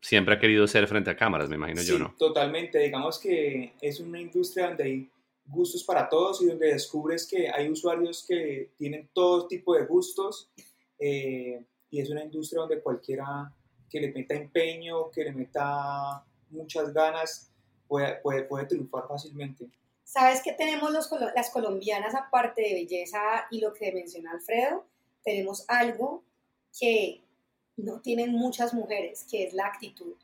siempre 0.00 0.34
ha 0.34 0.38
querido 0.38 0.66
ser 0.66 0.86
frente 0.86 1.10
a 1.10 1.16
cámaras, 1.16 1.48
me 1.48 1.56
imagino 1.56 1.82
yo, 1.82 1.98
¿no? 1.98 2.14
Totalmente, 2.18 2.78
digamos 2.78 3.18
que 3.18 3.72
es 3.80 4.00
una 4.00 4.20
industria 4.20 4.68
donde 4.68 4.84
hay 4.84 5.10
gustos 5.48 5.82
para 5.84 6.08
todos 6.08 6.42
y 6.42 6.46
donde 6.46 6.72
descubres 6.72 7.26
que 7.26 7.48
hay 7.48 7.68
usuarios 7.68 8.24
que 8.26 8.70
tienen 8.76 9.08
todo 9.12 9.48
tipo 9.48 9.74
de 9.74 9.86
gustos 9.86 10.50
eh, 10.98 11.64
y 11.90 12.00
es 12.00 12.10
una 12.10 12.22
industria 12.22 12.60
donde 12.60 12.80
cualquiera 12.80 13.52
que 13.88 14.00
le 14.00 14.12
meta 14.12 14.34
empeño, 14.34 15.10
que 15.10 15.24
le 15.24 15.32
meta 15.32 16.22
muchas 16.50 16.92
ganas, 16.92 17.50
puede, 17.86 18.16
puede, 18.16 18.42
puede 18.44 18.66
triunfar 18.66 19.08
fácilmente. 19.08 19.66
¿Sabes 20.08 20.40
qué 20.42 20.54
tenemos 20.54 20.90
las 20.90 21.50
colombianas 21.50 22.14
aparte 22.14 22.62
de 22.62 22.72
belleza 22.72 23.46
y 23.50 23.60
lo 23.60 23.74
que 23.74 23.92
menciona 23.92 24.32
Alfredo? 24.32 24.86
Tenemos 25.22 25.66
algo 25.68 26.24
que 26.80 27.20
no 27.76 28.00
tienen 28.00 28.32
muchas 28.32 28.72
mujeres, 28.72 29.26
que 29.30 29.44
es 29.44 29.52
la 29.52 29.66
actitud. 29.66 30.14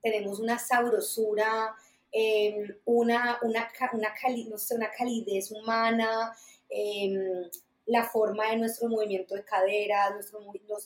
Tenemos 0.00 0.40
una 0.40 0.58
sabrosura, 0.58 1.76
em, 2.12 2.78
una, 2.86 3.38
una, 3.42 3.70
una, 3.92 4.14
no 4.48 4.56
sé, 4.56 4.74
una 4.74 4.90
calidez 4.90 5.52
humana, 5.52 6.34
em, 6.70 7.50
la 7.84 8.04
forma 8.04 8.48
de 8.48 8.56
nuestro 8.56 8.88
movimiento 8.88 9.34
de 9.34 9.44
cadera, 9.44 10.08
nuestro, 10.14 10.40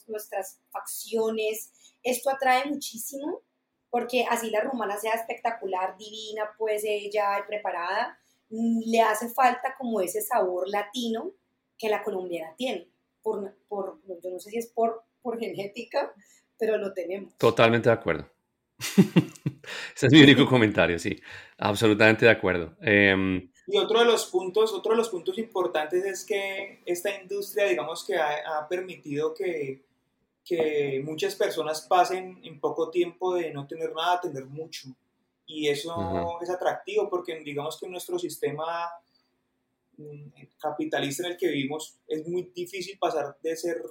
nuestras 0.07 0.59
facciones. 0.71 1.71
Esto 2.03 2.29
atrae 2.29 2.65
muchísimo 2.65 3.43
porque 3.89 4.25
así 4.29 4.49
la 4.49 4.61
rumana 4.61 4.97
sea 4.97 5.13
espectacular, 5.13 5.97
divina, 5.97 6.49
pues 6.57 6.83
ella 6.85 7.43
preparada, 7.47 8.20
le 8.51 9.01
hace 9.01 9.29
falta 9.29 9.75
como 9.77 10.01
ese 10.01 10.21
sabor 10.21 10.67
latino 10.69 11.31
que 11.77 11.89
la 11.89 12.03
colombiana 12.03 12.53
tiene. 12.57 12.87
Por, 13.21 13.55
por, 13.67 13.99
yo 14.23 14.29
no 14.29 14.39
sé 14.39 14.49
si 14.49 14.57
es 14.57 14.67
por, 14.67 15.03
por 15.21 15.39
genética, 15.39 16.13
pero 16.57 16.77
lo 16.77 16.93
tenemos. 16.93 17.37
Totalmente 17.37 17.89
de 17.89 17.93
acuerdo. 17.93 18.29
Ese 19.95 20.07
es 20.07 20.13
mi 20.13 20.21
único 20.23 20.45
comentario, 20.47 20.97
sí. 20.97 21.19
Absolutamente 21.57 22.25
de 22.25 22.31
acuerdo. 22.31 22.75
Em, 22.81 23.51
y 23.67 23.77
otro 23.77 23.99
de 23.99 24.05
los 24.05 24.25
puntos, 24.25 24.73
otro 24.73 24.91
de 24.91 24.97
los 24.97 25.09
puntos 25.09 25.37
importantes 25.37 26.03
es 26.03 26.25
que 26.25 26.81
esta 26.85 27.15
industria, 27.21 27.65
digamos 27.65 28.03
que 28.03 28.15
ha, 28.15 28.57
ha 28.57 28.67
permitido 28.67 29.33
que, 29.33 29.83
que 30.43 31.01
muchas 31.05 31.35
personas 31.35 31.81
pasen 31.81 32.39
en 32.43 32.59
poco 32.59 32.89
tiempo 32.89 33.35
de 33.35 33.53
no 33.53 33.67
tener 33.67 33.93
nada 33.93 34.15
a 34.15 34.21
tener 34.21 34.45
mucho 34.45 34.89
y 35.51 35.67
eso 35.67 36.39
es 36.41 36.49
atractivo 36.49 37.09
porque 37.09 37.37
digamos 37.39 37.77
que 37.77 37.89
nuestro 37.89 38.17
sistema 38.17 38.89
mm, 39.97 40.29
capitalista 40.57 41.25
en 41.25 41.33
el 41.33 41.37
que 41.37 41.49
vivimos 41.49 41.99
es 42.07 42.25
muy 42.25 42.51
difícil 42.55 42.97
pasar 42.97 43.37
de 43.43 43.55
ser 43.57 43.81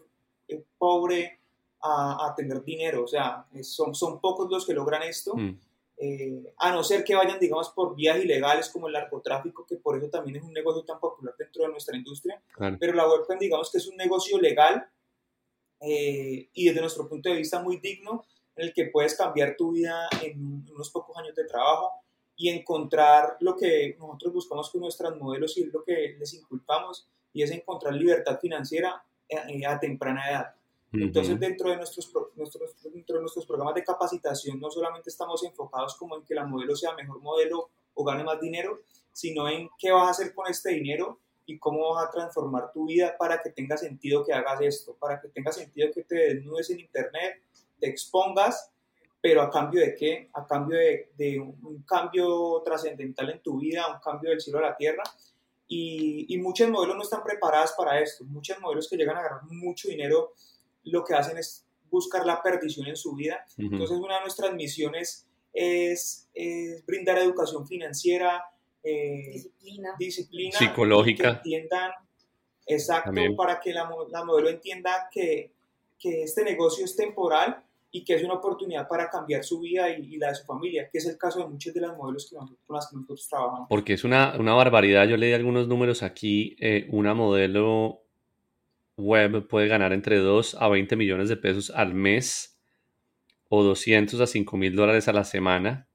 eh, 0.48 0.64
pobre 0.78 1.38
a, 1.82 2.26
a, 2.26 2.34
tener 2.34 2.62
dinero, 2.62 3.04
o 3.04 3.06
sea, 3.06 3.46
son, 3.62 3.94
son 3.94 4.20
pocos 4.20 4.50
los 4.50 4.66
que 4.66 4.74
logran 4.74 5.02
esto, 5.02 5.34
mm. 5.34 5.58
eh, 5.98 6.54
a 6.58 6.72
no 6.72 6.82
ser 6.82 7.04
que 7.04 7.14
vayan, 7.14 7.38
digamos, 7.38 7.70
por 7.70 7.94
vías 7.94 8.18
ilegales 8.18 8.68
como 8.68 8.86
el 8.86 8.94
narcotráfico, 8.94 9.64
que 9.66 9.76
por 9.76 9.96
eso 9.96 10.08
también 10.10 10.36
es 10.36 10.42
un 10.42 10.52
negocio 10.52 10.84
tan 10.84 10.98
popular 10.98 11.34
dentro 11.38 11.64
de 11.64 11.70
nuestra 11.70 11.96
industria, 11.96 12.40
pero 12.78 12.92
la 12.92 13.08
webcam, 13.08 13.38
digamos 13.38 13.70
que 13.70 13.78
es 13.78 13.86
un 13.86 13.96
negocio 13.96 14.38
legal 14.38 14.86
eh, 15.80 16.48
y 16.52 16.66
desde 16.66 16.80
nuestro 16.80 17.08
punto 17.08 17.30
de 17.30 17.36
vista 17.36 17.62
muy 17.62 17.78
digno, 17.78 18.24
en 18.56 18.66
el 18.66 18.72
que 18.72 18.86
puedes 18.86 19.16
cambiar 19.16 19.56
tu 19.56 19.72
vida 19.72 20.08
en 20.22 20.66
unos 20.72 20.90
pocos 20.90 21.16
años 21.16 21.34
de 21.34 21.44
trabajo 21.44 21.90
y 22.36 22.48
encontrar 22.48 23.36
lo 23.40 23.56
que 23.56 23.96
nosotros 23.98 24.32
buscamos 24.32 24.70
con 24.70 24.80
nuestras 24.80 25.16
modelos 25.16 25.56
y 25.58 25.66
lo 25.66 25.84
que 25.84 26.16
les 26.18 26.32
inculpamos, 26.34 27.06
y 27.32 27.42
es 27.42 27.50
encontrar 27.50 27.94
libertad 27.94 28.38
financiera 28.40 29.02
eh, 29.28 29.66
a, 29.66 29.78
temprana 29.78 30.28
edad. 30.30 30.54
Entonces, 30.92 31.38
dentro 31.38 31.70
de 31.70 31.76
nuestros, 31.76 32.10
nuestros, 32.34 32.82
dentro 32.82 33.16
de 33.16 33.20
nuestros 33.20 33.46
programas 33.46 33.74
de 33.74 33.84
capacitación, 33.84 34.58
no 34.58 34.70
solamente 34.70 35.08
estamos 35.08 35.44
enfocados 35.44 35.94
como 35.94 36.16
en 36.16 36.24
que 36.24 36.34
la 36.34 36.44
modelo 36.44 36.74
sea 36.74 36.94
mejor 36.94 37.20
modelo 37.20 37.68
o 37.94 38.04
gane 38.04 38.24
más 38.24 38.40
dinero, 38.40 38.80
sino 39.12 39.48
en 39.48 39.68
qué 39.78 39.92
vas 39.92 40.06
a 40.08 40.10
hacer 40.10 40.34
con 40.34 40.50
este 40.50 40.70
dinero 40.70 41.20
y 41.46 41.58
cómo 41.58 41.94
vas 41.94 42.08
a 42.08 42.10
transformar 42.10 42.72
tu 42.72 42.86
vida 42.86 43.16
para 43.18 43.40
que 43.42 43.50
tenga 43.50 43.76
sentido 43.76 44.24
que 44.24 44.32
hagas 44.32 44.60
esto, 44.62 44.96
para 44.98 45.20
que 45.20 45.28
tenga 45.28 45.52
sentido 45.52 45.90
que 45.92 46.02
te 46.02 46.14
desnudes 46.14 46.70
en 46.70 46.80
internet, 46.80 47.42
te 47.80 47.88
expongas, 47.88 48.70
pero 49.20 49.42
a 49.42 49.50
cambio 49.50 49.80
de 49.80 49.94
qué? 49.94 50.30
A 50.34 50.46
cambio 50.46 50.78
de, 50.78 51.10
de 51.16 51.40
un 51.40 51.82
cambio 51.86 52.62
trascendental 52.64 53.30
en 53.30 53.40
tu 53.40 53.58
vida, 53.58 53.92
un 53.92 54.00
cambio 54.00 54.30
del 54.30 54.40
cielo 54.40 54.58
a 54.60 54.62
la 54.62 54.76
tierra 54.76 55.02
y, 55.66 56.26
y 56.28 56.38
muchos 56.38 56.68
modelos 56.68 56.96
no 56.96 57.02
están 57.02 57.22
preparadas 57.22 57.72
para 57.76 58.00
esto. 58.00 58.24
Muchos 58.24 58.58
modelos 58.60 58.88
que 58.88 58.96
llegan 58.96 59.16
a 59.16 59.22
ganar 59.22 59.42
mucho 59.44 59.88
dinero 59.88 60.32
lo 60.84 61.04
que 61.04 61.14
hacen 61.14 61.38
es 61.38 61.64
buscar 61.90 62.24
la 62.24 62.42
perdición 62.42 62.86
en 62.86 62.96
su 62.96 63.14
vida. 63.14 63.44
Entonces, 63.56 63.98
una 63.98 64.16
de 64.16 64.20
nuestras 64.22 64.52
misiones 64.54 65.26
es, 65.52 66.28
brindar 66.86 67.18
educación 67.18 67.66
financiera, 67.66 68.44
eh, 68.82 69.32
disciplina. 69.32 69.94
disciplina, 69.98 70.58
psicológica. 70.58 71.22
Que 71.22 71.36
entiendan, 71.36 71.92
exacto, 72.66 73.12
para 73.36 73.60
que 73.60 73.72
la, 73.72 73.88
la 74.10 74.24
modelo 74.24 74.48
entienda 74.48 75.08
que, 75.12 75.52
que 75.98 76.22
este 76.22 76.44
negocio 76.44 76.84
es 76.84 76.96
temporal 76.96 77.62
y 77.92 78.04
que 78.04 78.14
es 78.14 78.22
una 78.22 78.34
oportunidad 78.34 78.86
para 78.88 79.08
cambiar 79.08 79.42
su 79.42 79.60
vida 79.60 79.90
y, 79.90 80.16
la 80.16 80.28
de 80.28 80.36
su 80.36 80.44
familia, 80.44 80.88
que 80.90 80.98
es 80.98 81.06
el 81.06 81.18
caso 81.18 81.40
de 81.40 81.48
muchos 81.48 81.74
de 81.74 81.80
las 81.80 81.96
modelos 81.96 82.28
que 82.30 82.36
con 82.36 82.76
las 82.76 82.88
que 82.88 82.96
nosotros 82.96 83.28
trabajamos. 83.28 83.66
Porque 83.68 83.94
es 83.94 84.04
una, 84.04 84.36
una 84.38 84.54
barbaridad, 84.54 85.08
yo 85.08 85.16
leí 85.16 85.32
algunos 85.32 85.66
números 85.66 86.02
aquí, 86.02 86.56
eh, 86.60 86.86
una 86.90 87.14
modelo 87.14 88.02
web 88.96 89.48
puede 89.48 89.66
ganar 89.66 89.92
entre 89.92 90.18
2 90.18 90.56
a 90.60 90.68
20 90.68 90.94
millones 90.96 91.28
de 91.28 91.36
pesos 91.36 91.70
al 91.70 91.94
mes 91.94 92.60
o 93.48 93.64
200 93.64 94.20
a 94.20 94.26
5 94.26 94.56
mil 94.56 94.76
dólares 94.76 95.08
a 95.08 95.12
la 95.12 95.24
semana. 95.24 95.88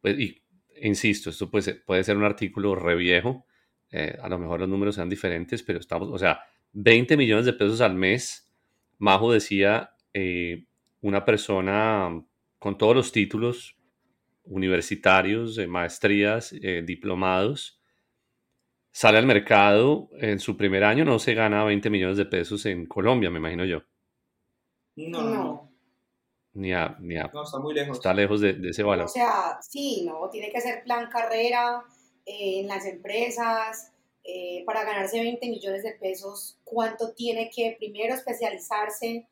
Pues, 0.00 0.18
y 0.18 0.42
insisto, 0.80 1.30
esto 1.30 1.50
puede 1.50 1.62
ser, 1.62 1.84
puede 1.84 2.04
ser 2.04 2.16
un 2.16 2.24
artículo 2.24 2.74
re 2.74 2.94
viejo, 2.94 3.44
eh, 3.90 4.16
a 4.22 4.28
lo 4.28 4.38
mejor 4.38 4.60
los 4.60 4.68
números 4.68 4.94
sean 4.94 5.08
diferentes, 5.08 5.62
pero 5.62 5.80
estamos, 5.80 6.08
o 6.08 6.18
sea, 6.18 6.40
20 6.72 7.16
millones 7.16 7.44
de 7.44 7.52
pesos 7.52 7.80
al 7.80 7.94
mes. 7.94 8.50
Majo 8.98 9.32
decía, 9.32 9.90
eh, 10.14 10.66
una 11.02 11.24
persona 11.24 12.22
con 12.58 12.76
todos 12.76 12.94
los 12.94 13.12
títulos 13.12 13.76
universitarios, 14.44 15.56
de 15.56 15.66
maestrías, 15.66 16.52
eh, 16.52 16.82
diplomados, 16.84 17.80
sale 18.90 19.18
al 19.18 19.26
mercado 19.26 20.10
en 20.18 20.40
su 20.40 20.56
primer 20.56 20.84
año, 20.84 21.04
no 21.04 21.18
se 21.18 21.34
gana 21.34 21.64
20 21.64 21.90
millones 21.90 22.16
de 22.16 22.26
pesos 22.26 22.66
en 22.66 22.86
Colombia, 22.86 23.30
me 23.30 23.38
imagino 23.38 23.64
yo. 23.64 23.82
No, 24.96 25.22
no. 25.22 25.72
Ni 26.52 26.72
a, 26.72 26.96
ni 27.00 27.16
a, 27.16 27.30
no, 27.32 27.44
está 27.44 27.58
muy 27.60 27.74
lejos. 27.74 27.96
Está 27.96 28.12
lejos 28.12 28.40
de, 28.40 28.58
ese 28.68 28.82
valor. 28.82 29.06
O 29.06 29.08
sea, 29.08 29.58
sí, 29.62 30.04
no, 30.04 30.28
tiene 30.30 30.50
que 30.50 30.60
ser 30.60 30.82
plan 30.82 31.08
carrera 31.08 31.84
eh, 32.26 32.60
en 32.60 32.66
las 32.66 32.84
empresas. 32.86 33.92
Eh, 34.22 34.64
para 34.66 34.84
ganarse 34.84 35.18
20 35.18 35.48
millones 35.48 35.82
de 35.82 35.92
pesos, 35.92 36.58
¿cuánto 36.62 37.14
tiene 37.14 37.50
que 37.54 37.76
primero 37.78 38.14
especializarse? 38.14 39.26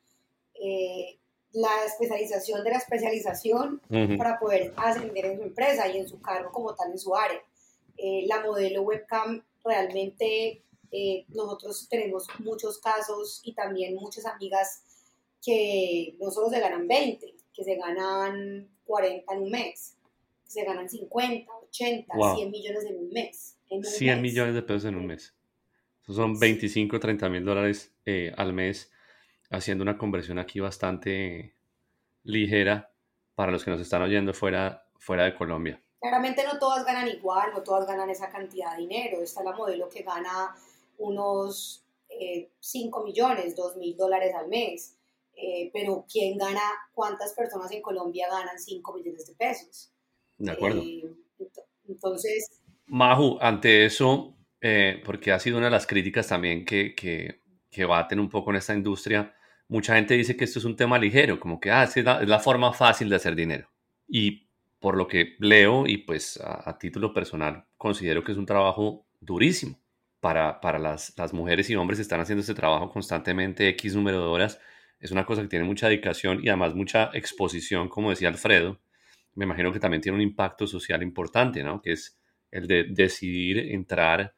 La 1.53 1.85
especialización 1.85 2.63
de 2.63 2.71
la 2.71 2.77
especialización 2.77 3.81
para 4.17 4.39
poder 4.39 4.73
ascender 4.77 5.25
en 5.25 5.37
su 5.37 5.43
empresa 5.43 5.87
y 5.87 5.97
en 5.97 6.07
su 6.07 6.21
cargo 6.21 6.51
como 6.51 6.75
tal 6.75 6.91
en 6.91 6.99
su 6.99 7.15
área. 7.15 7.41
Eh, 7.97 8.25
la 8.27 8.41
modelo 8.41 8.83
webcam 8.83 9.43
realmente 9.63 10.63
eh, 10.91 11.25
nosotros 11.29 11.87
tenemos 11.89 12.27
muchos 12.39 12.79
casos 12.79 13.41
y 13.43 13.53
también 13.53 13.95
muchas 13.95 14.25
amigas 14.25 14.83
que 15.43 16.15
no 16.19 16.31
solo 16.31 16.49
se 16.49 16.59
ganan 16.59 16.87
20, 16.87 17.35
que 17.53 17.63
se 17.63 17.75
ganan 17.75 18.69
40 18.85 19.33
en 19.33 19.41
un 19.41 19.51
mes, 19.51 19.95
que 20.45 20.51
se 20.51 20.63
ganan 20.63 20.89
50, 20.89 21.51
80, 21.69 22.13
100 22.35 22.51
millones 22.51 22.85
en 22.85 22.97
un 22.97 23.09
mes. 23.09 23.57
100 23.83 24.21
millones 24.21 24.55
de 24.55 24.61
pesos 24.63 24.85
en 24.85 24.95
un 24.95 25.05
mes. 25.05 25.33
Eso 26.03 26.13
son 26.13 26.39
25, 26.39 26.99
30 26.99 27.29
mil 27.29 27.45
dólares 27.45 27.91
eh, 28.05 28.33
al 28.35 28.53
mes 28.53 28.91
haciendo 29.49 29.83
una 29.83 29.97
conversión 29.97 30.39
aquí 30.39 30.59
bastante 30.59 31.55
ligera 32.23 32.91
para 33.35 33.51
los 33.51 33.63
que 33.63 33.71
nos 33.71 33.81
están 33.81 34.01
oyendo 34.01 34.33
fuera, 34.33 34.85
fuera 34.97 35.25
de 35.25 35.35
Colombia. 35.35 35.81
Claramente 35.99 36.43
no 36.45 36.59
todas 36.59 36.85
ganan 36.85 37.07
igual, 37.07 37.51
no 37.53 37.63
todas 37.63 37.87
ganan 37.87 38.09
esa 38.09 38.29
cantidad 38.29 38.75
de 38.75 38.81
dinero. 38.81 39.21
Está 39.21 39.43
la 39.43 39.53
modelo 39.53 39.89
que 39.89 40.03
gana 40.03 40.55
unos 40.97 41.85
5 42.59 43.01
eh, 43.01 43.05
millones, 43.05 43.55
2 43.55 43.77
mil 43.77 43.97
dólares 43.97 44.33
al 44.35 44.47
mes. 44.47 44.95
Eh, 45.35 45.69
pero 45.73 46.05
¿quién 46.11 46.37
gana? 46.37 46.61
¿Cuántas 46.93 47.33
personas 47.33 47.71
en 47.71 47.81
Colombia 47.81 48.27
ganan 48.29 48.59
5 48.59 48.93
millones 48.93 49.25
de 49.27 49.35
pesos? 49.35 49.91
De 50.37 50.51
acuerdo. 50.51 50.81
Eh, 50.81 51.03
entonces... 51.87 52.61
Maju, 52.85 53.37
ante 53.39 53.85
eso, 53.85 54.35
porque 55.05 55.31
ha 55.31 55.39
sido 55.39 55.57
una 55.57 55.67
de 55.67 55.71
las 55.71 55.85
críticas 55.85 56.27
también 56.27 56.65
que, 56.65 56.95
que, 56.95 57.41
que 57.69 57.85
baten 57.85 58.19
un 58.19 58.29
poco 58.29 58.49
en 58.49 58.57
esta 58.57 58.73
industria, 58.73 59.35
mucha 59.69 59.95
gente 59.95 60.15
dice 60.15 60.35
que 60.35 60.43
esto 60.43 60.59
es 60.59 60.65
un 60.65 60.75
tema 60.75 60.99
ligero, 60.99 61.39
como 61.39 61.59
que 61.59 61.71
ah, 61.71 61.83
es, 61.83 61.95
la, 62.03 62.39
forma 62.39 62.73
fácil 62.73 63.07
de 63.07 63.15
hacer 63.15 63.35
dinero. 63.35 63.69
Y 64.07 64.47
por 64.79 64.97
lo 64.97 65.07
que 65.07 65.35
leo 65.39 65.87
y 65.87 65.97
pues 65.97 66.37
a, 66.43 66.77
título 66.77 67.13
personal 67.13 67.65
considero 67.77 68.23
que 68.23 68.31
es 68.33 68.37
un 68.37 68.45
trabajo 68.45 69.05
durísimo 69.21 69.79
para, 70.19 70.59
para 70.59 70.79
las, 70.79 71.13
las, 71.17 71.33
mujeres 71.33 71.69
y 71.69 71.75
hombres 71.75 71.99
que 71.99 72.01
están 72.01 72.19
haciendo 72.19 72.41
este 72.41 72.55
trabajo 72.55 72.89
constantemente, 72.89 73.69
X 73.69 73.95
número 73.95 74.19
de 74.19 74.27
horas. 74.27 74.59
Es 74.99 75.11
una 75.11 75.25
cosa 75.25 75.43
que 75.43 75.47
tiene 75.47 75.65
mucha 75.65 75.87
dedicación 75.87 76.41
y 76.43 76.49
además 76.49 76.73
mucha 76.75 77.11
exposición, 77.13 77.87
como 77.87 78.09
decía 78.09 78.27
Alfredo. 78.27 78.79
Me 79.35 79.45
imagino 79.45 79.71
que 79.71 79.79
también 79.79 80.01
tiene 80.01 80.17
un 80.17 80.21
impacto 80.21 80.67
social 80.67 81.03
importante, 81.03 81.63
¿no? 81.63 81.81
Que 81.81 81.93
es 81.93 82.17
el 82.51 82.67
de 82.67 82.85
decidir 82.85 83.59
entrar 83.59 84.35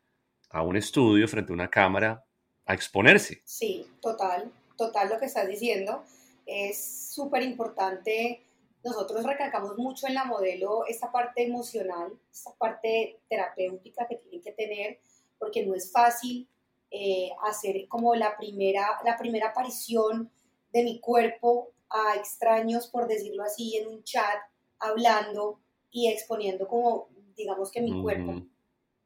a 0.49 0.61
un 0.61 0.75
estudio 0.75 1.27
frente 1.27 1.53
a 1.53 1.55
una 1.55 1.69
cámara 1.69 2.25
a 2.65 2.73
exponerse. 2.73 3.41
Sí, 3.45 3.86
total 4.01 4.51
total 4.82 5.09
lo 5.09 5.19
que 5.19 5.25
estás 5.25 5.47
diciendo. 5.47 6.03
Es 6.45 7.11
súper 7.13 7.43
importante. 7.43 8.43
Nosotros 8.84 9.23
recalcamos 9.23 9.77
mucho 9.77 10.07
en 10.07 10.15
la 10.15 10.25
modelo 10.25 10.86
esta 10.88 11.11
parte 11.11 11.43
emocional, 11.43 12.11
esta 12.32 12.51
parte 12.57 13.19
terapéutica 13.29 14.07
que 14.07 14.15
tienen 14.15 14.41
que 14.41 14.51
tener, 14.53 14.99
porque 15.38 15.65
no 15.65 15.75
es 15.75 15.91
fácil 15.91 16.47
eh, 16.89 17.29
hacer 17.43 17.88
como 17.88 18.15
la 18.15 18.36
primera, 18.36 18.99
la 19.05 19.17
primera 19.17 19.49
aparición 19.49 20.32
de 20.73 20.84
mi 20.84 20.99
cuerpo 20.99 21.69
a 21.89 22.15
extraños, 22.15 22.88
por 22.88 23.07
decirlo 23.07 23.43
así, 23.43 23.77
en 23.77 23.88
un 23.88 24.03
chat, 24.03 24.39
hablando 24.79 25.59
y 25.91 26.07
exponiendo 26.07 26.67
como, 26.67 27.09
digamos 27.36 27.71
que 27.71 27.82
mi 27.82 28.01
cuerpo, 28.01 28.41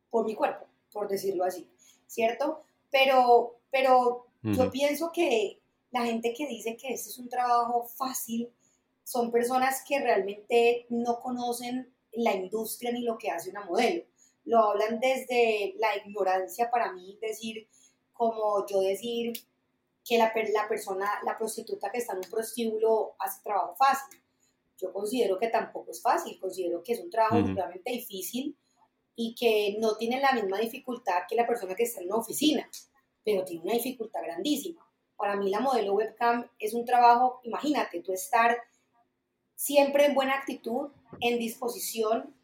por 0.10 0.26
mi 0.26 0.36
cuerpo, 0.36 0.68
por 0.94 1.10
decirlo 1.10 1.44
así, 1.44 1.70
¿cierto? 2.08 2.64
Pero, 2.92 3.58
pero 3.72 4.28
yo 4.42 4.70
pienso 4.70 5.12
que 5.12 5.60
la 5.96 6.04
gente 6.04 6.34
que 6.34 6.46
dice 6.46 6.76
que 6.76 6.94
este 6.94 7.10
es 7.10 7.18
un 7.20 7.30
trabajo 7.30 7.88
fácil 7.88 8.52
son 9.06 9.32
personas 9.32 9.82
que 9.88 9.98
realmente 9.98 10.86
no 10.90 11.22
conocen 11.22 11.90
la 12.12 12.34
industria 12.34 12.92
ni 12.92 13.02
lo 13.02 13.18
que 13.18 13.32
hace 13.32 13.50
una 13.50 13.64
modelo. 13.64 14.04
Lo 14.44 14.60
hablan 14.60 15.00
desde 15.00 15.74
la 15.78 15.96
ignorancia 16.06 16.70
para 16.70 16.92
mí, 16.92 17.18
decir, 17.22 17.70
como 18.12 18.66
yo 18.68 18.82
decir 18.82 19.32
que 20.04 20.18
la, 20.18 20.34
la 20.54 20.68
persona, 20.68 21.10
la 21.24 21.38
prostituta 21.38 21.90
que 21.90 22.00
está 22.00 22.12
en 22.12 22.20
un 22.26 22.30
prostíbulo 22.30 23.16
hace 23.18 23.42
trabajo 23.42 23.76
fácil. 23.78 24.20
Yo 24.78 24.92
considero 24.92 25.40
que 25.40 25.48
tampoco 25.48 25.92
es 25.92 26.02
fácil, 26.02 26.38
considero 26.42 26.84
que 26.84 26.92
es 26.92 27.00
un 27.00 27.10
trabajo 27.10 27.38
realmente 27.56 27.92
difícil 27.92 28.58
y 29.16 29.34
que 29.34 29.78
no 29.80 29.96
tiene 29.96 30.20
la 30.20 30.34
misma 30.34 30.60
dificultad 30.60 31.24
que 31.30 31.38
la 31.38 31.48
persona 31.48 31.74
que 31.74 31.84
está 31.84 32.02
en 32.02 32.08
una 32.08 32.18
oficina, 32.18 32.70
pero 33.24 33.46
tiene 33.46 33.64
una 33.64 33.74
dificultad 33.76 34.24
grandísima. 34.24 34.85
Para 35.18 35.36
mí 35.36 35.50
la 35.50 35.60
modelo 35.60 35.94
webcam 35.94 36.50
es 36.60 36.74
un 36.74 36.86
trabajo, 36.86 37.40
imagínate, 37.44 38.02
tú 38.02 38.12
estar 38.12 38.58
siempre 39.56 40.06
en 40.06 40.16
buena 40.16 40.36
actitud, 40.36 40.90
en 41.22 41.40
disposición, 41.40 42.36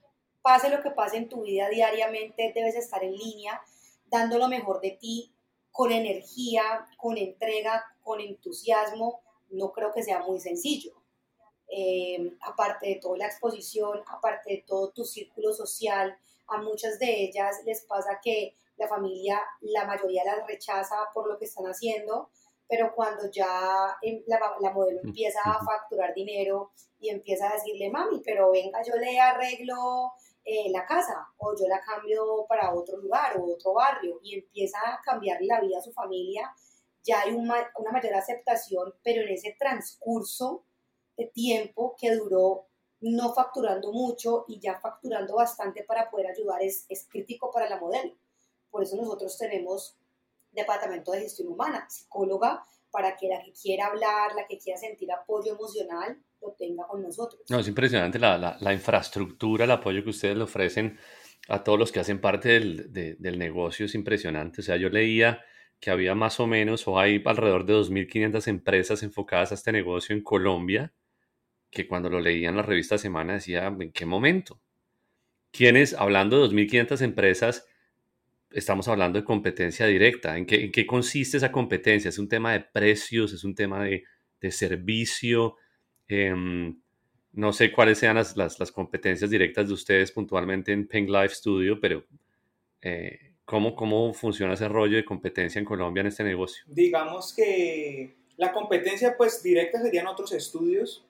pase 0.41 0.69
lo 0.69 0.81
que 0.81 0.91
pase 0.91 1.17
en 1.17 1.29
tu 1.29 1.43
vida 1.43 1.69
diariamente, 1.69 2.51
debes 2.55 2.75
estar 2.75 3.03
en 3.03 3.15
línea, 3.15 3.61
dando 4.05 4.37
lo 4.37 4.47
mejor 4.47 4.81
de 4.81 4.91
ti, 4.91 5.33
con 5.71 5.91
energía, 5.91 6.85
con 6.97 7.17
entrega, 7.17 7.85
con 8.03 8.19
entusiasmo. 8.19 9.21
No 9.49 9.71
creo 9.71 9.91
que 9.93 10.03
sea 10.03 10.19
muy 10.19 10.39
sencillo. 10.39 10.93
Eh, 11.67 12.35
aparte 12.41 12.87
de 12.87 12.95
toda 12.95 13.17
la 13.17 13.27
exposición, 13.27 14.01
aparte 14.07 14.51
de 14.51 14.63
todo 14.67 14.89
tu 14.89 15.05
círculo 15.05 15.53
social, 15.53 16.17
a 16.47 16.57
muchas 16.61 16.99
de 16.99 17.23
ellas 17.23 17.61
les 17.65 17.81
pasa 17.81 18.19
que 18.21 18.55
la 18.75 18.87
familia, 18.87 19.41
la 19.61 19.85
mayoría 19.85 20.25
las 20.25 20.45
rechaza 20.47 20.95
por 21.13 21.27
lo 21.27 21.37
que 21.37 21.45
están 21.45 21.65
haciendo, 21.65 22.29
pero 22.71 22.95
cuando 22.95 23.29
ya 23.29 23.97
em, 24.01 24.23
la, 24.27 24.39
la 24.61 24.71
modelo 24.71 25.01
empieza 25.03 25.41
a 25.43 25.59
facturar 25.61 26.13
dinero 26.13 26.71
y 27.01 27.09
empieza 27.09 27.49
a 27.49 27.55
decirle, 27.55 27.89
mami, 27.89 28.21
pero 28.23 28.49
venga, 28.49 28.81
yo 28.81 28.95
le 28.95 29.19
arreglo 29.19 30.13
eh, 30.45 30.71
la 30.71 30.85
casa 30.85 31.27
o 31.37 31.53
yo 31.53 31.67
la 31.67 31.81
cambio 31.81 32.45
para 32.47 32.73
otro 32.73 32.95
lugar 32.95 33.37
o 33.37 33.53
otro 33.53 33.73
barrio 33.73 34.21
y 34.23 34.35
empieza 34.35 34.77
a 34.79 35.01
cambiarle 35.03 35.47
la 35.47 35.59
vida 35.59 35.79
a 35.79 35.81
su 35.81 35.91
familia, 35.91 36.49
ya 37.03 37.19
hay 37.19 37.33
una, 37.33 37.55
una 37.77 37.91
mayor 37.91 38.13
aceptación, 38.13 38.93
pero 39.03 39.23
en 39.23 39.33
ese 39.33 39.53
transcurso 39.59 40.63
de 41.17 41.25
tiempo 41.25 41.93
que 41.99 42.15
duró 42.15 42.67
no 43.01 43.33
facturando 43.33 43.91
mucho 43.91 44.45
y 44.47 44.61
ya 44.61 44.79
facturando 44.79 45.35
bastante 45.35 45.83
para 45.83 46.09
poder 46.09 46.27
ayudar 46.27 46.61
es, 46.63 46.85
es 46.87 47.05
crítico 47.09 47.51
para 47.51 47.69
la 47.69 47.81
modelo. 47.81 48.15
Por 48.69 48.83
eso 48.83 48.95
nosotros 48.95 49.37
tenemos 49.37 49.97
departamento 50.51 51.11
de 51.11 51.21
gestión 51.21 51.49
humana, 51.49 51.85
psicóloga, 51.89 52.63
para 52.91 53.15
que 53.15 53.27
la 53.27 53.41
que 53.41 53.53
quiera 53.53 53.87
hablar, 53.87 54.35
la 54.35 54.45
que 54.47 54.57
quiera 54.57 54.79
sentir 54.79 55.11
apoyo 55.11 55.53
emocional, 55.53 56.17
lo 56.41 56.51
tenga 56.53 56.85
con 56.87 57.01
nosotros. 57.01 57.41
No, 57.49 57.59
es 57.59 57.67
impresionante 57.67 58.19
la, 58.19 58.37
la, 58.37 58.57
la 58.59 58.73
infraestructura, 58.73 59.65
el 59.65 59.71
apoyo 59.71 60.03
que 60.03 60.09
ustedes 60.09 60.35
le 60.35 60.43
ofrecen 60.43 60.99
a 61.47 61.63
todos 61.63 61.79
los 61.79 61.91
que 61.91 61.99
hacen 61.99 62.21
parte 62.21 62.49
del, 62.49 62.91
del 62.91 63.39
negocio, 63.39 63.85
es 63.85 63.95
impresionante. 63.95 64.61
O 64.61 64.63
sea, 64.63 64.77
yo 64.77 64.89
leía 64.89 65.43
que 65.79 65.89
había 65.89 66.13
más 66.13 66.39
o 66.39 66.47
menos, 66.47 66.87
o 66.87 66.99
hay 66.99 67.21
alrededor 67.25 67.65
de 67.65 67.73
2.500 67.73 68.47
empresas 68.47 69.03
enfocadas 69.03 69.51
a 69.51 69.55
este 69.55 69.71
negocio 69.71 70.15
en 70.15 70.21
Colombia, 70.21 70.93
que 71.71 71.87
cuando 71.87 72.09
lo 72.09 72.19
leía 72.19 72.49
en 72.49 72.57
la 72.57 72.61
revista 72.61 72.97
Semana 72.97 73.33
decía, 73.33 73.65
¿en 73.67 73.91
qué 73.91 74.05
momento? 74.05 74.61
¿Quiénes, 75.51 75.93
hablando 75.93 76.47
de 76.47 76.55
2.500 76.55 77.01
empresas, 77.01 77.65
estamos 78.51 78.87
hablando 78.87 79.19
de 79.19 79.25
competencia 79.25 79.85
directa? 79.85 80.37
¿En 80.37 80.45
qué, 80.45 80.65
¿En 80.65 80.71
qué, 80.71 80.85
consiste 80.85 81.37
esa 81.37 81.51
competencia? 81.51 82.09
¿Es 82.09 82.19
un 82.19 82.29
tema 82.29 82.53
de 82.53 82.61
precios? 82.61 83.33
¿Es 83.33 83.43
un 83.43 83.55
tema 83.55 83.83
de, 83.83 84.03
de 84.39 84.51
servicio? 84.51 85.55
Eh, 86.07 86.33
no 87.33 87.53
sé 87.53 87.71
cuáles 87.71 87.97
sean 87.97 88.15
las, 88.15 88.35
las, 88.35 88.59
las, 88.59 88.71
competencias 88.71 89.29
directas 89.29 89.67
de 89.67 89.73
ustedes 89.73 90.11
puntualmente 90.11 90.73
en 90.73 90.87
Pink 90.87 91.09
Life 91.09 91.35
Studio, 91.35 91.79
pero 91.79 92.03
eh, 92.81 93.35
¿cómo, 93.45 93.75
¿cómo 93.75 94.13
funciona 94.13 94.53
ese 94.53 94.67
rollo 94.67 94.97
de 94.97 95.05
competencia 95.05 95.59
en 95.59 95.65
Colombia 95.65 96.01
en 96.01 96.07
este 96.07 96.23
negocio? 96.23 96.63
Digamos 96.67 97.33
que 97.33 98.17
la 98.35 98.51
competencia 98.51 99.15
pues 99.17 99.41
directa 99.41 99.81
serían 99.81 100.07
otros 100.07 100.33
estudios 100.33 101.05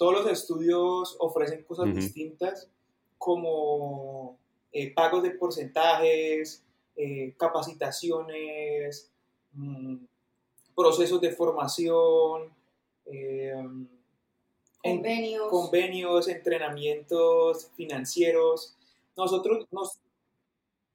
todos 0.00 0.14
los 0.14 0.32
estudios 0.32 1.14
ofrecen 1.18 1.62
cosas 1.64 1.88
uh 1.88 1.90
-huh. 1.90 1.94
distintas 1.94 2.70
como 3.18 4.38
eh, 4.72 4.92
pagos 4.94 5.22
de 5.22 5.30
porcentajes, 5.32 6.64
eh, 6.96 7.34
capacitaciones, 7.38 9.10
mmm, 9.52 9.96
procesos 10.74 11.20
de 11.20 11.32
formación, 11.32 12.54
eh, 13.06 13.52
convenios. 14.82 15.42
En, 15.42 15.48
convenios, 15.50 16.28
entrenamientos 16.28 17.70
financieros. 17.76 18.76
Nosotros, 19.16 19.66
nos, 19.70 19.98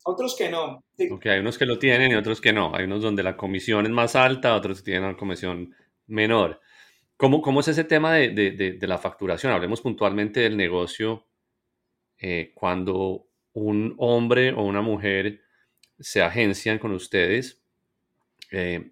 otros 0.03 0.35
que 0.35 0.49
no. 0.49 0.83
Okay, 1.11 1.31
hay 1.31 1.39
unos 1.39 1.57
que 1.57 1.65
lo 1.65 1.77
tienen 1.77 2.11
y 2.11 2.15
otros 2.15 2.41
que 2.41 2.53
no. 2.53 2.73
Hay 2.75 2.85
unos 2.85 3.01
donde 3.01 3.23
la 3.23 3.37
comisión 3.37 3.85
es 3.85 3.91
más 3.91 4.15
alta, 4.15 4.55
otros 4.55 4.79
que 4.79 4.85
tienen 4.85 5.03
una 5.03 5.17
comisión 5.17 5.75
menor. 6.07 6.61
¿Cómo, 7.17 7.41
¿Cómo, 7.41 7.61
es 7.61 7.67
ese 7.69 7.83
tema 7.83 8.13
de, 8.13 8.29
de, 8.29 8.51
de, 8.51 8.73
de, 8.73 8.87
la 8.87 8.97
facturación? 8.97 9.53
Hablemos 9.53 9.81
puntualmente 9.81 10.41
del 10.41 10.57
negocio 10.57 11.25
eh, 12.17 12.51
cuando 12.53 13.27
un 13.55 13.95
hombre 13.97 14.51
o 14.53 14.63
una 14.63 14.81
mujer 14.81 15.41
se 15.97 16.21
agencian 16.21 16.77
con 16.77 16.91
ustedes. 16.91 17.61
Eh, 18.51 18.91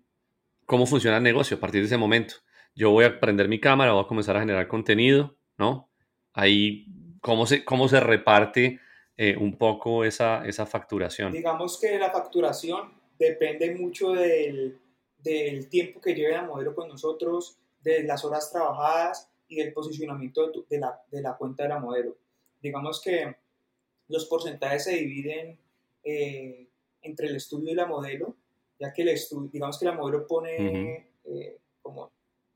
¿Cómo 0.65 0.85
funciona 0.85 1.17
el 1.17 1.23
negocio 1.23 1.57
a 1.57 1.59
partir 1.59 1.81
de 1.81 1.87
ese 1.87 1.97
momento? 1.97 2.35
Yo 2.73 2.89
voy 2.91 3.05
a 3.05 3.19
prender 3.19 3.49
mi 3.49 3.59
cámara, 3.59 3.91
voy 3.91 4.03
a 4.03 4.07
comenzar 4.07 4.37
a 4.37 4.39
generar 4.39 4.67
contenido, 4.69 5.35
¿no? 5.57 5.89
Ahí, 6.31 6.87
¿cómo 7.21 7.45
se, 7.45 7.65
cómo 7.65 7.89
se 7.89 7.99
reparte 7.99 8.79
eh, 9.17 9.35
un 9.37 9.57
poco 9.57 10.05
esa, 10.05 10.45
esa 10.47 10.65
facturación? 10.65 11.33
Digamos 11.33 11.77
que 11.79 11.99
la 11.99 12.09
facturación 12.09 12.93
depende 13.19 13.75
mucho 13.75 14.13
del, 14.13 14.79
del 15.17 15.67
tiempo 15.67 15.99
que 15.99 16.15
lleve 16.15 16.31
la 16.31 16.43
modelo 16.43 16.73
con 16.73 16.87
nosotros, 16.87 17.59
de 17.81 18.03
las 18.03 18.23
horas 18.23 18.49
trabajadas 18.49 19.29
y 19.49 19.57
del 19.57 19.73
posicionamiento 19.73 20.47
de, 20.47 20.53
tu, 20.53 20.65
de, 20.69 20.79
la, 20.79 21.01
de, 21.11 21.21
la, 21.21 21.35
cuenta 21.35 21.63
de 21.63 21.69
la 21.69 21.79
modelo. 21.79 22.15
Digamos 22.61 23.01
que 23.01 23.42
los 24.07 24.25
porcentajes 24.25 24.85
se 24.85 24.95
dividen 24.95 25.57
eh, 26.03 26.67
entre 27.01 27.27
el 27.27 27.35
estudio 27.35 27.71
y 27.71 27.75
la 27.75 27.85
modelo, 27.85 28.35
ya 28.79 28.93
que 28.93 29.03
el 29.03 29.09
estudio, 29.09 29.49
digamos 29.51 29.77
que 29.77 29.85
la 29.85 29.93
modelo 29.93 30.27
pone 30.27 30.57
uh 30.57 30.73
-huh. 30.73 31.05
eh, 31.25 31.57
como 31.81 32.11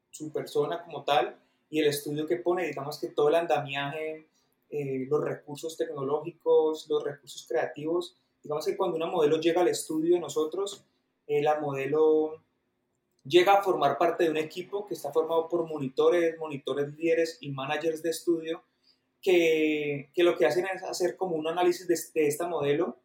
su 0.10 0.32
persona 0.32 0.84
como 0.84 1.04
tal 1.04 1.38
y 1.70 1.80
el 1.80 1.88
estudio 1.88 2.26
que 2.26 2.38
pone, 2.38 2.66
digamos 2.66 3.00
que 3.00 3.10
todo 3.10 3.30
el 3.30 3.36
andamiaje, 3.36 4.28
eh, 4.70 5.06
los 5.10 5.24
recursos 5.24 5.78
tecnológicos, 5.78 6.88
los 6.90 7.04
recursos 7.04 7.46
creativos, 7.48 8.18
digamos 8.44 8.66
que 8.66 8.76
cuando 8.76 8.98
una 8.98 9.08
modelo 9.08 9.40
llega 9.40 9.62
al 9.62 9.68
estudio 9.68 10.16
de 10.16 10.22
nosotros, 10.22 10.84
eh, 11.28 11.42
la 11.42 11.60
modelo 11.60 12.44
llega 13.24 13.60
a 13.60 13.64
formar 13.64 13.98
parte 13.98 14.24
de 14.24 14.30
un 14.30 14.38
equipo 14.38 14.86
que 14.86 14.94
está 14.94 15.12
formado 15.12 15.50
por 15.50 15.68
monitores, 15.68 16.38
monitores 16.38 16.94
líderes 16.98 17.38
y 17.42 17.52
managers 17.52 18.02
de 18.02 18.10
estudio 18.10 18.64
que, 19.28 20.10
que 20.14 20.24
lo 20.24 20.38
que 20.38 20.46
hacen 20.46 20.66
es 20.74 20.82
hacer 20.84 21.18
como 21.18 21.36
un 21.36 21.46
análisis 21.48 21.86
de, 21.86 22.00
de 22.14 22.28
esta 22.28 22.48
modelo 22.48 22.98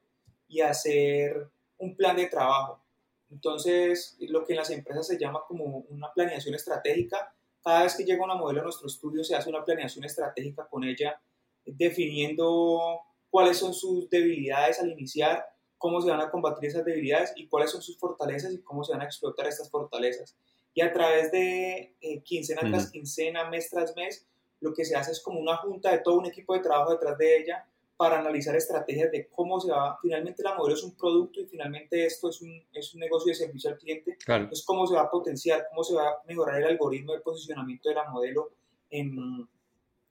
y 0.47 0.61
hacer 0.61 1.49
un 1.79 1.97
plan 1.97 2.15
de 2.15 2.27
trabajo. 2.27 2.81
Entonces, 3.29 4.17
lo 4.21 4.45
que 4.45 4.53
en 4.53 4.59
las 4.59 4.71
empresas 4.71 5.09
se 5.09 5.19
llama 5.19 5.41
como 5.49 5.85
una 5.89 6.13
planeación 6.13 6.55
estratégica, 6.55 7.35
cada 7.61 7.83
vez 7.83 7.97
que 7.97 8.05
llega 8.05 8.23
una 8.23 8.37
modelo 8.37 8.61
a 8.61 8.65
nuestro 8.65 8.87
estudio 8.87 9.25
se 9.25 9.35
hace 9.35 9.51
una 9.51 9.65
planeación 9.65 10.05
estratégica 10.05 10.69
con 10.69 10.85
ella, 10.85 11.21
definiendo 11.65 13.01
cuáles 13.29 13.57
son 13.57 13.75
sus 13.75 14.09
debilidades 14.09 14.79
al 14.79 14.93
iniciar, 14.93 15.45
cómo 15.77 16.01
se 16.01 16.11
van 16.11 16.21
a 16.21 16.31
combatir 16.31 16.69
esas 16.69 16.85
debilidades 16.85 17.33
y 17.35 17.49
cuáles 17.49 17.73
son 17.73 17.83
sus 17.83 17.99
fortalezas 17.99 18.53
y 18.53 18.59
cómo 18.59 18.85
se 18.85 18.93
van 18.93 19.01
a 19.01 19.07
explotar 19.07 19.49
estas 19.49 19.71
fortalezas. 19.71 20.37
Y 20.73 20.83
a 20.83 20.93
través 20.93 21.33
de 21.33 21.97
eh, 22.01 22.23
quincena 22.23 22.61
tras 22.61 22.93
quincena, 22.93 23.51
mes 23.51 23.69
tras 23.71 23.97
mes, 23.97 24.25
lo 24.63 24.73
que 24.73 24.85
se 24.85 24.97
hace 24.97 25.13
es 25.13 25.21
como 25.21 25.41
una 25.41 25.57
junta 25.59 25.91
de 25.91 25.99
todo 25.99 26.19
un 26.19 26.27
equipo 26.27 26.55
de 26.55 26.61
trabajo 26.61 26.93
detrás 26.93 27.19
de 27.19 27.39
ella 27.39 27.67
para 27.97 28.19
analizar 28.19 28.57
estrategias 28.57 29.13
de 29.13 29.29
cómo 29.29 29.61
se 29.61 29.71
va, 29.71 29.99
finalmente 30.01 30.43
la 30.43 30.55
modelo 30.55 30.75
es 30.75 30.83
un 30.83 30.97
producto 30.97 31.41
y 31.41 31.47
finalmente 31.47 32.05
esto 32.07 32.31
es 32.31 32.41
un, 32.41 32.65
es 32.73 32.95
un 32.95 33.01
negocio 33.01 33.31
de 33.31 33.37
servicio 33.37 33.71
al 33.71 33.79
cliente, 33.79 34.17
claro. 34.25 34.49
es 34.51 34.65
cómo 34.65 34.87
se 34.87 34.95
va 34.95 35.03
a 35.03 35.11
potenciar, 35.11 35.67
cómo 35.71 35.85
se 35.85 35.95
va 35.95 36.09
a 36.09 36.23
mejorar 36.27 36.61
el 36.61 36.69
algoritmo 36.69 37.13
de 37.13 37.21
posicionamiento 37.21 37.89
de 37.89 37.95
la 37.95 38.11
modelo 38.11 38.51
en, 38.91 39.47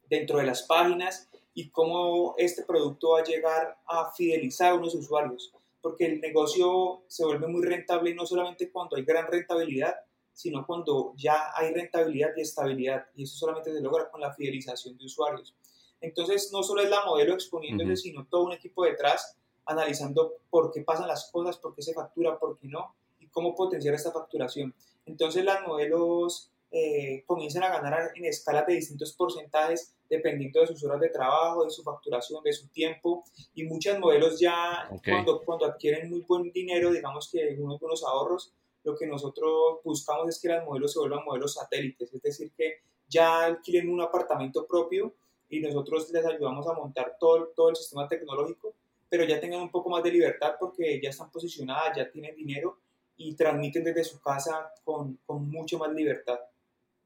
dentro 0.10 0.38
de 0.38 0.46
las 0.46 0.64
páginas 0.64 1.30
y 1.54 1.70
cómo 1.70 2.36
este 2.38 2.64
producto 2.64 3.12
va 3.12 3.20
a 3.20 3.24
llegar 3.24 3.78
a 3.86 4.12
fidelizar 4.12 4.72
a 4.72 4.76
unos 4.76 4.96
usuarios. 4.96 5.54
Porque 5.82 6.06
el 6.06 6.22
negocio 6.22 7.04
se 7.08 7.26
vuelve 7.26 7.48
muy 7.48 7.66
rentable 7.66 8.14
no 8.14 8.26
solamente 8.26 8.72
cuando 8.72 8.96
hay 8.96 9.04
gran 9.04 9.28
rentabilidad, 9.28 9.96
sino 10.34 10.66
cuando 10.66 11.14
ya 11.16 11.52
hay 11.56 11.74
rentabilidad 11.74 12.30
y 12.36 12.42
estabilidad, 12.42 13.06
y 13.16 13.24
eso 13.24 13.36
solamente 13.38 13.74
se 13.74 13.82
logra 13.82 14.10
con 14.10 14.22
la 14.22 14.34
fidelización 14.34 14.98
de 14.98 15.06
usuarios. 15.06 15.56
Entonces, 16.00 16.50
no 16.52 16.64
solo 16.64 16.82
es 16.82 16.90
la 16.90 17.06
modelo 17.06 17.34
exponiéndose, 17.34 17.92
uh 17.92 17.94
-huh. 17.94 17.98
sino 17.98 18.28
todo 18.28 18.46
un 18.46 18.54
equipo 18.54 18.84
detrás 18.84 19.38
analizando 19.66 20.34
por 20.50 20.72
qué 20.72 20.82
pasan 20.82 21.08
las 21.08 21.30
cosas, 21.32 21.58
por 21.58 21.76
qué 21.76 21.82
se 21.82 21.94
factura, 21.94 22.40
por 22.40 22.58
qué 22.58 22.68
no, 22.68 22.96
y 23.20 23.28
cómo 23.28 23.56
potenciar 23.56 23.94
esta 23.94 24.12
facturación. 24.12 24.74
Entonces, 25.06 25.46
las 25.46 25.62
modelos 25.68 26.52
eh, 26.72 27.24
comienzan 27.26 27.64
a 27.64 27.70
ganar 27.70 28.12
en 28.16 28.26
escalas 28.26 28.66
de 28.66 28.76
distintos 28.76 29.12
porcentajes 29.14 29.94
dependiendo 30.10 30.62
de 30.62 30.68
sus 30.68 30.82
horas 30.86 31.02
de 31.02 31.10
trabajo, 31.10 31.66
de 31.66 31.70
su 31.70 31.84
facturación, 31.84 32.42
de 32.44 32.54
su 32.54 32.68
tiempo 32.70 33.24
y 33.54 33.64
muchas 33.64 34.00
modelos 34.00 34.40
ya 34.40 34.88
okay. 34.90 35.14
cuando, 35.14 35.42
cuando 35.44 35.66
adquieren 35.66 36.10
muy 36.10 36.22
buen 36.22 36.52
dinero, 36.52 36.92
digamos 36.92 37.30
que 37.30 37.58
unos 37.60 37.80
buenos 37.80 38.04
ahorros, 38.06 38.54
lo 38.84 38.96
que 38.96 39.06
nosotros 39.06 39.80
buscamos 39.84 40.30
es 40.30 40.42
que 40.42 40.48
las 40.48 40.66
modelos 40.66 40.94
se 40.94 41.00
vuelvan 41.00 41.26
modelos 41.26 41.54
satélites, 41.54 42.14
es 42.14 42.22
decir, 42.22 42.52
que 42.56 42.82
ya 43.08 43.46
adquieren 43.46 43.90
un 43.90 44.02
apartamento 44.02 44.66
propio 44.66 45.14
y 45.50 45.60
nosotros 45.60 46.10
les 46.12 46.26
ayudamos 46.26 46.66
a 46.68 46.74
montar 46.74 47.18
todo, 47.20 47.52
todo 47.56 47.70
el 47.70 47.76
sistema 47.76 48.08
tecnológico, 48.08 48.74
pero 49.10 49.26
ya 49.26 49.40
tengan 49.40 49.62
un 49.62 49.70
poco 49.70 49.90
más 49.90 50.02
de 50.04 50.12
libertad 50.12 50.54
porque 50.60 51.00
ya 51.02 51.10
están 51.10 51.30
posicionadas, 51.30 51.98
ya 51.98 52.10
tienen 52.10 52.36
dinero 52.36 52.80
y 53.18 53.36
transmiten 53.36 53.84
desde 53.84 54.04
su 54.04 54.22
casa 54.22 54.72
con, 54.84 55.20
con 55.26 55.50
mucho 55.50 55.78
más 55.78 55.92
libertad. 55.94 56.40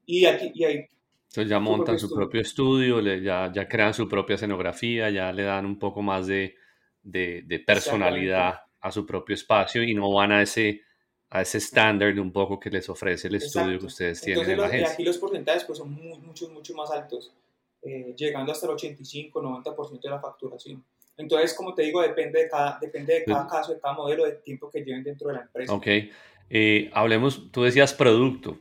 Y, 0.06 0.24
aquí, 0.24 0.52
y 0.54 0.64
ahí... 0.64 0.88
Entonces 1.28 1.50
ya 1.50 1.58
montan 1.58 1.98
su 1.98 2.08
propio 2.08 2.40
estudio, 2.40 3.00
le, 3.00 3.20
ya, 3.20 3.50
ya 3.52 3.68
crean 3.68 3.92
su 3.92 4.08
propia 4.08 4.36
escenografía, 4.36 5.10
ya 5.10 5.32
le 5.32 5.42
dan 5.42 5.66
un 5.66 5.78
poco 5.78 6.00
más 6.00 6.28
de, 6.28 6.54
de, 7.02 7.42
de 7.44 7.58
personalidad 7.58 8.60
a 8.80 8.92
su 8.92 9.04
propio 9.04 9.34
espacio 9.34 9.82
y 9.82 9.92
no 9.92 10.12
van 10.12 10.30
a 10.30 10.42
ese 10.42 10.85
a 11.30 11.42
ese 11.42 11.58
estándar 11.58 12.18
un 12.18 12.32
poco 12.32 12.58
que 12.58 12.70
les 12.70 12.88
ofrece 12.88 13.28
el 13.28 13.36
estudio 13.36 13.78
que 13.78 13.86
ustedes 13.86 14.20
tienen 14.20 14.42
Entonces, 14.42 14.52
en 14.52 14.60
la 14.60 14.66
agencia. 14.66 14.88
Y 14.90 14.92
aquí 14.92 15.04
los 15.04 15.18
porcentajes 15.18 15.64
pues, 15.64 15.78
son 15.78 15.90
muy, 15.90 16.18
mucho, 16.18 16.48
mucho 16.50 16.74
más 16.74 16.90
altos, 16.90 17.32
eh, 17.82 18.14
llegando 18.16 18.52
hasta 18.52 18.66
el 18.66 18.72
85-90% 18.72 20.00
de 20.00 20.10
la 20.10 20.20
facturación. 20.20 20.84
Entonces, 21.16 21.54
como 21.54 21.74
te 21.74 21.82
digo, 21.82 22.02
depende 22.02 22.42
de 22.42 22.48
cada, 22.48 22.78
depende 22.80 23.14
de 23.14 23.24
cada 23.24 23.46
caso, 23.48 23.72
de 23.72 23.80
cada 23.80 23.94
modelo, 23.94 24.24
del 24.24 24.42
tiempo 24.42 24.70
que 24.70 24.84
lleven 24.84 25.02
dentro 25.02 25.28
de 25.28 25.34
la 25.34 25.42
empresa. 25.42 25.72
Ok. 25.72 25.86
Eh, 26.48 26.90
hablemos, 26.92 27.50
tú 27.50 27.62
decías 27.62 27.94
producto, 27.94 28.58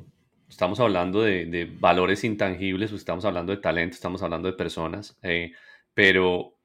estamos 0.50 0.80
hablando 0.80 1.22
de, 1.22 1.70
valores 1.80 2.24
intangibles, 2.24 2.92
estamos 2.92 3.26
hablando 3.26 3.54
de 3.54 3.62
talento, 3.62 3.96
estamos 3.96 4.24
hablando 4.24 4.50
de 4.50 4.58
personas, 4.58 5.18
eh, 5.22 5.52
pero 5.94 6.58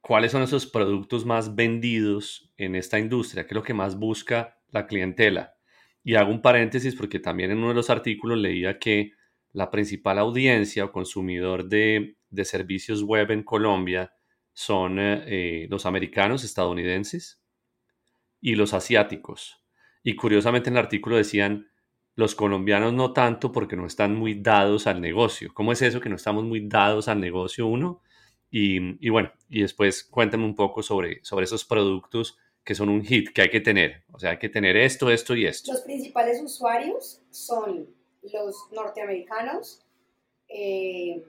¿cuáles 0.00 0.32
son 0.32 0.42
esos 0.42 0.66
productos 0.66 1.26
más 1.26 1.54
vendidos 1.54 2.50
en 2.56 2.76
esta 2.76 2.98
industria? 2.98 3.44
¿Qué 3.44 3.54
es 3.54 3.56
lo 3.56 3.62
que 3.62 3.74
más 3.74 3.98
busca 3.98 4.55
la 4.70 4.86
clientela? 4.86 5.54
Y 6.02 6.14
hago 6.14 6.30
un 6.30 6.42
paréntesis 6.42 6.94
porque 6.94 7.18
también 7.18 7.50
en 7.50 7.58
uno 7.58 7.68
de 7.68 7.74
los 7.74 7.90
artículos 7.90 8.38
leía 8.38 8.78
que 8.78 9.12
la 9.52 9.70
principal 9.70 10.18
audiencia 10.18 10.84
o 10.84 10.92
consumidor 10.92 11.68
de, 11.68 12.16
servicios 12.44 13.02
web 13.02 13.30
en 13.30 13.42
Colombia 13.42 14.12
son 14.52 14.98
eh, 14.98 15.24
eh, 15.26 15.66
los 15.70 15.86
americanos, 15.86 16.44
estadounidenses 16.44 17.42
y 18.40 18.54
los 18.54 18.74
asiáticos. 18.74 19.62
Y 20.02 20.14
curiosamente 20.14 20.70
en 20.70 20.76
el 20.76 20.84
artículo 20.84 21.16
decían, 21.16 21.68
los 22.14 22.34
colombianos 22.34 22.92
no 22.92 23.12
tanto 23.12 23.52
porque 23.52 23.76
no 23.76 23.86
están 23.86 24.14
muy 24.14 24.34
dados 24.34 24.86
al 24.86 25.00
negocio. 25.00 25.52
¿Cómo 25.52 25.72
es 25.72 25.82
eso 25.82 26.00
que 26.00 26.08
no 26.08 26.16
estamos 26.16 26.44
muy 26.44 26.68
dados 26.68 27.08
al 27.08 27.20
negocio 27.20 27.66
uno? 27.66 28.02
Y, 28.50 29.08
bueno, 29.10 29.32
y 29.48 29.62
después 29.62 30.04
cuéntame 30.04 30.44
un 30.44 30.54
poco 30.54 30.82
sobre, 30.82 31.20
sobre 31.22 31.44
esos 31.44 31.64
productos 31.64 32.38
que 32.66 32.74
son 32.74 32.88
un 32.88 33.04
hit 33.04 33.32
que 33.32 33.42
hay 33.42 33.48
que 33.48 33.60
tener. 33.60 34.02
O 34.12 34.18
sea, 34.18 34.32
hay 34.32 34.38
que 34.38 34.48
tener 34.48 34.76
esto, 34.76 35.08
esto 35.08 35.36
y 35.36 35.46
esto. 35.46 35.72
Los 35.72 35.82
principales 35.82 36.42
usuarios 36.42 37.22
son 37.30 37.88
los 38.22 38.56
norteamericanos, 38.72 39.86
eh, 40.48 41.24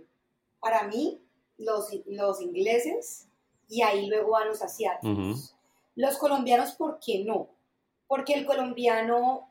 para 0.59 0.88
mí, 0.88 1.21
los, 1.59 1.89
los 2.07 2.41
ingleses, 2.41 3.27
y 3.69 3.83
ahí 3.83 4.07
luego 4.07 4.31
van 4.31 4.47
los 4.47 4.63
asiáticos. 4.63 5.55
Los 5.95 6.17
colombianos, 6.17 6.71
¿por 6.71 6.97
qué 6.99 7.23
no? 7.23 7.49
Porque 8.07 8.33
el 8.33 8.45
colombiano 8.47 9.47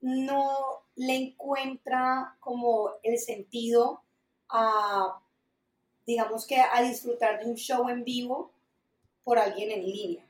no 0.00 0.82
le 0.96 1.14
encuentra 1.14 2.36
como 2.40 2.90
el 3.04 3.18
sentido 3.18 4.02
a, 4.48 5.20
digamos 6.04 6.44
que 6.44 6.56
a 6.56 6.82
disfrutar 6.82 7.38
de 7.38 7.50
un 7.50 7.56
show 7.56 7.88
en 7.88 8.02
vivo 8.02 8.50
por 9.22 9.38
alguien 9.38 9.70
en 9.70 9.86
línea. 9.86 10.29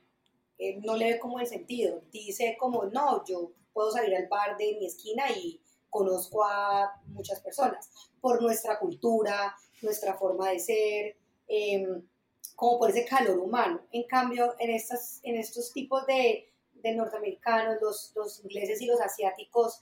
No 0.83 0.95
le 0.95 1.13
ve 1.13 1.19
como 1.19 1.39
el 1.39 1.47
sentido. 1.47 2.01
Dice 2.11 2.55
como, 2.59 2.85
no, 2.85 3.25
yo 3.25 3.51
puedo 3.73 3.91
salir 3.91 4.15
al 4.15 4.27
bar 4.27 4.57
de 4.57 4.75
mi 4.79 4.85
esquina 4.85 5.29
y 5.31 5.59
conozco 5.89 6.43
a 6.43 7.01
muchas 7.07 7.41
personas 7.41 7.89
por 8.19 8.41
nuestra 8.41 8.79
cultura, 8.79 9.55
nuestra 9.81 10.15
forma 10.15 10.49
de 10.49 10.59
ser, 10.59 11.17
em, 11.47 12.07
como 12.55 12.79
por 12.79 12.89
ese 12.89 13.05
calor 13.05 13.39
humano. 13.39 13.81
En 13.91 14.03
cambio, 14.03 14.55
en, 14.59 14.71
estas, 14.71 15.19
en 15.23 15.35
estos 15.35 15.73
tipos 15.73 16.05
de, 16.05 16.47
de 16.73 16.95
norteamericanos, 16.95 17.77
los, 17.81 18.11
los, 18.15 18.43
ingleses 18.43 18.81
y 18.81 18.85
los 18.85 19.01
asiáticos, 19.01 19.81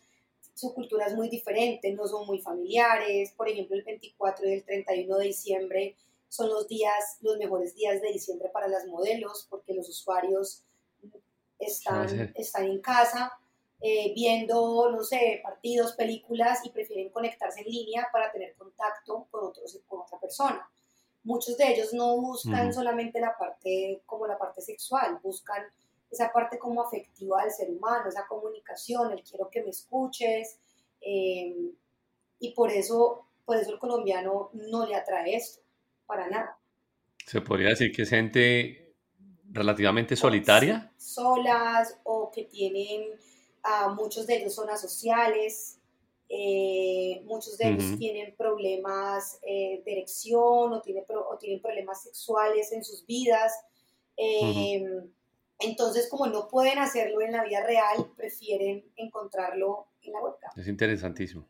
su 0.53 0.73
cultura 0.73 1.05
es 1.05 1.15
muy 1.15 1.30
diferente, 1.30 1.91
no 1.93 2.07
son 2.07 2.25
muy 2.25 2.39
familiares. 2.39 3.32
Por 3.32 3.47
ejemplo, 3.47 3.75
el 3.75 3.84
24 3.84 4.47
y 4.47 4.53
el 4.53 4.63
31 4.63 5.17
de 5.17 5.25
diciembre 5.25 5.95
son 6.27 6.49
los 6.49 6.67
días, 6.67 7.17
los 7.21 7.38
mejores 7.38 7.75
días 7.75 8.01
de 8.01 8.11
diciembre 8.11 8.49
para 8.49 8.67
las 8.67 8.86
modelos, 8.88 9.47
porque 9.49 9.73
los 9.73 9.89
usuarios 9.89 10.63
están, 11.60 12.34
están 12.36 12.66
en 12.66 12.82
casa 12.82 13.32
eh, 13.82 14.12
viendo, 14.14 14.91
no 14.91 15.03
sé, 15.03 15.39
partidos, 15.41 15.93
películas 15.93 16.60
y 16.66 16.70
prefieren 16.70 17.10
conectarse 17.10 17.62
en 17.62 17.68
línea 17.68 18.07
para 18.12 18.30
tener 18.30 18.53
contacto 18.55 19.28
con, 19.32 19.45
otros, 19.45 19.80
con 19.88 20.01
otra 20.01 20.20
persona. 20.20 20.70
Muchos 21.24 21.57
de 21.57 21.74
ellos 21.74 21.93
no 21.93 22.18
buscan 22.18 22.74
solamente 22.74 23.22
la 23.22 23.38
parte 23.38 24.01
como 24.05 24.28
la 24.28 24.38
parte 24.38 24.62
sexual, 24.62 25.20
buscan 25.24 25.64
esa 26.12 26.32
parte 26.32 26.57
como 26.57 26.82
afectiva 26.82 27.41
del 27.43 27.51
ser 27.51 27.70
humano, 27.70 28.10
esa 28.10 28.26
comunicación, 28.28 29.12
el 29.12 29.24
quiero 29.24 29.49
que 29.49 29.64
me 29.64 29.70
escuches, 29.70 30.57
em, 30.99 31.72
y 32.39 32.51
por 32.53 32.72
eso, 32.72 33.28
por 33.45 33.57
eso 33.57 33.72
el 33.72 33.80
colombiano 33.80 34.49
no 34.53 34.86
le 34.88 34.95
atrae 34.95 35.36
esto, 35.36 35.62
para 36.05 36.28
nada. 36.28 36.57
Se 37.26 37.41
podría 37.41 37.70
decir 37.70 37.91
que 37.93 38.01
es 38.01 38.10
gente 38.10 38.89
relativamente 39.52 40.16
solitaria. 40.16 40.91
Solas 40.97 41.97
o 42.04 42.32
que 42.32 42.43
tienen 42.43 43.10
muchos 43.95 44.26
de 44.28 44.38
ellos 44.38 44.56
zonas 44.56 44.82
sociales, 44.82 45.80
eh, 46.32 47.22
muchos 47.26 47.58
de 47.58 47.70
ellos 47.70 47.97
tienen 47.97 48.36
problemas 48.36 49.39
eh, 49.41 49.82
de 49.84 49.91
erección 49.91 50.74
o, 50.74 50.82
tiene 50.82 51.04
o, 51.10 51.38
tienen 51.38 51.60
problemas 51.62 52.04
sexuales 52.04 52.72
en 52.72 52.84
sus 52.84 53.06
vidas. 53.06 53.52
Em, 54.16 55.10
entonces, 55.60 56.08
como 56.10 56.28
no 56.28 56.47
pueden 56.47 56.78
hacerlo 56.78 57.22
en 57.22 57.32
la 57.32 57.43
vida 57.43 57.66
real, 57.66 58.12
prefieren 58.16 58.86
encontrarlo 58.95 59.88
en 60.04 60.14
la 60.14 60.22
webcam. 60.22 60.52
Es 60.56 60.68
interesantísimo. 60.68 61.47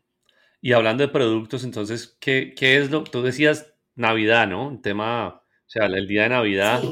Y 0.62 0.72
hablando 0.72 1.02
de 1.02 1.12
productos, 1.12 1.64
entonces, 1.64 2.16
¿qué, 2.18 2.54
qué 2.56 2.78
es 2.78 2.90
lo? 2.90 3.04
Tú 3.04 3.22
decías 3.22 3.74
Navidad, 3.94 4.46
¿no? 4.46 4.66
Un 4.66 4.82
tema, 4.82 5.28
o 5.28 5.68
sea, 5.70 5.86
el 5.86 6.06
día 6.06 6.24
de 6.24 6.28
Navidad. 6.30 6.82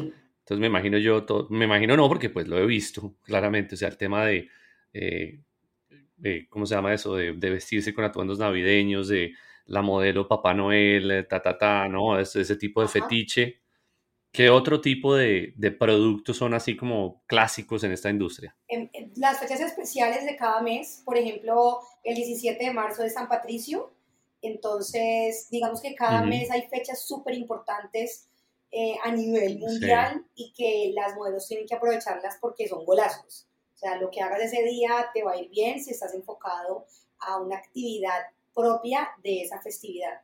Entonces 0.49 0.61
me 0.61 0.69
imagino 0.69 0.97
yo, 0.97 1.27
me 1.51 1.67
imagino 1.67 1.95
no, 1.95 2.09
porque 2.09 2.31
pues 2.31 2.49
lo 2.49 2.57
he 2.57 2.65
visto 2.65 3.17
claramente, 3.23 3.75
o 3.75 3.79
sea, 3.79 3.89
el 3.89 3.99
tema 3.99 4.25
de 4.25 4.49
eh, 4.95 5.41
¿cómo 6.49 6.65
se 6.65 6.75
llama 6.75 6.95
eso? 6.95 7.15
De, 7.17 7.33
vestirse 7.33 7.95
con 7.95 8.05
atuendos 8.05 8.39
navideños, 8.39 9.09
de 9.09 9.35
la 9.67 9.83
modelo 9.83 10.27
Papá 10.27 10.55
Noel, 10.55 11.11
eh, 11.11 11.23
ta, 11.25 11.43
ta, 11.43 11.59
ta, 11.59 11.89
¿no? 11.89 12.19
Ese, 12.19 12.41
ese 12.41 12.57
tipo 12.57 12.81
de 12.81 12.89
fetiche. 12.89 13.61
¿Qué 14.33 14.51
otro 14.51 14.81
tipo 14.81 15.15
de, 15.15 15.53
de, 15.57 15.71
productos 15.71 16.37
son 16.37 16.55
así 16.55 16.77
como 16.77 17.23
clásicos 17.27 17.85
en 17.85 17.93
esta 17.93 18.11
industria? 18.11 18.57
las 19.17 19.41
fechas 19.41 19.61
especiales 19.61 20.25
de 20.25 20.37
cada 20.37 20.63
mes, 20.63 21.03
por 21.05 21.17
ejemplo, 21.17 21.81
el 22.05 22.15
17 22.15 22.63
de 22.63 22.73
marzo 22.73 23.03
es 23.03 23.15
San 23.15 23.29
Patricio, 23.29 23.93
entonces 24.41 25.49
digamos 25.51 25.81
que 25.81 25.95
cada 25.95 26.23
mes 26.25 26.51
hay 26.51 26.63
fechas 26.71 27.07
súper 27.07 27.35
importantes 27.35 28.28
eh, 28.71 28.97
a 29.03 29.11
nivel 29.13 29.59
mundial 29.59 30.27
y 30.35 30.53
que 30.53 30.93
las 30.95 31.17
modelos 31.17 31.49
tienen 31.49 31.67
que 31.67 31.75
aprovecharlas 31.75 32.37
porque 32.41 32.69
son 32.69 32.85
golazos. 32.85 33.47
O 33.75 33.79
sea, 33.79 33.97
lo 33.97 34.11
que 34.11 34.21
hagas 34.21 34.41
ese 34.41 34.63
día 34.63 35.09
te 35.15 35.23
va 35.23 35.33
a 35.33 35.37
ir 35.39 35.49
bien 35.49 35.83
si 35.83 35.93
estás 35.93 36.13
enfocado 36.15 36.85
a 37.21 37.41
una 37.41 37.57
actividad 37.57 38.27
propia 38.55 39.09
de 39.23 39.43
esa 39.43 39.61
festividad. 39.61 40.21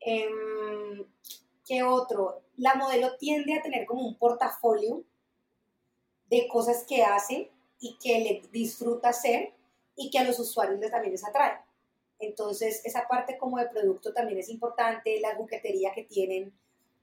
Em, 0.00 1.04
¿Qué 1.66 1.82
otro? 1.82 2.42
La 2.56 2.74
modelo 2.74 3.16
tiende 3.16 3.54
a 3.54 3.62
tener 3.62 3.86
como 3.86 4.06
un 4.06 4.16
portafolio 4.16 5.04
de 6.28 6.48
cosas 6.48 6.84
que 6.86 7.02
hace 7.02 7.50
y 7.78 7.96
que 7.98 8.18
le 8.18 8.42
disfruta 8.50 9.10
hacer 9.10 9.54
y 9.96 10.10
que 10.10 10.18
a 10.18 10.24
los 10.24 10.38
usuarios 10.38 10.80
también 10.90 11.12
les 11.12 11.24
atrae. 11.24 11.58
Entonces, 12.18 12.82
esa 12.84 13.06
parte 13.08 13.38
como 13.38 13.58
de 13.58 13.68
producto 13.68 14.12
también 14.12 14.38
es 14.38 14.48
importante, 14.48 15.20
la 15.20 15.34
buquetería 15.34 15.92
que 15.92 16.04
tienen 16.04 16.52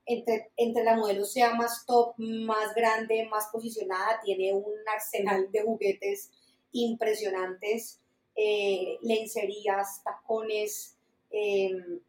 entre, 0.10 0.52
entre 0.58 0.84
la 0.84 0.96
modelo 0.96 1.24
sea 1.24 1.54
más 1.54 1.86
top, 1.86 2.16
más 2.18 2.74
grande, 2.76 3.28
más 3.30 3.48
posicionada, 3.52 4.20
tiene 4.24 4.54
un 4.54 4.74
arsenal 4.92 5.52
de 5.52 5.62
juguetes 5.62 6.32
impresionantes, 6.72 8.02
eh, 8.36 8.98
lencerías, 9.04 10.02
tacones, 10.04 10.98
em, 11.30 12.00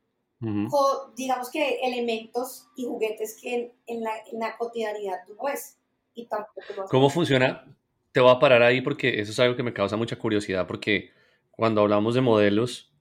digamos 1.14 1.50
que 1.50 1.80
elementos 1.82 2.68
y 2.74 2.86
juguetes 2.86 3.38
que 3.38 3.74
en, 3.86 4.02
la, 4.02 4.12
en 4.32 4.38
la, 4.38 4.56
cotidianidad 4.56 5.18
tú 5.26 5.34
no 5.34 5.44
ves. 5.44 5.76
Y 6.14 6.26
tampoco 6.26 6.86
¿Cómo 6.88 7.10
funciona? 7.10 7.66
Te 8.12 8.20
voy 8.20 8.30
a 8.34 8.38
parar 8.38 8.62
ahí 8.62 8.80
porque 8.80 9.20
eso 9.20 9.30
es 9.30 9.38
algo 9.40 9.56
que 9.56 9.62
me 9.62 9.74
causa 9.74 9.98
mucha 9.98 10.18
curiosidad 10.18 10.66
porque 10.66 11.10
cuando 11.50 11.82
hablamos 11.82 12.14
de 12.14 12.22
modelos, 12.22 12.94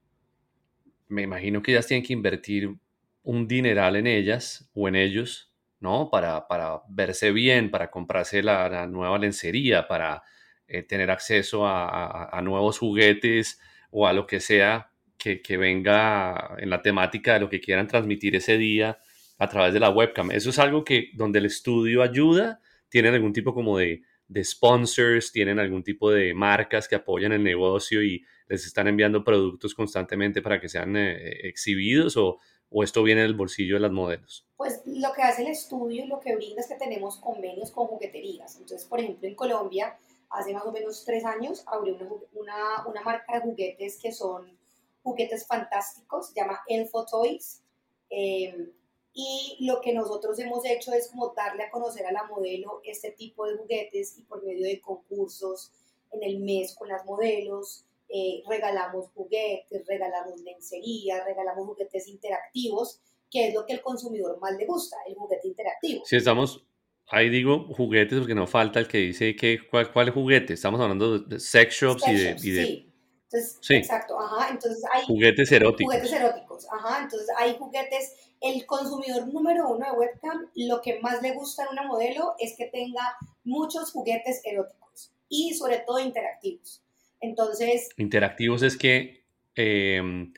me 1.07 1.21
imagino 1.21 1.61
que 1.61 1.71
ellas 1.71 1.87
tienen 1.87 2.05
que 2.05 2.11
invertir 2.11 2.77
un 3.23 3.47
dineral 3.47 3.95
en 3.95 4.07
ellas 4.07 4.69
o 4.73 4.87
en 4.87 4.95
ellos, 4.95 5.53
¿no? 5.79 6.09
Para, 6.11 6.47
para 6.47 6.81
verse 6.89 7.31
bien, 7.31 7.71
para 7.71 7.89
comprarse 7.89 8.43
la, 8.43 8.87
nueva 8.87 9.17
lencería, 9.17 9.87
para 9.87 10.23
eh, 10.67 10.83
tener 10.83 11.11
acceso 11.11 11.65
a, 11.65 12.39
nuevos 12.43 12.79
juguetes 12.79 13.59
o 13.91 14.07
a 14.07 14.13
lo 14.13 14.27
que 14.27 14.39
sea 14.39 14.91
que, 15.17 15.57
venga 15.57 16.55
en 16.59 16.69
la 16.69 16.81
temática 16.81 17.33
de 17.33 17.41
lo 17.41 17.49
que 17.49 17.59
quieran 17.59 17.87
transmitir 17.87 18.35
ese 18.35 18.57
día 18.57 18.99
a 19.37 19.47
través 19.47 19.73
de 19.73 19.79
la 19.79 19.89
webcam. 19.89 20.31
Eso 20.31 20.49
es 20.49 20.59
algo 20.59 20.83
que 20.83 21.11
donde 21.13 21.39
el 21.39 21.45
estudio 21.45 22.01
ayuda, 22.01 22.61
tienen 22.89 23.13
algún 23.13 23.33
tipo 23.33 23.53
como 23.53 23.77
de, 23.77 24.01
de 24.27 24.43
sponsors, 24.43 25.31
tienen 25.31 25.59
algún 25.59 25.83
tipo 25.83 26.11
de 26.11 26.33
marcas 26.33 26.87
que 26.87 26.95
apoyan 26.95 27.31
el 27.31 27.43
negocio 27.43 28.01
y 28.01 28.23
les 28.47 28.65
están 28.65 28.87
enviando 28.87 29.23
productos 29.23 29.73
constantemente 29.73 30.41
para 30.41 30.59
que 30.59 30.69
sean 30.69 30.95
eh, 30.95 31.47
exhibidos 31.47 32.17
o 32.17 32.39
o 32.71 32.83
esto 32.83 33.03
viene 33.03 33.21
del 33.21 33.33
bolsillo 33.33 33.75
de 33.75 33.81
las 33.81 33.91
modelos? 33.91 34.45
Pues 34.57 34.81
lo 34.85 35.11
que 35.13 35.21
hace 35.23 35.41
el 35.41 35.49
estudio 35.49 36.03
y 36.03 36.07
lo 36.07 36.19
que 36.19 36.35
brinda 36.35 36.61
es 36.61 36.67
que 36.67 36.75
tenemos 36.75 37.17
convenios 37.17 37.71
con 37.71 37.87
jugueterías. 37.87 38.55
Entonces, 38.57 38.87
por 38.87 38.99
ejemplo, 38.99 39.27
en 39.27 39.35
Colombia, 39.35 39.97
hace 40.29 40.53
más 40.53 40.65
o 40.65 40.71
menos 40.71 41.03
tres 41.05 41.25
años, 41.25 41.63
abrió 41.65 41.97
una, 42.33 42.85
una, 42.85 43.01
marca 43.01 43.35
de 43.35 43.41
juguetes 43.41 43.99
que 43.99 44.11
son 44.11 44.57
juguetes 45.01 45.47
fantásticos, 45.47 46.27
se 46.29 46.39
llama 46.39 46.61
Elfo 46.67 47.05
Toys. 47.05 47.61
Em, 48.09 48.71
y 49.13 49.57
lo 49.61 49.81
que 49.81 49.93
nosotros 49.93 50.37
hemos 50.39 50.63
hecho 50.65 50.93
es 50.93 51.09
como 51.09 51.33
darle 51.35 51.63
a 51.63 51.71
conocer 51.71 52.05
a 52.05 52.11
la 52.11 52.23
modelo 52.25 52.81
este 52.83 53.11
tipo 53.11 53.45
de 53.47 53.57
juguetes 53.57 54.17
y 54.17 54.21
por 54.23 54.43
medio 54.43 54.67
de 54.67 54.79
concursos 54.79 55.71
en 56.11 56.23
el 56.23 56.39
mes 56.39 56.75
con 56.75 56.87
las 56.87 57.05
modelos, 57.05 57.85
eh, 58.09 58.41
regalamos 58.47 59.09
juguetes, 59.13 59.85
regalamos 59.87 60.41
lencería, 60.41 61.23
regalamos 61.23 61.65
juguetes 61.67 62.07
interactivos, 62.07 63.01
que 63.29 63.47
es 63.47 63.53
lo 63.53 63.65
que 63.65 63.73
el 63.73 63.81
consumidor 63.81 64.39
más 64.39 64.57
le 64.57 64.65
gusta, 64.65 64.97
el 65.07 65.15
juguete 65.15 65.47
interactivo. 65.47 66.03
Si 66.05 66.15
estamos, 66.15 66.65
ahí 67.07 67.29
digo 67.29 67.67
juguetes 67.75 68.17
porque 68.19 68.35
no 68.35 68.47
falta 68.47 68.79
el 68.79 68.87
que 68.87 68.97
dice 68.97 69.35
que 69.35 69.59
cuál, 69.69 69.91
cuál 69.93 70.09
juguete, 70.09 70.53
estamos 70.53 70.81
hablando 70.81 71.19
de 71.19 71.39
sex 71.39 71.75
shops 71.75 72.07
y 72.07 72.13
de... 72.13 72.35
Y 72.41 72.51
de 72.51 72.65
sí. 72.65 72.85
Entonces, 73.31 73.59
exacto, 73.69 74.19
ajá, 74.19 74.49
entonces 74.49 74.83
hay 74.91 75.05
juguetes 75.05 75.51
eróticos. 75.51 75.93
Juguetes 75.93 76.19
eróticos, 76.19 76.67
ajá, 76.71 77.03
entonces 77.03 77.29
hay 77.37 77.55
juguetes, 77.59 78.15
el 78.41 78.65
consumidor 78.65 79.31
número 79.31 79.69
uno 79.69 79.85
de 79.85 79.91
webcam, 79.91 80.49
lo 80.55 80.81
que 80.81 80.99
más 80.99 81.21
le 81.21 81.33
gusta 81.33 81.63
en 81.65 81.73
una 81.73 81.83
modelo 81.83 82.33
es 82.39 82.55
que 82.57 82.65
tenga 82.65 83.03
muchos 83.43 83.91
juguetes 83.91 84.41
eróticos 84.43 85.13
y 85.27 85.53
sobre 85.53 85.77
todo 85.77 85.99
interactivos. 85.99 86.81
Entonces... 87.21 87.89
Interactivos 87.97 88.63
es 88.63 88.77
que 88.77 89.25
em, 89.55 90.33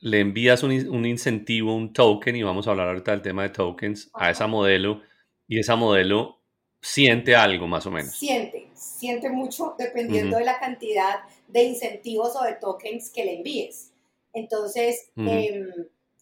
le 0.00 0.20
envías 0.20 0.62
un, 0.62 0.70
un, 0.88 1.06
incentivo, 1.06 1.74
un 1.74 1.92
token, 1.92 2.36
y 2.36 2.42
vamos 2.42 2.66
a 2.66 2.70
hablar 2.70 2.88
ahorita 2.88 3.12
del 3.12 3.22
tema 3.22 3.42
de 3.42 3.50
tokens, 3.50 4.10
a 4.14 4.30
esa 4.30 4.46
modelo, 4.46 5.02
y 5.46 5.58
esa 5.58 5.76
modelo 5.76 6.38
siente 6.80 7.34
algo 7.34 7.66
más 7.66 7.86
o 7.86 7.90
menos. 7.90 8.12
Siente, 8.12 8.68
siente 8.74 9.30
mucho 9.30 9.74
dependiendo 9.78 10.38
de 10.38 10.44
la 10.44 10.58
cantidad 10.58 11.20
de 11.48 11.64
incentivos 11.64 12.36
o 12.36 12.44
de 12.44 12.54
tokens 12.54 13.10
que 13.10 13.24
le 13.24 13.36
envíes. 13.36 13.92
Entonces, 14.32 15.10
em, 15.16 15.68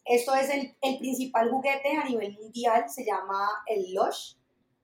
esto 0.05 0.35
es 0.35 0.49
el, 0.51 0.75
el, 0.81 0.99
principal 0.99 1.51
juguete 1.51 1.91
a 1.97 2.09
nivel 2.09 2.33
mundial, 2.35 2.89
se 2.89 3.05
llama 3.05 3.49
el 3.67 3.93
Lush, 3.93 4.35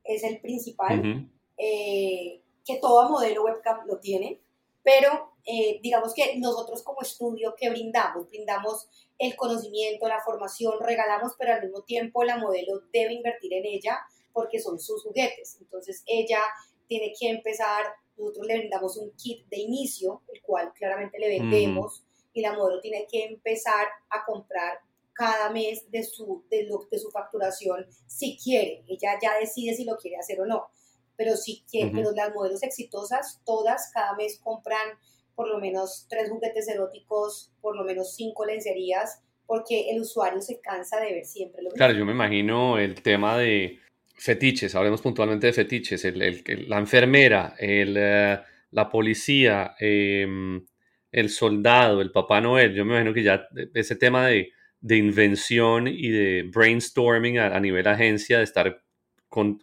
es 0.04 0.24
el 0.24 0.40
principal, 0.40 1.28
eh, 1.56 2.40
que 2.64 2.76
toda 2.76 3.08
modelo 3.08 3.44
webcam 3.44 3.86
lo 3.86 3.98
tiene 3.98 4.40
pero 4.82 5.32
eh, 5.44 5.80
digamos 5.82 6.14
que 6.14 6.36
nosotros 6.38 6.82
como 6.82 7.02
estudio 7.02 7.54
que 7.56 7.70
brindamos, 7.70 8.28
brindamos 8.28 8.88
el 9.18 9.36
conocimiento, 9.36 10.08
la 10.08 10.20
formación, 10.20 10.74
regalamos, 10.80 11.32
pero 11.38 11.54
al 11.54 11.62
mismo 11.62 11.82
tiempo 11.82 12.24
la 12.24 12.36
modelo 12.36 12.82
debe 12.92 13.14
invertir 13.14 13.52
en 13.54 13.66
ella 13.66 13.98
porque 14.32 14.60
son 14.60 14.78
sus 14.80 15.02
juguetes. 15.02 15.58
Entonces 15.60 16.02
ella 16.06 16.40
tiene 16.88 17.12
que 17.18 17.28
empezar, 17.28 17.84
nosotros 18.16 18.46
le 18.46 18.58
brindamos 18.58 18.96
un 18.96 19.12
kit 19.16 19.46
de 19.48 19.60
inicio, 19.60 20.22
el 20.32 20.42
cual 20.42 20.72
claramente 20.74 21.18
le 21.18 21.28
vendemos, 21.28 22.04
y 22.32 22.40
la 22.40 22.54
modelo 22.54 22.80
tiene 22.80 23.06
que 23.10 23.24
empezar 23.24 23.86
a 24.10 24.24
comprar 24.24 24.78
cada 25.12 25.50
mes 25.50 25.90
de 25.90 26.02
su, 26.02 26.44
de, 26.48 26.66
de 26.90 26.98
su 26.98 27.10
facturación 27.10 27.86
si 28.06 28.38
quiere. 28.38 28.82
Ella 28.88 29.18
ya 29.20 29.38
decide 29.38 29.74
si 29.74 29.84
lo 29.84 29.96
quiere 29.96 30.16
hacer 30.16 30.40
o 30.40 30.46
no 30.46 30.70
pero 31.16 31.36
sí 31.36 31.64
que 31.70 31.90
pero 31.92 32.12
las 32.12 32.34
modelos 32.34 32.62
exitosas, 32.62 33.40
todas 33.44 33.90
cada 33.92 34.14
mes 34.16 34.38
compran 34.42 34.98
por 35.34 35.48
lo 35.48 35.58
menos 35.58 36.06
tres 36.08 36.30
juguetes 36.30 36.68
eróticos, 36.68 37.52
por 37.60 37.76
lo 37.76 37.84
menos 37.84 38.14
cinco 38.14 38.44
lencerías, 38.44 39.22
porque 39.46 39.90
el 39.90 40.00
usuario 40.00 40.40
se 40.40 40.60
cansa 40.60 41.00
de 41.00 41.12
ver 41.12 41.24
siempre 41.24 41.62
lo 41.62 41.68
mismo. 41.68 41.76
Claro, 41.76 41.94
yo 41.94 42.04
me 42.04 42.12
imagino 42.12 42.78
el 42.78 43.02
tema 43.02 43.38
de 43.38 43.78
fetiches, 44.14 44.74
hablemos 44.74 45.00
puntualmente 45.00 45.48
de 45.48 45.52
fetiches, 45.52 46.04
el, 46.04 46.68
la 46.68 46.78
enfermera, 46.78 47.54
el, 47.58 47.96
eh, 47.98 48.38
la 48.70 48.88
policía, 48.88 49.74
em, 49.78 50.64
el 51.10 51.28
soldado, 51.28 52.00
el 52.00 52.12
Papá 52.12 52.40
Noel, 52.40 52.74
yo 52.74 52.84
me 52.84 52.92
imagino 52.92 53.12
que 53.12 53.22
ya 53.22 53.46
ese 53.74 53.96
tema 53.96 54.28
de, 54.28 54.52
de 54.80 54.96
invención 54.96 55.88
y 55.88 56.08
de 56.08 56.44
brainstorming 56.44 57.38
a, 57.38 57.48
a 57.48 57.60
nivel 57.60 57.86
agencia, 57.86 58.38
de 58.38 58.44
estar 58.44 58.81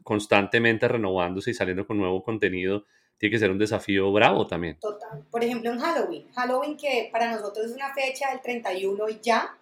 constantemente 0.04 0.88
renovándose 0.88 1.52
y 1.52 1.54
saliendo 1.54 1.86
con 1.86 1.98
nuevo 1.98 2.24
contenido, 2.24 2.86
tiene 3.18 3.32
que 3.32 3.40
ser 3.40 3.52
un 3.52 3.58
desafío 3.58 4.12
bravo 4.12 4.48
también. 4.48 4.80
Total. 4.80 5.26
Por 5.30 5.44
ejemplo, 5.44 5.72
en 5.72 5.80
Halloween. 5.80 6.32
Halloween 6.34 6.78
que 6.78 7.10
para 7.12 7.32
nosotros 7.32 7.68
es 7.68 7.74
una 7.74 7.94
fecha 7.94 8.32
del 8.32 8.42
31 8.42 9.10
y 9.10 9.20
ya. 9.22 9.58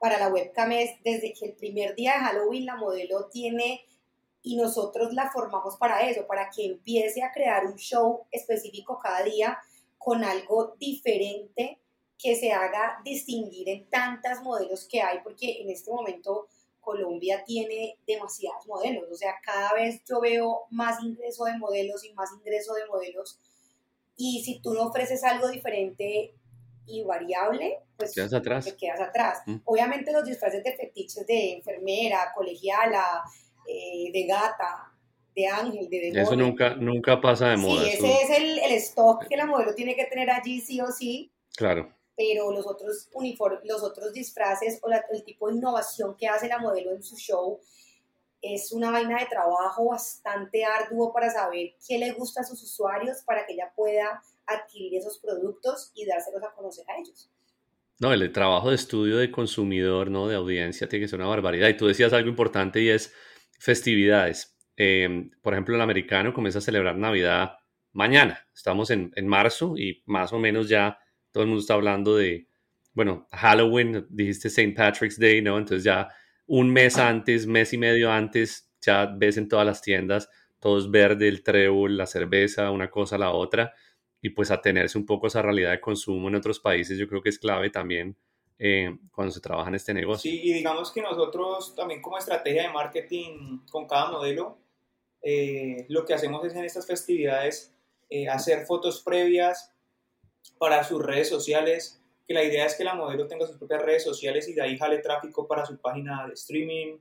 Para 0.00 0.18
la 0.18 0.28
webcam 0.28 0.72
es 0.72 0.90
desde 1.02 1.32
que 1.32 1.46
el 1.46 1.52
primer 1.52 1.94
día 1.94 2.14
de 2.14 2.18
Halloween 2.20 2.66
la 2.66 2.76
modelo 2.76 3.26
tiene 3.26 3.84
y 4.42 4.56
nosotros 4.56 5.12
la 5.12 5.30
formamos 5.30 5.76
para 5.76 6.08
eso, 6.08 6.26
para 6.26 6.50
que 6.50 6.66
empiece 6.66 7.22
a 7.22 7.32
crear 7.32 7.66
un 7.66 7.76
show 7.76 8.26
específico 8.30 8.98
cada 9.02 9.22
día 9.22 9.58
con 9.96 10.24
algo 10.24 10.74
diferente 10.78 11.80
que 12.18 12.34
se 12.34 12.52
haga 12.52 13.00
distinguir 13.04 13.68
en 13.68 13.88
tantas 13.88 14.42
modelos 14.42 14.86
que 14.88 15.02
hay, 15.02 15.18
porque 15.22 15.62
en 15.62 15.70
este 15.70 15.90
momento 15.90 16.48
Colombia 16.88 17.44
tiene 17.44 17.98
demasiados 18.06 18.66
modelos, 18.66 19.04
o 19.12 19.14
sea, 19.14 19.34
cada 19.44 19.74
vez 19.74 20.00
yo 20.08 20.22
veo 20.22 20.62
más 20.70 21.04
ingreso 21.04 21.44
de 21.44 21.58
modelos 21.58 22.02
y 22.02 22.14
más 22.14 22.30
ingreso 22.32 22.72
de 22.72 22.86
modelos, 22.86 23.38
y 24.16 24.42
si 24.42 24.62
tú 24.62 24.72
no 24.72 24.84
ofreces 24.84 25.22
algo 25.22 25.48
diferente 25.48 26.34
y 26.86 27.02
variable, 27.04 27.80
pues 27.98 28.14
quedas 28.14 28.32
atrás. 28.32 28.64
te 28.64 28.74
quedas 28.74 29.00
atrás. 29.02 29.42
Mm. 29.44 29.56
Obviamente 29.66 30.12
los 30.12 30.24
disfraces 30.24 30.64
de 30.64 30.74
fetiches 30.78 31.26
de 31.26 31.52
enfermera, 31.52 32.32
colegiala, 32.34 33.22
eh, 33.66 34.10
de 34.10 34.26
gata, 34.26 34.90
de 35.36 35.46
ángel, 35.46 35.90
de 35.90 36.00
demonio. 36.00 36.22
Eso 36.22 36.36
nunca, 36.36 36.74
nunca 36.76 37.20
pasa 37.20 37.48
de 37.48 37.58
moda. 37.58 37.82
Sí, 37.82 37.90
ese 37.90 38.22
es 38.22 38.30
el, 38.30 38.58
el 38.60 38.72
stock 38.78 39.28
que 39.28 39.36
la 39.36 39.44
modelo 39.44 39.74
tiene 39.74 39.94
que 39.94 40.06
tener 40.06 40.30
allí 40.30 40.62
sí 40.62 40.80
o 40.80 40.90
sí. 40.90 41.30
Claro 41.54 41.97
pero 42.18 42.50
los 42.50 42.66
otros, 42.66 43.08
los 43.62 43.82
otros 43.84 44.12
disfraces 44.12 44.80
o 44.82 44.90
el 44.90 45.24
tipo 45.24 45.48
de 45.48 45.54
innovación 45.54 46.16
que 46.16 46.26
hace 46.26 46.48
la 46.48 46.58
modelo 46.58 46.90
en 46.90 47.02
su 47.02 47.16
show 47.16 47.60
es 48.42 48.72
una 48.72 48.90
vaina 48.90 49.20
de 49.20 49.26
trabajo 49.26 49.90
bastante 49.90 50.64
arduo 50.64 51.12
para 51.12 51.30
saber 51.30 51.74
qué 51.86 51.96
le 51.96 52.10
gusta 52.12 52.40
a 52.40 52.44
sus 52.44 52.60
usuarios 52.60 53.22
para 53.24 53.46
que 53.46 53.52
ella 53.52 53.72
pueda 53.74 54.20
adquirir 54.46 54.96
esos 54.96 55.18
productos 55.18 55.92
y 55.94 56.06
dárselos 56.06 56.42
a 56.42 56.52
conocer 56.54 56.84
a 56.90 56.98
ellos. 56.98 57.30
No, 58.00 58.12
el 58.12 58.32
trabajo 58.32 58.70
de 58.70 58.74
estudio 58.74 59.16
de 59.16 59.30
consumidor, 59.30 60.10
¿no? 60.10 60.26
De 60.26 60.34
audiencia 60.34 60.88
tiene 60.88 61.04
que 61.04 61.08
ser 61.08 61.20
una 61.20 61.28
barbaridad. 61.28 61.68
Y 61.68 61.76
tú 61.76 61.86
decías 61.86 62.12
algo 62.12 62.28
importante 62.28 62.80
y 62.80 62.88
es 62.88 63.12
festividades. 63.60 64.56
Em, 64.76 65.30
por 65.40 65.52
ejemplo, 65.52 65.74
el 65.76 65.80
americano 65.80 66.32
comienza 66.32 66.58
a 66.58 66.62
celebrar 66.62 66.96
Navidad 66.96 67.58
mañana. 67.92 68.46
Estamos 68.54 68.90
en, 68.90 69.12
en 69.14 69.26
marzo 69.26 69.76
y 69.76 70.02
más 70.06 70.32
o 70.32 70.38
menos 70.38 70.68
ya 70.68 70.98
todo 71.38 71.44
el 71.44 71.50
mundo 71.50 71.60
está 71.60 71.74
hablando 71.74 72.16
de, 72.16 72.48
bueno, 72.94 73.28
Halloween, 73.30 74.04
dijiste 74.10 74.48
St. 74.48 74.74
Patrick's 74.74 75.20
Day, 75.20 75.40
¿no? 75.40 75.56
Entonces 75.56 75.84
ya 75.84 76.08
un 76.48 76.68
mes 76.68 76.98
ah. 76.98 77.08
antes, 77.08 77.46
mes 77.46 77.72
y 77.72 77.78
medio 77.78 78.10
antes, 78.10 78.72
ya 78.80 79.06
ves 79.06 79.36
en 79.36 79.46
todas 79.46 79.64
las 79.64 79.80
tiendas, 79.80 80.28
todo 80.58 80.78
es 80.78 80.90
verde, 80.90 81.28
el 81.28 81.44
trébol, 81.44 81.96
la 81.96 82.06
cerveza, 82.06 82.72
una 82.72 82.90
cosa, 82.90 83.16
la 83.18 83.30
otra, 83.30 83.72
y 84.20 84.30
pues 84.30 84.50
atenerse 84.50 84.98
un 84.98 85.06
poco 85.06 85.26
a 85.26 85.28
esa 85.28 85.40
realidad 85.40 85.70
de 85.70 85.80
consumo 85.80 86.26
en 86.26 86.34
otros 86.34 86.58
países, 86.58 86.98
yo 86.98 87.06
creo 87.06 87.22
que 87.22 87.28
es 87.28 87.38
clave 87.38 87.70
también 87.70 88.16
eh, 88.58 88.98
cuando 89.12 89.32
se 89.32 89.40
trabaja 89.40 89.68
en 89.68 89.76
este 89.76 89.94
negocio. 89.94 90.28
Sí, 90.28 90.40
y 90.42 90.52
digamos 90.52 90.90
que 90.90 91.02
nosotros 91.02 91.76
también 91.76 92.02
como 92.02 92.18
estrategia 92.18 92.62
de 92.62 92.70
marketing 92.70 93.60
con 93.70 93.86
cada 93.86 94.10
modelo, 94.10 94.58
eh, 95.22 95.86
lo 95.88 96.04
que 96.04 96.14
hacemos 96.14 96.44
es 96.44 96.56
en 96.56 96.64
estas 96.64 96.84
festividades 96.84 97.72
eh, 98.10 98.28
hacer 98.28 98.66
fotos 98.66 99.02
previas 99.04 99.72
para 100.58 100.84
sus 100.84 101.02
redes 101.02 101.28
sociales, 101.28 102.00
que 102.26 102.34
la 102.34 102.44
idea 102.44 102.66
es 102.66 102.74
que 102.74 102.84
la 102.84 102.94
modelo 102.94 103.26
tenga 103.26 103.46
sus 103.46 103.56
propias 103.56 103.82
redes 103.82 104.04
sociales 104.04 104.48
y 104.48 104.54
de 104.54 104.62
ahí 104.62 104.78
jale 104.78 104.98
tráfico 104.98 105.46
para 105.46 105.64
su 105.64 105.76
página 105.78 106.26
de 106.26 106.34
streaming. 106.34 106.98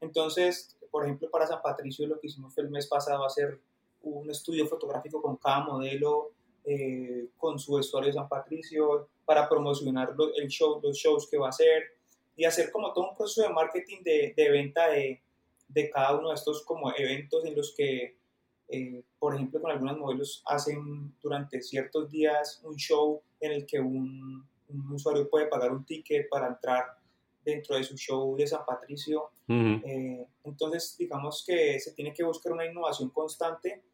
Entonces, 0.00 0.76
por 0.90 1.04
ejemplo, 1.04 1.30
para 1.30 1.46
San 1.46 1.62
Patricio 1.62 2.06
lo 2.06 2.18
que 2.20 2.26
hicimos 2.26 2.54
fue 2.54 2.64
el 2.64 2.70
mes 2.70 2.86
pasado 2.86 3.24
hacer 3.24 3.58
un 4.02 4.30
estudio 4.30 4.66
fotográfico 4.66 5.22
con 5.22 5.36
cada 5.36 5.60
modelo, 5.60 6.32
eh, 6.64 7.28
con 7.36 7.58
su 7.58 7.74
vestuario 7.74 8.08
de 8.08 8.14
San 8.14 8.28
Patricio, 8.28 9.08
para 9.24 9.48
promocionar 9.48 10.14
el 10.36 10.48
show, 10.48 10.80
los 10.82 10.96
shows 10.96 11.28
que 11.28 11.38
va 11.38 11.46
a 11.46 11.50
hacer 11.50 11.84
y 12.36 12.44
hacer 12.44 12.70
como 12.70 12.92
todo 12.92 13.10
un 13.10 13.16
proceso 13.16 13.42
de 13.42 13.54
marketing 13.54 14.02
de, 14.02 14.34
de 14.36 14.50
venta 14.50 14.88
de, 14.88 15.22
de 15.68 15.90
cada 15.90 16.16
uno 16.16 16.28
de 16.28 16.34
estos 16.34 16.62
como 16.62 16.92
eventos 16.96 17.44
en 17.44 17.54
los 17.54 17.74
que 17.76 18.16
eh, 18.68 19.04
por 19.18 19.34
ejemplo, 19.34 19.60
con 19.60 19.70
algunos 19.70 19.98
modelos 19.98 20.42
hacen 20.46 21.14
durante 21.22 21.60
ciertos 21.60 22.10
días 22.10 22.60
un 22.64 22.76
show 22.76 23.22
en 23.40 23.52
el 23.52 23.66
que 23.66 23.80
un, 23.80 24.46
usuario 24.90 25.28
puede 25.28 25.46
pagar 25.46 25.70
un 25.72 25.84
ticket 25.84 26.28
para 26.28 26.48
entrar 26.48 26.84
dentro 27.44 27.76
de 27.76 27.84
su 27.84 27.96
show 27.96 28.34
de 28.36 28.46
San 28.46 28.64
Patricio. 28.64 29.30
Eh, 29.46 30.26
entonces, 30.42 30.96
digamos 30.98 31.44
que 31.46 31.78
se 31.78 31.92
tiene 31.92 32.12
que 32.12 32.24
buscar 32.24 32.52
una 32.52 32.66
innovación 32.66 33.10
constante 33.10 33.84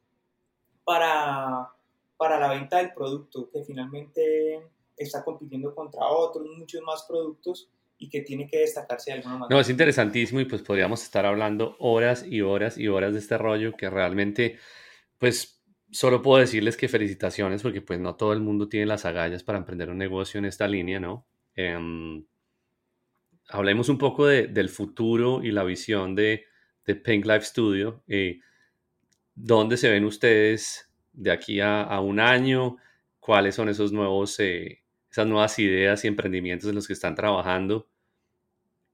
para, 0.85 1.71
para 2.16 2.39
la 2.39 2.49
venta 2.49 2.79
del 2.79 2.95
producto, 2.95 3.51
que 3.51 3.64
finalmente 3.64 4.71
está 4.97 5.25
compitiendo 5.25 5.75
contra 5.75 6.07
otros, 6.07 6.47
muchos 6.57 6.83
más 6.83 7.03
productos 7.03 7.68
y 8.01 8.09
que 8.09 8.23
tiene 8.23 8.49
que 8.49 8.59
destacarse 8.59 9.11
de 9.11 9.19
alguna 9.19 9.37
manera. 9.37 9.55
No, 9.55 9.61
es 9.61 9.69
interesantísimo 9.69 10.41
y 10.41 10.47
pues 10.47 10.63
podríamos 10.63 11.03
estar 11.05 11.27
hablando 11.27 11.77
horas 11.79 12.25
y 12.27 12.41
horas 12.41 12.79
y 12.79 12.89
horas 12.89 13.13
de 13.13 13.19
este 13.19 13.37
rollo 13.39 13.77
que 13.77 13.91
realmente, 13.91 14.59
pues 15.19 15.63
solo 15.93 16.23
puedo 16.23 16.41
decirles 16.41 16.79
que 16.79 16.89
felicitaciones 16.89 17.63
porque 17.63 17.83
pues 17.83 18.01
no 18.01 18.17
todo 18.17 18.33
el 18.33 18.41
mundo 18.41 18.69
tiene 18.69 18.87
las 18.87 19.05
agallas 19.05 19.45
para 19.45 19.59
emprender 19.59 19.91
un 19.91 19.99
negocio 19.99 20.39
en 20.39 20.47
esta 20.47 20.67
línea, 20.67 20.99
¿no? 20.99 21.27
Em, 21.55 22.25
hablemos 23.51 23.91
un 23.91 23.99
poco 23.99 24.27
de, 24.27 24.47
del 24.47 24.71
futuro 24.71 25.43
y 25.45 25.51
la 25.51 25.63
visión 25.63 26.15
de, 26.15 26.47
de 26.87 26.95
Pink 26.97 27.27
Life 27.27 27.43
Studio. 27.43 28.03
Eh, 28.09 28.41
¿Dónde 29.35 29.77
se 29.77 29.91
ven 29.91 30.07
ustedes 30.07 30.91
de 31.13 31.33
aquí 31.33 31.61
a, 31.61 32.01
un 32.01 32.19
año? 32.19 32.79
¿Cuáles 33.19 33.57
son 33.57 33.69
esos 33.69 33.93
nuevos, 33.93 34.41
eh, 34.41 34.85
esas 35.11 35.27
nuevas 35.27 35.59
ideas 35.59 36.03
y 36.05 36.09
emprendimientos 36.09 36.71
en 36.71 36.77
los 36.77 36.87
que 36.87 36.95
están 36.95 37.15
trabajando? 37.15 37.89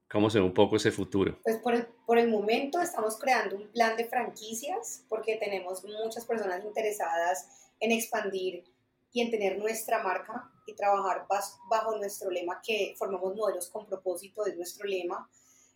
¿Cómo 0.09 0.29
se 0.29 0.39
ve 0.39 0.45
un 0.45 0.53
poco 0.53 0.77
ese 0.77 0.91
futuro? 0.91 1.37
Pues 1.43 1.57
por 1.57 1.73
el, 1.73 1.85
por 2.05 2.17
el 2.17 2.29
momento 2.29 2.79
estamos 2.79 3.17
creando 3.19 3.57
un 3.57 3.67
plan 3.67 3.97
de 3.97 4.05
franquicias 4.05 5.03
porque 5.09 5.35
tenemos 5.35 5.83
muchas 5.83 6.25
personas 6.25 6.63
interesadas 6.63 7.71
en 7.79 7.91
expandir 7.91 8.63
y 9.11 9.21
en 9.21 9.31
tener 9.31 9.57
nuestra 9.57 10.01
marca 10.03 10.49
y 10.65 10.73
trabajar 10.75 11.25
bajo 11.69 11.97
nuestro 11.97 12.29
lema 12.29 12.61
que 12.65 12.95
formamos 12.97 13.35
modelos 13.35 13.69
con 13.69 13.85
propósito, 13.85 14.45
es 14.45 14.55
nuestro 14.55 14.87
lema. 14.87 15.29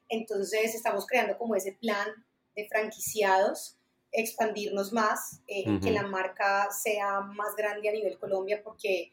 Entonces 0.08 0.76
estamos 0.76 1.06
creando 1.06 1.38
como 1.38 1.56
ese 1.56 1.74
plan 1.74 2.08
de 2.56 2.68
franquiciados, 2.68 3.78
expandirnos 4.12 4.92
más, 4.92 5.42
eh, 5.48 5.80
que 5.82 5.92
la 5.92 6.04
marca 6.04 6.70
sea 6.72 7.22
más 7.22 7.56
grande 7.56 7.90
a 7.90 7.94
nivel 7.94 8.20
Colombia 8.20 8.62
porque 8.64 9.12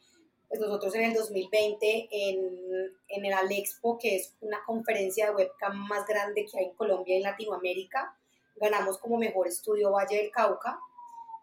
pues 0.48 0.60
nosotros 0.60 0.94
en 0.94 1.02
el 1.02 1.14
2020 1.14 2.08
en, 2.10 2.96
en 3.08 3.24
el 3.24 3.32
Alexpo, 3.32 3.98
que 3.98 4.16
es 4.16 4.34
una 4.40 4.58
conferencia 4.64 5.26
de 5.26 5.36
webcam 5.36 5.76
más 5.86 6.06
grande 6.06 6.46
que 6.46 6.58
hay 6.58 6.64
en 6.66 6.74
Colombia 6.74 7.14
y 7.14 7.18
en 7.18 7.24
Latinoamérica, 7.24 8.16
ganamos 8.56 8.98
como 8.98 9.18
mejor 9.18 9.46
estudio 9.46 9.92
Valle 9.92 10.16
del 10.16 10.30
Cauca. 10.30 10.78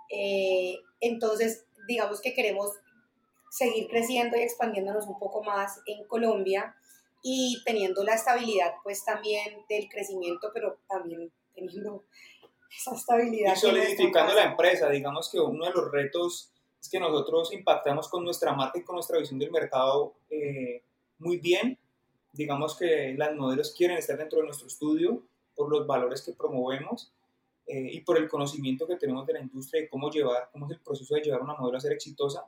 Eh, 0.09 0.79
entonces, 0.99 1.65
digamos 1.87 2.19
que 2.19 2.33
queremos 2.33 2.71
seguir 3.49 3.87
creciendo 3.87 4.37
y 4.37 4.41
expandiéndonos 4.41 5.05
un 5.05 5.19
poco 5.19 5.43
más 5.43 5.79
en 5.85 6.05
Colombia 6.07 6.75
y 7.21 7.61
teniendo 7.65 8.03
la 8.03 8.15
estabilidad 8.15 8.73
pues 8.83 9.05
también 9.05 9.65
del 9.69 9.87
crecimiento, 9.87 10.51
pero 10.53 10.77
también 10.87 11.31
teniendo 11.53 12.03
esa 12.75 12.95
estabilidad. 12.95 13.53
Y 13.53 13.55
solidificando 13.55 14.33
la 14.33 14.45
empresa, 14.45 14.89
digamos 14.89 15.29
que 15.31 15.39
uno 15.39 15.65
de 15.65 15.71
los 15.71 15.91
retos 15.91 16.51
es 16.85 16.91
que 16.91 16.99
nosotros 16.99 17.51
impactamos 17.51 18.07
con 18.07 18.23
nuestra 18.23 18.53
marca 18.53 18.77
y 18.77 18.83
con 18.83 18.95
nuestra 18.95 19.17
visión 19.17 19.39
del 19.39 19.51
mercado 19.51 20.13
eh, 20.29 20.83
muy 21.17 21.37
bien. 21.37 21.77
Digamos 22.31 22.75
que 22.77 23.15
las 23.17 23.35
modelos 23.35 23.73
quieren 23.75 23.97
estar 23.97 24.17
dentro 24.17 24.39
de 24.39 24.45
nuestro 24.45 24.67
estudio 24.67 25.23
por 25.55 25.69
los 25.69 25.87
valores 25.87 26.21
que 26.21 26.33
promovemos 26.33 27.11
eh, 27.65 27.89
y 27.91 28.01
por 28.01 28.17
el 28.17 28.29
conocimiento 28.29 28.85
que 28.85 28.97
tenemos 28.97 29.25
de 29.25 29.33
la 29.33 29.39
industria 29.39 29.83
y 29.83 29.87
cómo 29.87 30.11
llevar, 30.11 30.49
cómo 30.51 30.67
es 30.67 30.73
el 30.73 30.79
proceso 30.79 31.15
de 31.15 31.21
llevar 31.21 31.41
una 31.41 31.55
modelo 31.55 31.77
a 31.77 31.81
ser 31.81 31.93
exitosa. 31.93 32.45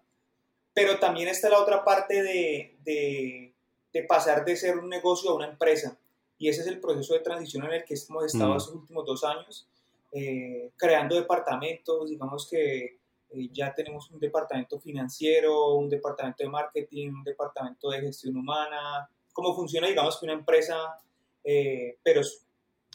Pero 0.74 1.00
también 1.00 1.30
está 1.30 1.50
la 1.50 1.60
otra 1.60 1.84
parte 1.84 2.22
de, 2.22 2.76
de, 2.84 3.54
de 3.92 4.04
pasar 4.04 4.46
de 4.46 4.56
ser 4.56 4.78
un 4.78 4.90
negocio 4.90 5.32
a 5.32 5.36
una 5.36 5.48
empresa. 5.48 5.98
Y 6.38 6.50
ese 6.50 6.62
es 6.62 6.68
el 6.68 6.80
proceso 6.80 7.16
de 7.16 7.22
transición 7.22 7.66
en 7.66 7.74
el 7.74 7.86
que 7.86 7.96
hemos 7.96 8.26
estado 8.26 8.54
mm. 8.54 8.58
estos 8.58 8.76
últimos 8.76 9.06
dos 9.06 9.24
años, 9.24 9.68
eh, 10.12 10.70
creando 10.78 11.16
departamentos, 11.16 12.12
digamos 12.12 12.48
que 12.48 13.00
eh, 13.30 13.50
ya 13.52 13.74
tenemos 13.74 14.10
un 14.12 14.20
departamento 14.20 14.80
financiero, 14.80 15.74
un 15.74 15.90
departamento 15.90 16.44
de 16.44 16.50
marketing, 16.50 17.10
un 17.10 17.24
departamento 17.24 17.90
de 17.90 18.02
gestión 18.02 18.38
humana, 18.38 19.10
cómo 19.34 19.54
funciona, 19.54 19.88
digamos, 19.88 20.18
que 20.18 20.26
una 20.26 20.34
empresa, 20.34 20.98
eh, 21.44 21.98
pero... 22.04 22.22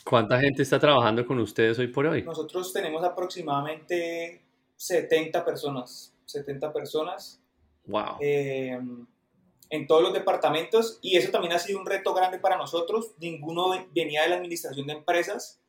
¿Cuánta 0.04 0.40
gente 0.40 0.62
está 0.62 0.78
trabajando 0.78 1.26
con 1.26 1.38
ustedes 1.38 1.78
hoy 1.78 1.88
por 1.88 2.06
hoy? 2.06 2.22
Nosotros 2.22 2.72
tenemos 2.72 3.04
aproximadamente 3.04 4.42
70 4.76 5.44
personas, 5.44 6.14
70 6.24 6.72
personas. 6.72 7.40
Wow. 7.84 8.16
Eh, 8.20 8.80
en 9.70 9.86
todos 9.86 10.02
los 10.02 10.12
departamentos 10.12 10.98
y 11.02 11.16
eso 11.16 11.30
también 11.30 11.54
ha 11.54 11.58
sido 11.58 11.78
un 11.78 11.86
reto 11.86 12.14
grande 12.14 12.38
para 12.38 12.56
nosotros. 12.56 13.12
Ninguno 13.18 13.70
venía 13.94 14.22
de 14.22 14.28
la 14.28 14.36
administración 14.36 14.86
de 14.86 14.92
empresas 14.94 15.60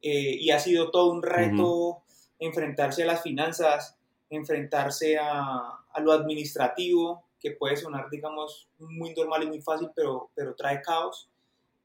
y 0.00 0.50
ha 0.50 0.60
sido 0.60 0.92
todo 0.92 1.10
un 1.10 1.22
reto 1.22 2.04
enfrentarse 2.38 3.02
a 3.02 3.06
las 3.06 3.22
finanzas, 3.22 3.97
enfrentarse 4.30 5.18
a, 5.18 5.78
a, 5.90 6.00
lo 6.00 6.12
administrativo, 6.12 7.24
que 7.40 7.52
puede 7.52 7.76
sonar, 7.76 8.10
digamos, 8.10 8.68
muy 8.78 9.14
normal 9.14 9.44
y 9.44 9.46
muy 9.46 9.60
fácil, 9.60 9.90
pero, 9.94 10.30
pero 10.34 10.54
trae 10.54 10.82
caos. 10.82 11.28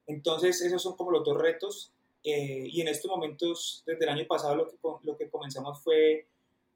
Entonces, 0.07 0.61
esos 0.61 0.81
son 0.81 0.95
como 0.95 1.11
los 1.11 1.23
dos 1.23 1.37
retos. 1.37 1.91
Eh, 2.23 2.67
y 2.71 2.81
en 2.81 2.87
estos 2.87 3.11
momentos, 3.11 3.83
desde 3.85 4.05
el 4.05 4.09
año 4.09 4.27
pasado, 4.27 4.55
lo 4.55 4.67
que, 4.67 4.77
lo 5.03 5.17
que 5.17 5.29
comenzamos 5.29 5.81
fue 5.81 6.27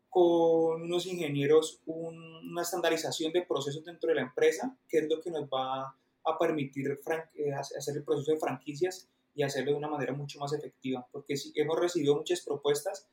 con 0.09 0.82
unos 0.82 1.05
ingenieros 1.05 1.80
una 1.86 2.61
estandarización 2.61 3.32
de 3.34 3.43
procesos 3.43 3.84
dentro 3.86 4.09
de 4.09 4.15
la 4.15 4.22
empresa, 4.22 4.76
que 4.89 4.99
es 4.99 5.09
lo 5.09 5.22
que 5.22 5.32
nos 5.32 5.43
va 5.43 5.95
a 6.24 6.38
permitir 6.38 6.99
eh, 7.36 7.53
hacer 7.53 7.97
el 7.97 8.03
proceso 8.03 8.32
de 8.32 8.39
franquicias 8.39 9.07
y 9.36 9.43
hacerlo 9.43 9.72
de 9.72 9.78
una 9.78 9.88
manera 9.88 10.13
mucho 10.13 10.39
más 10.39 10.51
efectiva, 10.53 11.07
porque 11.11 11.38
sí, 11.38 11.53
hemos 11.55 11.80
recibido 11.80 12.15
muchas 12.15 12.41
propuestas, 12.41 13.07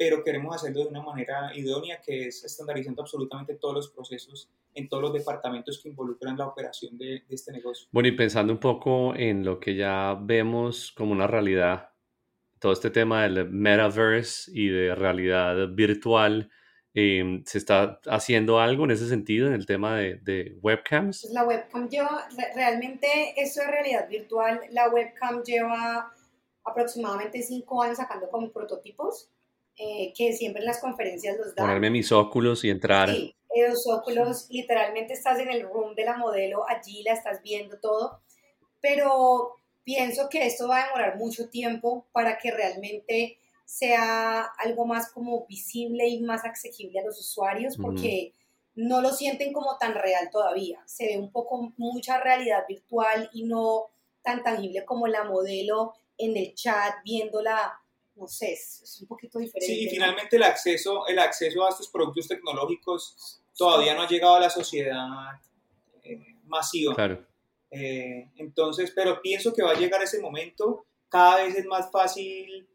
pero 0.00 0.24
queremos 0.24 0.56
hacerlo 0.56 0.84
de 0.84 0.88
una 0.88 1.02
manera 1.02 1.54
idónea, 1.54 2.00
que 2.00 2.28
es 2.28 2.42
estandarizando 2.42 3.02
absolutamente 3.02 3.56
todos 3.56 3.74
los 3.74 3.90
procesos 3.90 4.48
en 4.74 4.88
todos 4.88 5.02
los 5.02 5.12
departamentos 5.12 5.78
que 5.82 5.90
involucran 5.90 6.38
la 6.38 6.46
operación 6.46 6.96
de, 6.96 7.22
este 7.28 7.52
negocio. 7.52 7.86
Bueno, 7.92 8.08
y 8.08 8.12
pensando 8.12 8.50
un 8.50 8.60
poco 8.60 9.14
en 9.14 9.44
lo 9.44 9.60
que 9.60 9.76
ya 9.76 10.16
vemos 10.18 10.90
como 10.96 11.12
una 11.12 11.26
realidad, 11.26 11.90
todo 12.58 12.72
este 12.72 12.88
tema 12.88 13.24
del 13.24 13.50
metaverse 13.50 14.50
y 14.54 14.68
de 14.68 14.94
realidad 14.94 15.68
virtual, 15.68 16.50
em, 16.94 17.44
¿se 17.44 17.58
está 17.58 18.00
haciendo 18.06 18.58
algo 18.58 18.84
en 18.84 18.92
ese 18.92 19.06
sentido 19.06 19.48
en 19.48 19.52
el 19.52 19.66
tema 19.66 19.98
de, 19.98 20.14
de 20.22 20.56
webcams? 20.62 21.28
La 21.30 21.44
webcam 21.44 21.90
lleva, 21.90 22.26
realmente 22.54 23.34
eso 23.36 23.60
es 23.60 23.66
realidad 23.68 24.08
virtual, 24.08 24.62
la 24.70 24.88
webcam 24.88 25.42
lleva 25.42 26.10
aproximadamente 26.64 27.42
cinco 27.42 27.82
años 27.82 27.98
sacando 27.98 28.30
como 28.30 28.50
prototipos 28.50 29.30
eh, 29.82 30.12
que 30.14 30.34
siempre 30.34 30.60
en 30.60 30.66
las 30.66 30.78
conferencias 30.78 31.38
los 31.38 31.54
dan. 31.54 31.64
Ponerme 31.64 31.88
mis 31.88 32.12
óculos 32.12 32.64
y 32.64 32.68
entrar. 32.68 33.08
Sí, 33.08 33.34
los 33.66 33.86
óculos, 33.88 34.46
literalmente 34.50 35.14
estás 35.14 35.38
en 35.38 35.50
el 35.50 35.62
room 35.62 35.94
de 35.94 36.04
la 36.04 36.18
modelo, 36.18 36.68
allí 36.68 37.02
la 37.02 37.14
estás 37.14 37.40
viendo 37.42 37.78
todo, 37.80 38.20
pero 38.82 39.54
pienso 39.82 40.28
que 40.28 40.44
esto 40.44 40.68
va 40.68 40.82
a 40.82 40.84
demorar 40.84 41.16
mucho 41.16 41.48
tiempo 41.48 42.06
para 42.12 42.36
que 42.36 42.50
realmente 42.50 43.38
sea 43.64 44.42
algo 44.58 44.84
más 44.84 45.10
como 45.12 45.46
visible 45.46 46.06
y 46.08 46.20
más 46.20 46.44
accesible 46.44 47.00
a 47.00 47.04
los 47.04 47.18
usuarios, 47.18 47.78
porque 47.78 48.34
no 48.74 49.00
lo 49.00 49.12
sienten 49.12 49.54
como 49.54 49.78
tan 49.78 49.94
real 49.94 50.28
todavía. 50.30 50.82
Se 50.84 51.06
ve 51.06 51.16
un 51.16 51.32
poco 51.32 51.72
mucha 51.78 52.20
realidad 52.20 52.64
virtual 52.68 53.30
y 53.32 53.44
no 53.44 53.86
tan 54.22 54.42
tangible 54.42 54.84
como 54.84 55.06
la 55.06 55.24
modelo 55.24 55.94
en 56.18 56.36
el 56.36 56.54
chat 56.54 56.96
viéndola 57.02 57.80
no 58.20 58.28
sé, 58.28 58.52
es, 58.52 58.98
un 59.00 59.08
poquito 59.08 59.38
diferente. 59.38 59.74
Sí, 59.74 59.84
y 59.84 59.88
finalmente 59.88 60.36
el 60.36 60.42
acceso, 60.42 61.06
el 61.06 61.18
acceso 61.18 61.64
a 61.64 61.70
estos 61.70 61.88
productos 61.88 62.28
tecnológicos 62.28 63.40
todavía 63.56 63.94
no 63.94 64.02
ha 64.02 64.08
llegado 64.08 64.34
a 64.34 64.40
la 64.40 64.50
sociedad 64.50 65.40
eh, 66.02 66.36
masiva. 66.44 66.94
Claro. 66.94 67.24
Eh, 67.70 68.28
entonces, 68.36 68.92
pero 68.94 69.22
pienso 69.22 69.54
que 69.54 69.62
va 69.62 69.70
a 69.70 69.78
llegar 69.78 70.02
ese 70.02 70.20
momento. 70.20 70.84
Cada 71.08 71.36
vez 71.36 71.56
es 71.56 71.64
más 71.64 71.90
fácil 71.90 72.68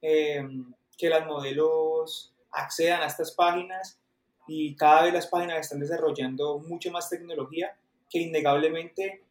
eh, 0.00 0.48
que 0.96 1.08
las 1.08 1.26
modelos 1.26 2.32
accedan 2.52 3.02
a 3.02 3.06
estas 3.06 3.32
páginas 3.32 3.98
y 4.46 4.76
cada 4.76 5.02
vez 5.02 5.14
las 5.14 5.26
páginas 5.26 5.58
están 5.58 5.80
desarrollando 5.80 6.58
mucho 6.58 6.92
más 6.92 7.10
tecnología 7.10 7.76
que 8.08 8.20
innegablemente 8.20 9.22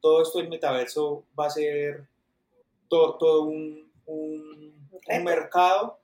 todo 0.00 0.22
esto 0.22 0.38
del 0.38 0.48
metaverso 0.48 1.24
va 1.38 1.46
a 1.46 1.50
ser 1.50 2.08
todo, 2.88 3.16
todo 3.16 3.42
un, 3.44 3.89
un, 4.10 5.24
mercado 5.24 6.00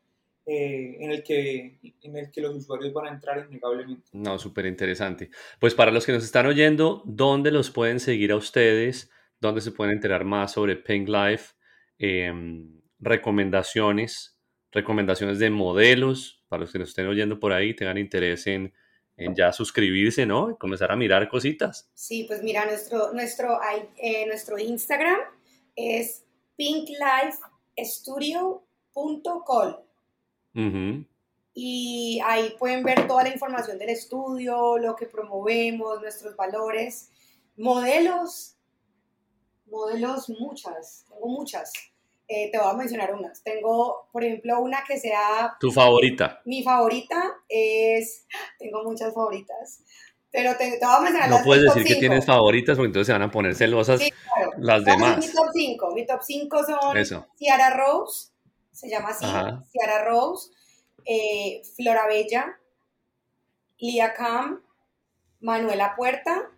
eh, 0.46 0.96
en, 1.00 1.10
el 1.10 1.22
que, 1.22 1.78
en 2.02 2.16
el 2.16 2.30
que 2.30 2.40
los 2.40 2.54
usuarios 2.54 2.92
van 2.92 3.06
a 3.06 3.10
entrar 3.10 3.46
innegablemente. 3.48 4.08
No, 4.12 4.38
súper 4.38 4.66
interesante. 4.66 5.30
Pues 5.60 5.74
para 5.74 5.90
los 5.90 6.06
que 6.06 6.12
nos 6.12 6.24
están 6.24 6.46
oyendo, 6.46 7.02
¿dónde 7.04 7.50
los 7.50 7.70
pueden 7.70 8.00
seguir 8.00 8.32
a 8.32 8.36
ustedes? 8.36 9.10
¿Dónde 9.40 9.60
se 9.60 9.72
pueden 9.72 9.94
enterar 9.94 10.24
más 10.24 10.52
sobre 10.52 10.76
Pink 10.76 11.08
Life? 11.08 11.54
Em, 11.98 12.80
recomendaciones, 12.98 14.38
recomendaciones 14.72 15.38
de 15.38 15.50
modelos, 15.50 16.44
para 16.48 16.60
los 16.60 16.72
que 16.72 16.78
nos 16.78 16.90
estén 16.90 17.06
oyendo 17.06 17.38
por 17.38 17.52
ahí, 17.52 17.74
tengan 17.74 17.98
interés 17.98 18.46
en, 18.46 18.72
en 19.16 19.34
ya 19.34 19.52
suscribirse, 19.52 20.26
¿no? 20.26 20.50
Y 20.50 20.56
comenzar 20.56 20.92
a 20.92 20.96
mirar 20.96 21.28
cositas. 21.28 21.90
Sí, 21.94 22.24
pues 22.24 22.42
mira, 22.42 22.64
nuestro, 22.64 23.12
nuestro, 23.12 23.58
eh, 23.98 24.26
nuestro 24.26 24.58
Instagram 24.58 25.18
es 25.74 26.24
Pink 26.56 26.88
Life 26.88 27.38
estudio.col. 27.76 29.78
Y 31.52 32.20
ahí 32.24 32.54
pueden 32.58 32.82
ver 32.82 33.06
toda 33.06 33.22
la 33.22 33.30
información 33.30 33.78
del 33.78 33.90
estudio, 33.90 34.78
lo 34.78 34.96
que 34.96 35.06
promovemos, 35.06 36.00
nuestros 36.00 36.36
valores, 36.36 37.10
modelos, 37.56 38.56
modelos 39.66 40.28
muchas, 40.28 41.04
tengo 41.08 41.28
muchas. 41.28 41.72
Eh, 42.28 42.50
te 42.50 42.58
voy 42.58 42.68
a 42.68 42.74
mencionar 42.74 43.14
unas. 43.14 43.42
Tengo, 43.42 44.08
por 44.12 44.24
ejemplo, 44.24 44.60
una 44.60 44.82
que 44.86 44.98
sea... 44.98 45.56
Tu 45.60 45.70
favorita. 45.70 46.40
Mi 46.44 46.62
favorita 46.62 47.36
es... 47.48 48.26
Tengo 48.58 48.82
muchas 48.82 49.14
favoritas. 49.14 49.84
Pero 50.32 50.56
te, 50.56 50.78
te 50.78 50.84
voy 50.84 50.94
a 50.96 51.00
mencionar 51.00 51.30
No 51.30 51.38
puedes 51.42 51.64
decir 51.64 51.84
que 51.84 51.94
tienes 51.96 52.26
favoritas 52.26 52.76
porque 52.76 52.86
entonces 52.88 53.06
se 53.06 53.12
van 53.12 53.22
a 53.22 53.30
poner 53.30 53.54
celosas 53.54 54.00
las 54.58 54.84
demás. 54.84 55.18
Mi 55.18 55.32
top 55.32 55.46
5. 55.54 55.94
Mi 55.94 56.06
top 56.06 56.20
5 56.22 56.64
son 56.64 57.28
Ciara 57.38 57.70
Rose, 57.76 58.30
se 58.72 58.88
llama 58.90 59.08
así, 59.10 59.24
Ciara 59.70 60.04
Rose. 60.04 60.50
eh, 61.04 61.62
Flora 61.76 62.06
Bella, 62.06 62.58
Lia 63.78 64.12
Cam, 64.14 64.60
Manuela 65.40 65.94
Puerta 65.96 66.50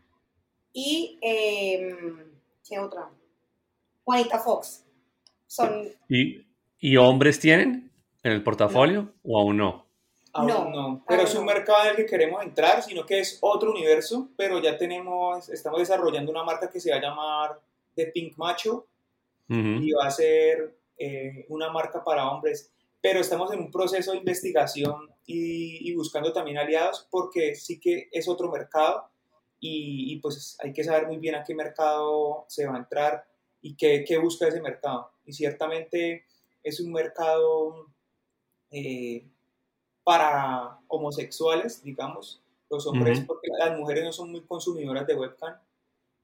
y 0.72 1.18
em, 1.20 2.32
¿qué 2.68 2.78
otra? 2.78 3.10
Juanita 4.04 4.38
Fox. 4.38 4.84
Son 5.46 5.88
¿Y, 6.08 6.46
y 6.78 6.96
hombres 6.96 7.38
tienen 7.40 7.90
en 8.22 8.32
el 8.32 8.42
portafolio 8.42 9.12
o 9.22 9.38
aún 9.40 9.56
no? 9.58 9.87
Aún 10.32 10.46
No, 10.46 10.70
no, 10.70 11.04
pero 11.06 11.20
aún 11.20 11.28
es 11.28 11.34
un 11.34 11.46
no. 11.46 11.52
mercado 11.52 11.84
en 11.84 11.90
el 11.90 11.96
que 11.96 12.06
queremos 12.06 12.42
entrar, 12.42 12.82
sino 12.82 13.04
que 13.06 13.20
es 13.20 13.38
otro 13.40 13.70
universo, 13.70 14.28
pero 14.36 14.60
ya 14.60 14.76
tenemos, 14.76 15.48
estamos 15.48 15.80
desarrollando 15.80 16.30
una 16.30 16.44
marca 16.44 16.70
que 16.70 16.80
se 16.80 16.90
va 16.90 16.96
a 16.96 17.00
llamar 17.00 17.60
The 17.94 18.06
Pink 18.06 18.36
Macho 18.36 18.86
y 19.50 19.92
va 19.92 20.06
a 20.06 20.10
ser 20.10 20.76
eh, 20.98 21.46
una 21.48 21.70
marca 21.70 22.04
para 22.04 22.30
hombres, 22.30 22.70
pero 23.00 23.20
estamos 23.20 23.50
en 23.52 23.60
un 23.60 23.70
proceso 23.70 24.12
de 24.12 24.18
investigación 24.18 25.08
y, 25.24 25.88
y 25.88 25.94
buscando 25.94 26.34
también 26.34 26.58
aliados 26.58 27.06
porque 27.10 27.54
sí 27.54 27.80
que 27.80 28.08
es 28.12 28.28
otro 28.28 28.50
mercado 28.50 29.08
y, 29.58 30.12
y, 30.12 30.16
pues 30.20 30.56
hay 30.62 30.72
que 30.72 30.84
saber 30.84 31.06
muy 31.06 31.16
bien 31.16 31.34
a 31.34 31.44
qué 31.44 31.54
mercado 31.54 32.44
se 32.48 32.66
va 32.66 32.74
a 32.74 32.78
entrar 32.78 33.24
y 33.60 33.74
qué, 33.74 34.04
qué 34.06 34.18
busca 34.18 34.46
ese 34.46 34.60
mercado. 34.60 35.10
Y 35.24 35.32
ciertamente 35.32 36.26
es 36.62 36.80
un 36.80 36.92
mercado 36.92 37.86
eh, 38.70 39.26
para 40.08 40.78
homosexuales, 40.88 41.82
digamos, 41.82 42.40
los 42.70 42.86
hombres, 42.86 43.18
Ujú. 43.18 43.26
porque 43.26 43.48
las 43.58 43.78
mujeres 43.78 44.04
no 44.04 44.12
son 44.14 44.30
muy 44.30 44.40
consumidoras 44.40 45.06
de 45.06 45.14
webcam, 45.14 45.58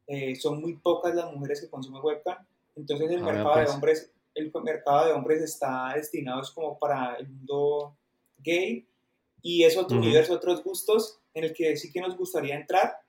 eh, 0.07 0.35
son 0.37 0.62
muy 0.62 0.72
pocas 0.78 1.14
las 1.14 1.30
mujeres 1.30 1.61
que 1.61 1.68
consumen 1.68 2.01
webcam, 2.03 2.39
entonces 2.76 3.11
el 3.11 3.20
Ah, 3.20 3.24
mercado 3.26 3.57
de 3.57 3.64
pues. 3.64 3.74
hombres, 3.74 4.11
el 4.35 4.51
mercado 4.62 5.05
de 5.05 5.12
hombres 5.12 5.43
está 5.43 5.93
destinado 5.95 6.41
es 6.41 6.51
como 6.51 6.78
para 6.78 7.16
el 7.16 7.28
mundo 7.28 7.95
gay 8.39 8.87
y 9.43 9.64
es 9.64 9.76
otro 9.76 9.99
Ujú. 9.99 10.07
universo, 10.07 10.32
otros 10.32 10.64
gustos 10.64 11.18
en 11.35 11.45
el 11.45 11.53
que 11.53 11.76
sí 11.76 11.93
que 11.93 12.01
nos 12.01 12.16
gustaría 12.16 12.55
entrar, 12.55 13.01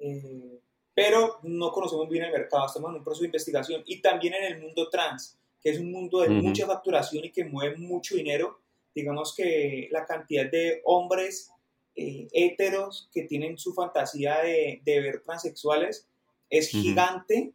eh, 0.00 0.58
pero 0.92 1.38
no 1.44 1.70
conocemos 1.70 2.08
bien 2.08 2.24
el 2.24 2.32
mercado, 2.32 2.66
estamos 2.66 2.90
en 2.90 2.96
un 2.96 3.04
proceso 3.04 3.22
de 3.22 3.28
investigación 3.28 3.84
y 3.86 4.02
también 4.02 4.34
en 4.34 4.42
el 4.54 4.60
mundo 4.60 4.88
trans, 4.90 5.38
que 5.62 5.70
es 5.70 5.78
un 5.78 5.92
mundo 5.92 6.18
de 6.18 6.30
Ujú. 6.30 6.48
mucha 6.48 6.66
facturación 6.66 7.24
y 7.26 7.30
que 7.30 7.44
mueve 7.44 7.76
mucho 7.76 8.16
dinero. 8.16 8.58
Digamos 8.96 9.34
que 9.36 9.88
la 9.92 10.04
cantidad 10.04 10.50
de 10.50 10.80
hombres 10.84 11.52
eh, 11.94 12.26
héteros 12.32 13.08
que 13.12 13.22
tienen 13.22 13.58
su 13.58 13.72
fantasía 13.72 14.42
de, 14.42 14.80
de 14.84 15.00
ver 15.00 15.22
transexuales 15.22 16.08
es 16.50 16.74
Ujú. 16.74 16.82
gigante 16.82 17.52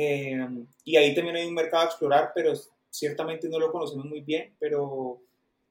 eh, 0.00 0.48
y 0.84 0.96
ahí 0.96 1.12
también 1.12 1.36
hay 1.36 1.46
un 1.48 1.54
mercado 1.54 1.82
a 1.82 1.86
explorar, 1.86 2.30
pero 2.32 2.52
ciertamente 2.88 3.48
no 3.48 3.58
lo 3.58 3.72
conocemos 3.72 4.06
muy 4.06 4.20
bien, 4.20 4.54
pero 4.60 5.20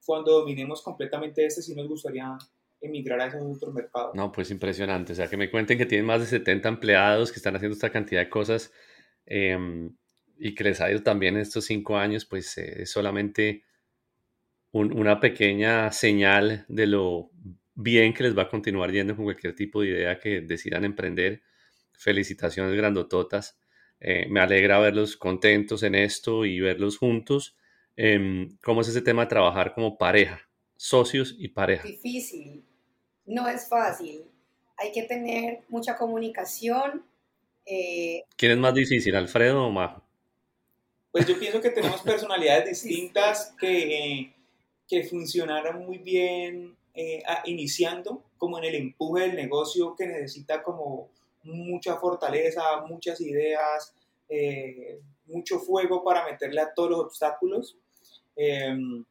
cuando 0.04 0.40
dominemos 0.40 0.82
completamente 0.82 1.46
este 1.46 1.62
sí 1.62 1.74
nos 1.74 1.88
gustaría 1.88 2.36
emigrar 2.80 3.20
a 3.22 3.26
esos 3.28 3.56
otros 3.56 3.72
mercados. 3.72 4.14
No, 4.14 4.30
pues 4.30 4.50
impresionante. 4.50 5.12
O 5.12 5.16
sea, 5.16 5.28
que 5.28 5.38
me 5.38 5.50
cuenten 5.50 5.78
que 5.78 5.86
tienen 5.86 6.06
más 6.06 6.20
de 6.20 6.26
70 6.26 6.68
empleados 6.68 7.32
que 7.32 7.38
están 7.38 7.56
haciendo 7.56 7.74
esta 7.74 7.90
cantidad 7.90 8.20
de 8.20 8.28
cosas 8.28 8.70
em, 9.24 9.96
y 10.38 10.54
que 10.54 10.64
les 10.64 10.80
ha 10.82 10.90
ido 10.90 11.02
también 11.02 11.38
estos 11.38 11.64
cinco 11.64 11.96
años, 11.96 12.26
pues 12.26 12.56
eh, 12.58 12.82
es 12.82 12.90
solamente 12.90 13.64
un- 14.72 14.92
una 14.98 15.20
pequeña 15.20 15.90
señal 15.92 16.64
de 16.68 16.86
lo 16.86 17.30
bien 17.74 18.12
que 18.14 18.24
les 18.24 18.36
va 18.36 18.42
a 18.42 18.48
continuar 18.48 18.90
yendo 18.92 19.14
con 19.16 19.24
cualquier 19.24 19.54
tipo 19.54 19.82
de 19.82 19.88
idea 19.88 20.18
que 20.18 20.40
decidan 20.40 20.84
emprender. 20.84 21.42
Felicitaciones 21.92 22.74
grandototas. 22.76 23.58
Eh, 24.00 24.26
me 24.28 24.40
alegra 24.40 24.78
verlos 24.78 25.16
contentos 25.16 25.82
en 25.82 25.94
esto 25.94 26.44
y 26.44 26.60
verlos 26.60 26.98
juntos. 26.98 27.56
Em, 27.96 28.56
¿cómo 28.62 28.80
es 28.82 28.88
ese 28.88 29.02
tema 29.02 29.22
de 29.22 29.28
trabajar 29.28 29.74
como 29.74 29.98
pareja? 29.98 30.48
Socios 30.76 31.34
y 31.38 31.48
pareja. 31.48 31.82
difícil, 31.88 32.64
no 33.26 33.48
es 33.48 33.68
fácil. 33.68 34.22
Hay 34.76 34.92
que 34.92 35.02
tener 35.02 35.60
mucha 35.68 35.96
comunicación. 35.96 37.04
eh, 37.66 38.22
¿Quién 38.36 38.52
es 38.52 38.58
más 38.58 38.74
difícil, 38.74 39.14
Alfredo 39.16 39.66
o 39.66 39.70
Majo? 39.70 40.04
Pues 41.10 41.26
yo 41.26 41.38
pienso 41.38 41.60
que 41.60 41.70
tenemos 41.70 42.00
personalidades 42.02 42.82
distintas 42.82 43.54
que, 43.58 44.32
que 44.88 45.04
funcionaron 45.04 45.84
muy 45.86 45.98
bien 45.98 46.76
eh, 46.94 47.22
a- 47.26 47.42
iniciando, 47.46 48.24
como 48.38 48.58
en 48.58 48.64
el 48.64 48.74
empuje 48.74 49.22
del 49.24 49.36
negocio 49.36 49.94
que 49.96 50.06
necesita 50.06 50.62
como 50.62 51.10
mucha 51.44 51.96
fortaleza, 51.96 52.62
muchas 52.88 53.20
ideas, 53.20 53.94
eh, 54.28 55.00
mucho 55.26 55.58
fuego 55.60 56.02
para 56.04 56.24
meterle 56.24 56.60
a 56.60 56.72
todos 56.74 56.90
los 56.90 57.00
obstáculos. 57.00 57.76
Em, 58.36 59.04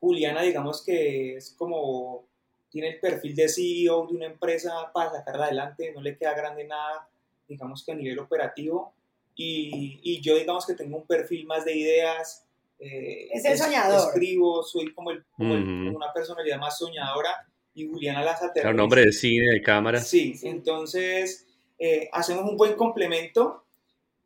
Juliana, 0.00 0.42
digamos 0.42 0.82
que 0.84 1.36
es 1.36 1.54
como, 1.58 2.24
tiene 2.70 2.88
el 2.88 3.00
perfil 3.00 3.34
de 3.34 3.48
CEO 3.48 4.06
de 4.06 4.16
una 4.16 4.26
empresa 4.26 4.90
para 4.92 5.10
sacarla 5.12 5.46
adelante, 5.46 5.92
no 5.92 6.00
le 6.00 6.16
queda 6.16 6.34
grande 6.34 6.64
nada, 6.64 7.08
digamos 7.48 7.84
que 7.84 7.92
a 7.92 7.94
nivel 7.96 8.18
operativo. 8.18 8.92
Y, 9.34 10.00
y 10.02 10.20
yo, 10.20 10.36
digamos 10.36 10.66
que 10.66 10.74
tengo 10.74 10.96
un 10.96 11.06
perfil 11.06 11.46
más 11.46 11.64
de 11.64 11.76
ideas. 11.76 12.44
Eh, 12.78 13.28
Es 13.32 13.44
el 13.44 13.52
es- 13.52 13.58
soñador. 13.58 14.08
Escribo, 14.08 14.62
soy 14.62 14.92
como, 14.94 15.10
el, 15.10 15.24
como, 15.32 15.54
el- 15.54 15.62
como 15.64 15.96
una 15.96 16.12
personalidad 16.12 16.58
más 16.58 16.78
soñadora 16.78 17.30
y 17.74 17.86
Juliana 17.88 18.22
las 18.22 18.40
Era 18.40 18.50
aterriza. 18.50 18.70
un 18.74 18.80
hombre 18.80 19.02
de 19.04 19.12
cine, 19.12 19.50
de 19.52 19.62
cámara. 19.62 20.00
Sí, 20.00 20.34
Sí. 20.34 20.48
entonces 20.48 21.46
eh, 21.78 22.08
hacemos 22.12 22.44
un 22.50 22.56
buen 22.56 22.74
complemento. 22.74 23.64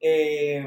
eh, 0.00 0.66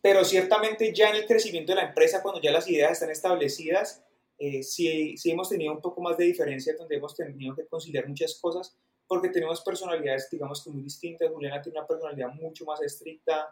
pero 0.00 0.24
ciertamente 0.24 0.92
ya 0.94 1.10
en 1.10 1.16
el 1.16 1.26
crecimiento 1.26 1.72
de 1.72 1.76
la 1.76 1.88
empresa, 1.88 2.22
cuando 2.22 2.40
ya 2.40 2.52
las 2.52 2.68
ideas 2.68 2.92
están 2.92 3.10
establecidas, 3.10 4.04
eh, 4.38 4.62
sí, 4.62 5.16
sí 5.16 5.30
hemos 5.32 5.48
tenido 5.48 5.72
un 5.72 5.80
poco 5.80 6.00
más 6.00 6.16
de 6.16 6.24
diferencia, 6.24 6.74
donde 6.78 6.96
hemos 6.96 7.14
tenido 7.16 7.54
que 7.54 7.66
conciliar 7.66 8.06
muchas 8.08 8.38
cosas, 8.40 8.76
porque 9.08 9.28
tenemos 9.28 9.60
personalidades, 9.62 10.28
digamos 10.30 10.62
que 10.62 10.70
muy 10.70 10.82
distintas. 10.82 11.30
Juliana 11.30 11.60
tiene 11.60 11.78
una 11.78 11.88
personalidad 11.88 12.28
mucho 12.34 12.64
más 12.64 12.80
estricta, 12.82 13.48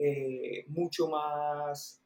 eh, 0.00 0.64
mucho 0.68 1.08
más, 1.08 2.02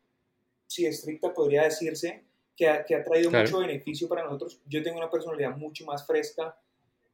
sí, 0.67 0.85
estricta 0.85 1.33
podría 1.33 1.63
decirse, 1.63 2.25
que 2.57 2.69
ha, 2.69 2.85
que 2.85 2.95
ha 2.97 3.03
traído 3.05 3.31
Claro. 3.31 3.47
mucho 3.49 3.61
beneficio 3.61 4.09
para 4.09 4.25
nosotros. 4.25 4.61
Yo 4.67 4.83
tengo 4.83 4.99
una 4.99 5.11
personalidad 5.11 5.57
mucho 5.57 5.85
más 5.87 6.07
fresca. 6.07 6.59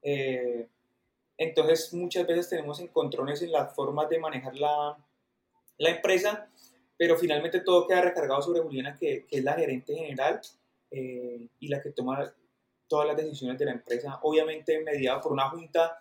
eh, 0.02 0.66
entonces 1.38 1.94
muchas 1.94 2.26
veces 2.26 2.48
tenemos 2.50 2.80
encontrones 2.80 3.40
en 3.42 3.50
las 3.52 3.74
formas 3.74 4.08
de 4.10 4.18
manejar 4.18 4.54
la, 4.56 4.98
la 5.78 5.90
empresa, 5.90 6.50
pero 6.98 7.16
finalmente 7.16 7.60
todo 7.60 7.86
queda 7.86 8.02
recargado 8.02 8.42
sobre 8.42 8.60
Juliana, 8.60 8.94
que, 8.98 9.24
que 9.26 9.38
es 9.38 9.44
la 9.44 9.54
gerente 9.54 9.94
general 9.94 10.40
eh, 10.90 11.48
y 11.58 11.68
la 11.68 11.80
que 11.80 11.92
toma 11.92 12.30
todas 12.88 13.06
las 13.06 13.16
decisiones 13.16 13.58
de 13.58 13.64
la 13.64 13.72
empresa, 13.72 14.18
obviamente 14.22 14.80
mediada 14.80 15.20
por 15.22 15.32
una 15.32 15.48
junta 15.48 15.98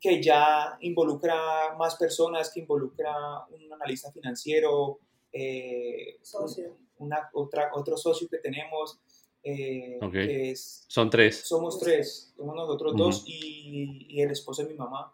que 0.00 0.22
ya 0.22 0.76
involucra 0.80 1.74
más 1.76 1.96
personas, 1.96 2.50
que 2.52 2.60
involucra 2.60 3.12
un 3.50 3.72
analista 3.72 4.10
financiero, 4.12 5.00
eh, 5.32 6.18
Socio. 6.22 6.76
una, 6.98 7.28
otra, 7.32 7.70
otro 7.74 7.96
socio 7.96 8.28
que 8.28 8.38
tenemos, 8.38 8.98
eh, 9.42 9.98
Ok. 10.02 10.12
que 10.12 10.50
es 10.50 10.84
Son 10.88 11.08
tres. 11.10 11.46
somos 11.46 11.78
tres, 11.78 12.32
somos 12.36 12.54
nosotros 12.56 12.94
dos 12.96 13.24
y, 13.26 14.06
y 14.08 14.22
el 14.22 14.30
esposo 14.30 14.62
de 14.62 14.68
mi 14.68 14.74
mamá, 14.74 15.12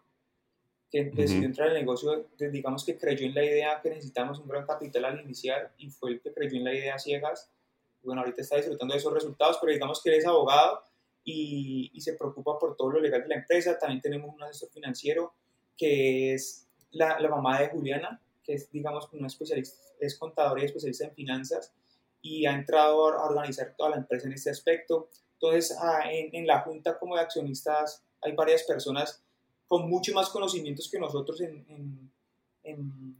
que 0.91 1.05
decidió 1.05 1.39
Ujú. 1.39 1.45
entrar 1.47 1.67
al 1.69 1.73
negocio, 1.73 2.27
digamos 2.37 2.85
que 2.85 2.97
creyó 2.97 3.25
en 3.25 3.33
la 3.33 3.43
idea 3.43 3.79
que 3.81 3.89
necesitamos 3.89 4.39
un 4.39 4.47
gran 4.47 4.65
capital 4.65 5.05
al 5.05 5.21
iniciar 5.21 5.73
y 5.77 5.89
fue 5.89 6.11
el 6.11 6.21
que 6.21 6.31
creyó 6.33 6.57
en 6.57 6.65
la 6.65 6.73
idea 6.73 6.99
ciegas. 6.99 7.51
Bueno, 8.03 8.21
ahorita 8.21 8.41
está 8.41 8.57
disfrutando 8.57 8.93
de 8.93 8.99
esos 8.99 9.13
resultados, 9.13 9.57
pero 9.59 9.73
digamos 9.73 10.01
que 10.03 10.09
él 10.11 10.17
es 10.17 10.25
abogado 10.27 10.81
y, 11.23 11.91
y 11.93 12.01
se 12.01 12.13
preocupa 12.13 12.57
por 12.59 12.75
todo 12.75 12.91
lo 12.91 12.99
legal 12.99 13.21
de 13.23 13.29
la 13.29 13.35
empresa. 13.35 13.77
También 13.79 14.01
tenemos 14.01 14.33
un 14.33 14.43
asesor 14.43 14.69
financiero 14.69 15.33
que 15.77 16.33
es 16.33 16.67
la, 16.91 17.19
la 17.19 17.29
mamá 17.29 17.59
de 17.61 17.69
Juliana, 17.69 18.21
que 18.43 18.53
es, 18.53 18.71
digamos, 18.71 19.07
una 19.13 19.27
especialista, 19.27 19.77
es 19.99 20.17
contadora 20.17 20.61
y 20.61 20.65
especialista 20.65 21.05
en 21.05 21.15
finanzas 21.15 21.73
y 22.21 22.45
ha 22.45 22.53
entrado 22.53 23.07
a 23.13 23.25
organizar 23.25 23.73
toda 23.77 23.91
la 23.91 23.97
empresa 23.97 24.27
en 24.27 24.33
este 24.33 24.49
aspecto. 24.49 25.09
Entonces, 25.33 25.75
ah, 25.81 26.03
en, 26.11 26.33
en 26.35 26.45
la 26.47 26.61
junta 26.61 26.97
como 26.99 27.15
de 27.15 27.21
accionistas 27.21 28.03
hay 28.21 28.33
varias 28.33 28.63
personas 28.63 29.21
con 29.67 29.89
mucho 29.89 30.13
más 30.13 30.29
conocimientos 30.29 30.89
que 30.89 30.99
nosotros 30.99 31.41
en, 31.41 31.65
en, 31.67 32.11
en, 32.63 33.17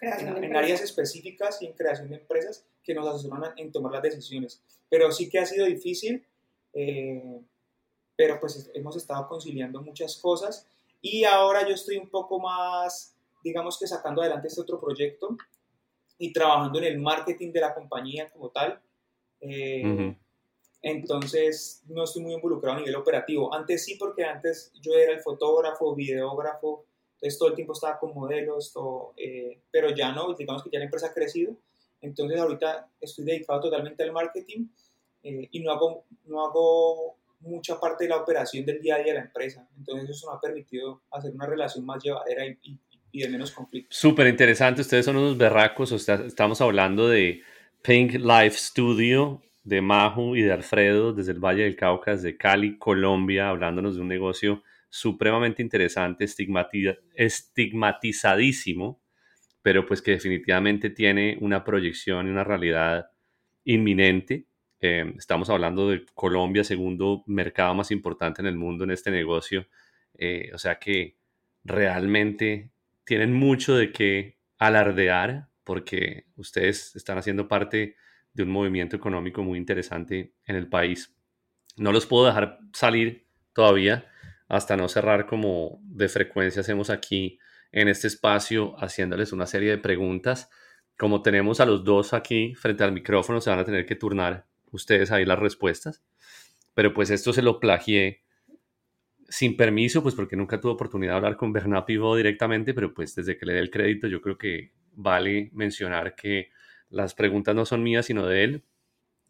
en- 0.00 0.56
áreas 0.56 0.80
específicas 0.80 1.60
y 1.62 1.66
en 1.66 1.72
creación 1.74 2.08
de 2.08 2.16
empresas 2.16 2.64
que 2.82 2.94
nos 2.94 3.06
asesoran 3.06 3.52
en 3.56 3.70
tomar 3.70 3.92
las 3.92 4.02
decisiones. 4.02 4.60
Pero 4.88 5.10
sí 5.12 5.28
que 5.28 5.38
ha 5.38 5.46
sido 5.46 5.66
difícil, 5.66 6.24
eh, 6.74 7.40
pero 8.16 8.38
pues 8.40 8.56
es- 8.56 8.70
hemos 8.74 8.96
estado 8.96 9.26
conciliando 9.28 9.82
muchas 9.82 10.16
cosas 10.18 10.68
y 11.02 11.24
ahora 11.24 11.66
yo 11.68 11.74
estoy 11.74 11.96
un 11.98 12.08
poco 12.10 12.38
más, 12.40 13.16
digamos 13.42 13.78
que 13.78 13.86
sacando 13.86 14.20
adelante 14.22 14.48
este 14.48 14.60
otro 14.60 14.80
proyecto 14.80 15.36
y 16.18 16.32
trabajando 16.32 16.78
en 16.78 16.84
el 16.84 16.98
marketing 16.98 17.52
de 17.52 17.60
la 17.60 17.74
compañía 17.74 18.30
como 18.30 18.50
tal. 18.50 18.80
Eh, 19.40 19.82
Ujú. 19.86 20.16
entonces 20.82 21.82
no 21.88 22.04
estoy 22.04 22.22
muy 22.22 22.34
involucrado 22.34 22.76
a 22.76 22.80
nivel 22.80 22.96
operativo. 22.96 23.52
Antes 23.54 23.84
sí, 23.84 23.96
porque 23.98 24.24
antes 24.24 24.72
yo 24.80 24.92
era 24.94 25.12
el 25.12 25.20
fotógrafo, 25.20 25.94
videógrafo, 25.94 26.84
entonces 27.14 27.38
todo 27.38 27.48
el 27.48 27.54
tiempo 27.54 27.72
estaba 27.72 27.98
con 27.98 28.14
modelos, 28.14 28.72
todo, 28.72 29.14
eh, 29.16 29.60
pero 29.70 29.90
ya 29.94 30.12
no, 30.12 30.34
digamos 30.34 30.62
que 30.62 30.70
ya 30.70 30.78
la 30.78 30.84
empresa 30.86 31.08
ha 31.08 31.14
crecido, 31.14 31.56
Entonces 32.00 32.38
ahorita 32.38 32.90
estoy 33.00 33.24
dedicado 33.24 33.60
totalmente 33.62 34.02
al 34.02 34.12
marketing 34.12 34.66
eh, 35.24 35.48
y 35.50 35.60
no 35.60 35.72
hago, 35.72 36.04
no 36.26 36.46
hago 36.46 37.16
mucha 37.40 37.80
parte 37.80 38.04
de 38.04 38.10
la 38.10 38.18
operación 38.18 38.64
del 38.64 38.80
día 38.80 38.94
a 38.94 38.98
día 38.98 39.12
de 39.12 39.18
la 39.18 39.24
empresa. 39.24 39.68
Entonces 39.76 40.10
eso 40.10 40.30
me 40.30 40.36
ha 40.36 40.40
permitido 40.40 41.02
hacer 41.10 41.32
una 41.32 41.46
relación 41.46 41.84
más 41.84 42.02
llevadera 42.02 42.46
y, 42.46 42.56
y, 42.62 42.78
y 43.10 43.22
de 43.22 43.28
menos 43.28 43.50
conflictos. 43.50 43.96
Súper 43.96 44.28
interesante, 44.28 44.82
ustedes 44.82 45.04
son 45.04 45.16
unos 45.16 45.36
berracos, 45.36 45.90
o 45.92 45.96
estamos 45.96 46.60
hablando 46.60 47.08
de 47.08 47.42
Pink 47.82 48.14
Life 48.14 48.56
Studio, 48.56 49.42
de 49.64 49.80
Mahu 49.80 50.36
y 50.36 50.42
de 50.42 50.52
Alfredo 50.52 51.12
desde 51.12 51.32
el 51.32 51.38
Valle 51.38 51.64
del 51.64 51.74
Cauca, 51.74 52.12
desde 52.12 52.36
Cali, 52.36 52.78
Colombia, 52.78 53.48
hablándonos 53.48 53.96
de 53.96 54.02
un 54.02 54.08
negocio 54.08 54.62
supremamente 54.90 55.62
interesante, 55.62 56.24
estigmatizadísimo, 57.14 59.00
pero 59.62 59.86
pues 59.86 60.02
que 60.02 60.12
definitivamente 60.12 60.90
tiene 60.90 61.38
una 61.40 61.64
proyección 61.64 62.26
y 62.26 62.30
una 62.30 62.44
realidad 62.44 63.10
inminente. 63.64 64.44
Eh, 64.86 65.14
estamos 65.16 65.48
hablando 65.48 65.88
de 65.88 66.04
Colombia, 66.12 66.62
segundo 66.62 67.24
mercado 67.26 67.74
más 67.74 67.90
importante 67.90 68.42
en 68.42 68.46
el 68.46 68.54
mundo 68.54 68.84
en 68.84 68.90
este 68.90 69.10
negocio. 69.10 69.66
Eh, 70.12 70.50
o 70.52 70.58
sea 70.58 70.78
que 70.78 71.16
realmente 71.64 72.70
tienen 73.04 73.32
mucho 73.32 73.76
de 73.76 73.92
qué 73.92 74.36
alardear 74.58 75.48
porque 75.64 76.26
ustedes 76.36 76.94
están 76.96 77.16
haciendo 77.16 77.48
parte 77.48 77.96
de 78.34 78.42
un 78.42 78.50
movimiento 78.50 78.94
económico 78.94 79.42
muy 79.42 79.58
interesante 79.58 80.34
en 80.44 80.56
el 80.56 80.68
país. 80.68 81.16
No 81.78 81.90
los 81.90 82.04
puedo 82.04 82.26
dejar 82.26 82.58
salir 82.74 83.26
todavía 83.54 84.06
hasta 84.48 84.76
no 84.76 84.86
cerrar 84.90 85.24
como 85.24 85.80
de 85.84 86.10
frecuencia 86.10 86.60
hacemos 86.60 86.90
aquí 86.90 87.38
en 87.72 87.88
este 87.88 88.08
espacio 88.08 88.76
haciéndoles 88.78 89.32
una 89.32 89.46
serie 89.46 89.70
de 89.70 89.78
preguntas. 89.78 90.50
Como 90.98 91.22
tenemos 91.22 91.60
a 91.60 91.64
los 91.64 91.84
dos 91.84 92.12
aquí 92.12 92.54
frente 92.54 92.84
al 92.84 92.92
micrófono, 92.92 93.40
se 93.40 93.48
van 93.48 93.60
a 93.60 93.64
tener 93.64 93.86
que 93.86 93.96
turnar 93.96 94.46
ustedes 94.74 95.10
ahí 95.10 95.24
las 95.24 95.38
respuestas. 95.38 96.02
Pero 96.74 96.92
pues 96.92 97.10
esto 97.10 97.32
se 97.32 97.42
lo 97.42 97.60
plagié 97.60 98.22
sin 99.28 99.56
permiso, 99.56 100.02
pues 100.02 100.14
porque 100.14 100.36
nunca 100.36 100.60
tuve 100.60 100.72
oportunidad 100.72 101.12
de 101.12 101.16
hablar 101.16 101.36
con 101.36 101.52
Bernard 101.52 101.84
Pivot 101.84 102.16
directamente, 102.16 102.74
pero 102.74 102.92
pues 102.92 103.14
desde 103.14 103.36
que 103.36 103.46
le 103.46 103.54
dé 103.54 103.60
el 103.60 103.70
crédito 103.70 104.06
yo 104.06 104.20
creo 104.20 104.36
que 104.36 104.72
vale 104.92 105.50
mencionar 105.52 106.14
que 106.14 106.50
las 106.90 107.14
preguntas 107.14 107.54
no 107.54 107.64
son 107.64 107.82
mías, 107.82 108.06
sino 108.06 108.26
de 108.26 108.44
él, 108.44 108.64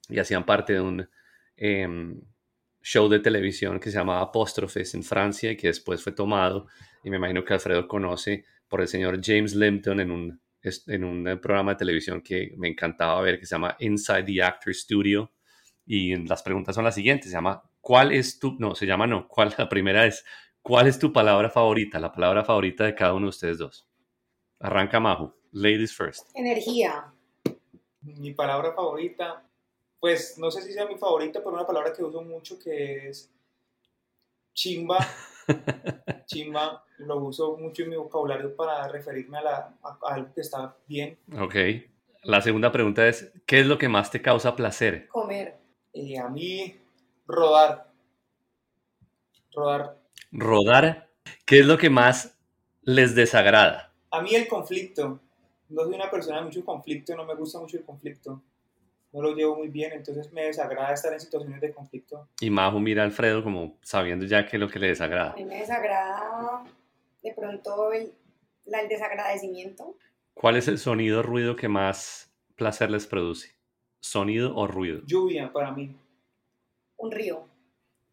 y 0.08 0.18
hacían 0.18 0.44
parte 0.44 0.74
de 0.74 0.80
un 0.80 1.08
em, 1.56 2.20
show 2.82 3.08
de 3.08 3.20
televisión 3.20 3.80
que 3.80 3.90
se 3.90 3.96
llamaba 3.96 4.20
Apóstrofes 4.20 4.94
en 4.94 5.02
Francia 5.02 5.52
y 5.52 5.56
que 5.56 5.68
después 5.68 6.02
fue 6.02 6.12
tomado, 6.12 6.66
y 7.02 7.10
me 7.10 7.16
imagino 7.16 7.44
que 7.44 7.54
Alfredo 7.54 7.88
conoce 7.88 8.44
por 8.68 8.80
el 8.80 8.88
señor 8.88 9.20
James 9.22 9.54
Limpton 9.54 10.00
en 10.00 10.10
un, 10.10 10.40
en 10.86 11.04
un 11.04 11.24
programa 11.40 11.72
de 11.72 11.78
televisión 11.78 12.20
que 12.22 12.54
me 12.56 12.68
encantaba 12.68 13.20
ver, 13.20 13.38
que 13.38 13.46
se 13.46 13.54
llama 13.54 13.76
Inside 13.78 14.24
the 14.24 14.42
Actor 14.42 14.74
Studio, 14.74 15.32
y 15.86 16.16
las 16.26 16.42
preguntas 16.42 16.74
son 16.74 16.84
las 16.84 16.94
siguientes, 16.94 17.30
se 17.30 17.36
llama, 17.36 17.62
¿cuál 17.80 18.12
es 18.12 18.38
tu, 18.38 18.56
no, 18.58 18.74
se 18.74 18.86
llama 18.86 19.06
no, 19.06 19.28
¿cuál? 19.28 19.54
La 19.58 19.68
primera 19.68 20.06
es, 20.06 20.24
¿cuál 20.62 20.86
es 20.86 20.98
tu 20.98 21.12
palabra 21.12 21.50
favorita? 21.50 21.98
La 21.98 22.12
palabra 22.12 22.44
favorita 22.44 22.84
de 22.84 22.94
cada 22.94 23.14
uno 23.14 23.26
de 23.26 23.30
ustedes 23.30 23.58
dos. 23.58 23.86
Arranca 24.60 25.00
Majo, 25.00 25.36
ladies 25.52 25.94
first. 25.94 26.30
Energía. 26.34 27.12
Mi 28.00 28.32
palabra 28.32 28.72
favorita, 28.72 29.46
pues 30.00 30.38
no 30.38 30.50
sé 30.50 30.62
si 30.62 30.72
sea 30.72 30.86
mi 30.86 30.96
favorita, 30.96 31.40
pero 31.40 31.54
una 31.54 31.66
palabra 31.66 31.92
que 31.92 32.02
uso 32.02 32.22
mucho 32.22 32.58
que 32.58 33.08
es 33.08 33.30
chimba. 34.54 34.98
chimba 36.26 36.84
lo 36.98 37.18
uso 37.18 37.56
mucho 37.56 37.82
en 37.82 37.90
mi 37.90 37.96
vocabulario 37.96 38.54
para 38.54 38.86
referirme 38.88 39.38
a, 39.38 39.42
la, 39.42 39.74
algo 40.02 40.32
que 40.34 40.40
está 40.40 40.76
bien. 40.86 41.18
Ok. 41.38 41.54
La 42.22 42.40
segunda 42.40 42.72
pregunta 42.72 43.06
es, 43.06 43.32
¿qué 43.46 43.60
es 43.60 43.66
lo 43.66 43.78
que 43.78 43.88
más 43.88 44.10
te 44.10 44.22
causa 44.22 44.56
placer? 44.56 45.08
Comer. 45.08 45.58
Eh, 45.92 46.18
a 46.18 46.28
mí, 46.28 46.80
rodar. 47.26 47.90
Rodar. 49.54 49.98
Rodar. 50.32 51.10
¿Qué 51.44 51.60
es 51.60 51.66
lo 51.66 51.76
que 51.76 51.90
más 51.90 52.38
les 52.82 53.14
desagrada? 53.14 53.92
A 54.10 54.22
mí 54.22 54.34
el 54.34 54.48
conflicto. 54.48 55.20
No 55.68 55.82
soy 55.82 55.94
una 55.94 56.10
persona 56.10 56.38
de 56.38 56.44
mucho 56.44 56.64
conflicto, 56.64 57.16
no 57.16 57.24
me 57.24 57.34
gusta 57.34 57.58
mucho 57.58 57.76
el 57.76 57.84
conflicto 57.84 58.42
no 59.14 59.22
lo 59.22 59.32
llevo 59.32 59.56
muy 59.56 59.68
bien, 59.68 59.92
entonces 59.92 60.32
me 60.32 60.42
desagrada 60.42 60.92
estar 60.92 61.12
en 61.12 61.20
situaciones 61.20 61.60
de 61.60 61.72
conflicto. 61.72 62.28
Y 62.40 62.50
Majo 62.50 62.80
mira 62.80 63.02
a 63.02 63.06
Alfredo 63.06 63.44
como 63.44 63.78
sabiendo 63.80 64.26
ya 64.26 64.44
qué 64.44 64.56
es 64.56 64.60
lo 64.60 64.68
que 64.68 64.80
le 64.80 64.88
desagrada. 64.88 65.30
A 65.30 65.36
mí 65.36 65.44
me 65.44 65.60
desagrada 65.60 66.64
de 67.22 67.32
pronto 67.32 67.92
el, 67.92 68.12
el 68.66 68.88
desagradecimiento. 68.88 69.96
¿Cuál 70.34 70.56
es 70.56 70.66
el 70.66 70.78
sonido 70.78 71.20
o 71.20 71.22
ruido 71.22 71.54
que 71.54 71.68
más 71.68 72.28
placer 72.56 72.90
les 72.90 73.06
produce? 73.06 73.54
¿Sonido 74.00 74.56
o 74.56 74.66
ruido? 74.66 75.02
Lluvia 75.06 75.52
para 75.52 75.70
mí. 75.70 75.96
Un 76.96 77.12
río. 77.12 77.46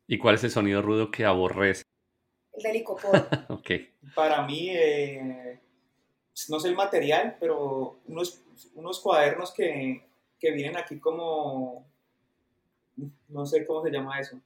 ¿Y 0.06 0.20
cuál 0.20 0.36
es 0.36 0.43
el 0.43 0.52
sonido 0.52 0.80
o 0.80 0.82
ruido 0.84 1.10
que 1.10 1.26
aborrece? 1.26 1.82
El 2.54 2.62
del 2.62 2.74
licopor. 2.74 3.28
ok. 3.49 3.72
Para 4.14 4.43
mí, 4.43 4.70
eh, 4.70 5.60
no 6.47 6.60
sé 6.60 6.70
el 6.70 6.76
material, 6.76 7.38
pero 7.39 7.97
unos, 8.06 8.39
unos 8.76 8.99
cuadernos 8.99 9.52
que, 9.52 10.11
que 10.41 10.51
vienen 10.51 10.75
aquí 10.75 10.99
como, 10.99 11.87
no 13.29 13.45
sé 13.45 13.65
cómo 13.65 13.83
se 13.83 13.91
llama 13.91 14.19
eso. 14.19 14.41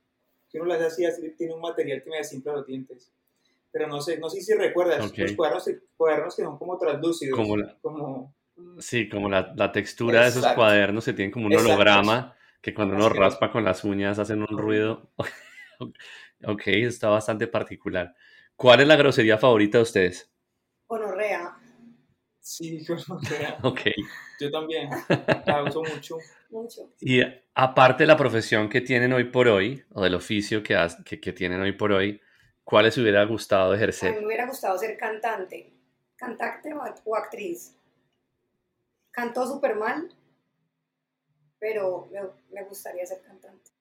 Si 0.48 0.60
uno 0.60 0.68
las 0.68 0.82
hace 0.82 1.08
así, 1.08 1.32
tiene 1.38 1.54
un 1.54 1.62
material 1.62 2.04
que 2.04 2.10
me 2.10 2.18
desinfla 2.18 2.54
los 2.54 2.68
dientes. 2.68 3.12
Pero 3.72 3.88
no 3.88 4.02
sé, 4.02 4.20
no 4.20 4.30
sé 4.30 4.42
si 4.42 4.54
recuerdas, 4.54 5.00
los 5.00 5.34
cuadernos, 5.34 5.70
cuadernos 5.98 6.36
que 6.36 6.44
son 6.44 6.58
como 6.58 6.78
translúcidos. 6.78 7.40
Como, 7.82 8.34
sí, 8.80 9.10
como 9.10 9.30
la, 9.30 9.54
la 9.56 9.72
textura 9.72 10.22
de 10.22 10.28
esos 10.28 10.46
cuadernos 10.48 11.04
se 11.04 11.14
tienen 11.14 11.32
como 11.32 11.48
un 11.48 11.56
holograma 11.56 12.36
que 12.62 12.74
cuando 12.74 12.96
uno 12.96 13.10
raspa 13.10 13.52
con 13.52 13.64
las 13.64 13.84
uñas 13.84 14.20
hacen 14.20 14.42
un 14.42 14.58
ruido. 14.58 15.10
ok, 16.44 16.62
está 16.68 17.10
bastante 17.10 17.48
particular. 17.48 18.16
¿Cuál 18.56 18.82
es 18.82 18.88
la 18.88 18.96
grosería 18.96 19.38
favorita 19.38 19.78
de 19.78 19.84
ustedes? 19.84 20.32
Gonorrea. 20.88 21.58
Sí, 22.46 22.86
gonorrea. 22.86 23.58
ok. 23.64 23.80
Yo 24.40 24.52
también, 24.52 24.88
la 25.48 25.64
uso 25.64 25.82
mucho. 25.82 26.20
mucho. 26.52 26.92
Y 27.02 27.20
aparte 27.56 28.04
de 28.04 28.08
la 28.08 28.16
profesión 28.16 28.70
que 28.70 28.82
tienen 28.82 29.12
hoy 29.14 29.24
por 29.24 29.48
hoy, 29.48 29.84
o 29.94 30.04
del 30.04 30.14
oficio 30.14 30.62
que, 30.62 30.78
que, 31.04 31.20
que 31.20 31.34
tienen 31.34 31.60
hoy 31.60 31.72
por 31.72 31.92
hoy, 31.92 32.22
¿cuál 32.64 32.86
les 32.86 32.96
hubiera 33.00 33.26
gustado 33.26 33.74
ejercer? 33.74 34.10
A 34.10 34.14
mí 34.14 34.20
me 34.20 34.28
hubiera 34.28 34.46
gustado 34.46 34.78
ser 34.78 34.96
cantante, 34.96 35.74
cantante 36.16 36.72
o 37.04 37.16
actriz. 37.16 37.76
Cantó 39.10 39.48
súper 39.48 39.76
mal, 39.76 40.08
pero 41.58 42.08
me, 42.12 42.20
me, 42.52 42.64
gustaría 42.68 43.08
ser 43.08 43.24
cantante. 43.24 43.72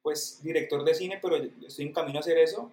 Pues 0.00 0.42
director 0.42 0.82
de 0.84 0.94
cine, 0.94 1.18
pero 1.20 1.36
estoy 1.36 1.84
en 1.84 1.92
camino 1.92 2.18
a 2.18 2.20
hacer 2.20 2.38
eso, 2.38 2.72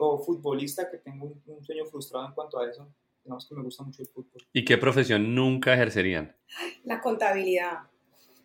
o 0.00 0.18
futbolista, 0.18 0.90
que 0.90 0.98
tengo 0.98 1.32
un 1.46 1.64
sueño 1.64 1.84
frustrado 1.84 2.26
en 2.26 2.34
cuanto 2.34 2.58
a 2.58 2.68
eso 2.68 2.92
digamos 3.24 3.48
que 3.48 3.54
me 3.54 3.62
gusta 3.62 3.82
mucho 3.82 4.02
el 4.02 4.08
fútbol. 4.08 4.46
¿Y 4.52 4.64
qué 4.64 4.76
profesión 4.76 5.34
nunca 5.34 5.74
ejercerían? 5.74 6.36
La 6.84 7.00
contabilidad. 7.00 7.78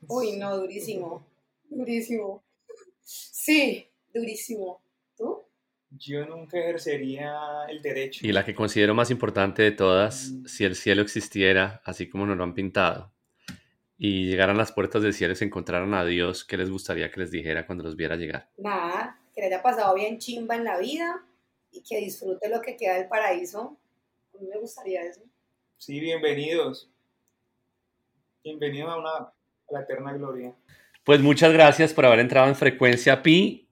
Uy, 0.07 0.38
no, 0.38 0.57
durísimo. 0.57 1.27
Durísimo. 1.69 2.43
Sí, 3.01 3.88
durísimo. 4.14 4.81
¿Tú? 5.18 5.43
Yo 5.91 6.26
nunca 6.26 6.57
ejercería 6.57 7.35
el 7.68 7.81
derecho. 7.81 8.26
Y 8.26 8.31
la 8.31 8.45
que 8.45 8.56
considero 8.56 8.93
más 8.93 9.11
importante 9.11 9.64
de 9.64 9.72
todas, 9.72 10.30
mm. 10.30 10.45
si 10.45 10.64
el 10.64 10.76
cielo 10.76 11.01
existiera, 11.01 11.81
así 11.84 12.07
como 12.07 12.26
nos 12.26 12.38
lo 12.38 12.43
han 12.43 12.53
pintado, 12.53 13.11
y 13.97 14.27
llegaran 14.27 14.57
las 14.57 14.72
puertas 14.72 15.01
del 15.01 15.14
cielo 15.14 15.34
y 15.34 15.35
se 15.35 15.45
encontraran 15.45 15.93
a 15.93 16.06
Dios, 16.06 16.45
¿qué 16.45 16.56
les 16.56 16.69
gustaría 16.69 17.11
que 17.11 17.19
les 17.19 17.31
dijera 17.31 17.65
cuando 17.65 17.84
los 17.84 17.97
viera 17.97 18.15
llegar? 18.15 18.49
Nada, 18.57 19.19
que 19.35 19.41
le 19.41 19.47
haya 19.47 19.61
pasado 19.61 19.93
bien 19.93 20.19
chimba 20.19 20.56
en 20.56 20.64
la 20.64 20.80
vida 20.80 21.22
y 21.72 21.84
que 21.84 21.97
disfrute 21.97 22.47
lo 22.47 22.61
que 22.61 22.77
queda 22.77 22.95
del 22.95 23.10
paraíso 23.10 23.77
me 24.41 24.60
gustaría 24.60 25.02
eso. 25.03 25.22
Sí, 25.78 25.99
bienvenidos. 25.99 26.90
Bienvenidos 28.44 28.91
a, 28.91 28.98
una, 28.98 29.34
la 29.70 29.82
eterna 29.82 30.14
gloria. 30.14 30.53
Pues 31.03 31.22
muchas 31.22 31.52
gracias 31.53 31.94
por 31.94 32.06
haber 32.06 32.20
entrado 32.20 32.48
en 32.48 32.56
Frecuencia 32.56 33.22
Pi. 33.22 33.70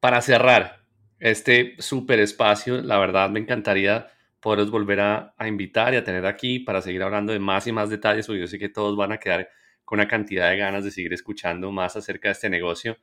Para 0.00 0.20
cerrar 0.20 0.84
este 1.18 1.74
super 1.80 2.20
espacio, 2.20 2.80
la 2.80 2.98
verdad 2.98 3.28
me 3.30 3.40
encantaría 3.40 4.08
poderos 4.40 4.70
volver 4.70 5.00
a, 5.00 5.34
a, 5.36 5.48
invitar 5.48 5.92
y 5.92 5.96
a 5.96 6.04
tener 6.04 6.24
aquí 6.24 6.60
para 6.60 6.80
seguir 6.80 7.02
hablando 7.02 7.32
de 7.32 7.40
más 7.40 7.66
y 7.66 7.72
más 7.72 7.90
detalles, 7.90 8.26
porque 8.26 8.40
yo 8.40 8.46
sé 8.46 8.58
que 8.58 8.68
todos 8.68 8.96
van 8.96 9.10
a 9.10 9.18
quedar 9.18 9.48
con 9.84 9.98
una 9.98 10.06
cantidad 10.06 10.50
de 10.50 10.56
ganas 10.56 10.84
de 10.84 10.92
seguir 10.92 11.12
escuchando 11.12 11.72
más 11.72 11.96
acerca 11.96 12.28
de 12.28 12.32
este 12.32 12.48
negocio. 12.48 12.96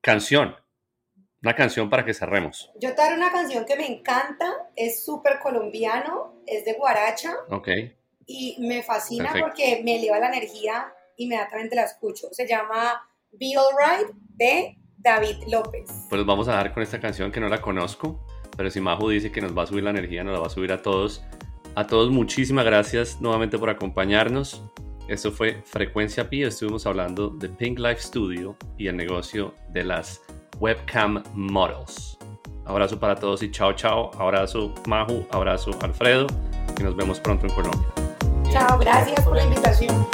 Canción, 0.00 0.56
una 1.42 1.54
canción 1.56 1.90
para 1.90 2.04
que 2.04 2.14
cerremos. 2.14 2.70
Yo 2.80 2.90
te 2.90 3.02
daré 3.02 3.16
una 3.16 3.32
canción 3.32 3.64
que 3.64 3.76
me 3.76 3.86
encanta, 3.86 4.46
es 4.76 5.04
súper 5.04 5.40
colombiano, 5.40 6.40
es 6.46 6.64
de 6.64 6.74
Guaracha. 6.74 7.34
Ok. 7.50 7.68
Y 8.26 8.56
me 8.60 8.82
fascina 8.82 9.34
porque 9.40 9.82
me 9.84 9.96
eleva 9.96 10.20
la 10.20 10.28
energía, 10.28 10.92
inmediatamente 11.16 11.74
la 11.74 11.82
escucho. 11.82 12.28
Se 12.30 12.46
llama 12.46 13.08
Be 13.32 13.52
Alright 13.56 14.14
de 14.36 14.78
David 14.98 15.36
López. 15.48 15.90
Pues 16.08 16.24
vamos 16.24 16.46
a 16.46 16.52
dar 16.52 16.72
con 16.72 16.82
esta 16.82 17.00
canción 17.00 17.32
que 17.32 17.40
no 17.40 17.48
la 17.48 17.60
conozco, 17.60 18.24
pero 18.56 18.70
si 18.70 18.80
Majo 18.80 19.08
dice 19.08 19.32
que 19.32 19.40
nos 19.40 19.56
va 19.56 19.64
a 19.64 19.66
subir 19.66 19.82
la 19.82 19.90
energía, 19.90 20.22
nos 20.22 20.34
la 20.34 20.40
va 20.40 20.46
a 20.46 20.50
subir 20.50 20.72
a 20.72 20.80
todos. 20.80 21.24
A 21.74 21.86
todos 21.86 22.10
muchísimas 22.10 22.64
gracias 22.64 23.20
nuevamente 23.20 23.58
por 23.58 23.68
acompañarnos. 23.68 24.62
Eso 25.08 25.32
fue 25.32 25.62
Frecuencia 25.64 26.30
Pi. 26.30 26.44
Estuvimos 26.44 26.86
hablando 26.86 27.30
de 27.30 27.48
Pink 27.48 27.80
Life 27.80 28.02
Studio 28.02 28.56
y 28.78 28.86
el 28.86 28.96
negocio 28.96 29.54
de 29.70 29.82
las 29.84 30.22
webcam 30.62 31.22
models. 31.34 32.16
Abrazo 32.64 32.98
para 32.98 33.16
todos 33.16 33.42
y 33.42 33.50
chao, 33.50 33.72
chao. 33.72 34.12
Abrazo 34.18 34.72
Mahu, 34.86 35.26
abrazo 35.32 35.72
Alfredo 35.82 36.28
y 36.78 36.82
nos 36.84 36.94
vemos 36.94 37.18
pronto 37.18 37.46
en 37.46 37.52
Colombia. 37.52 37.88
Chao, 38.52 38.78
gracias 38.78 39.20
por 39.24 39.34
la 39.34 39.42
invitación. 39.42 40.06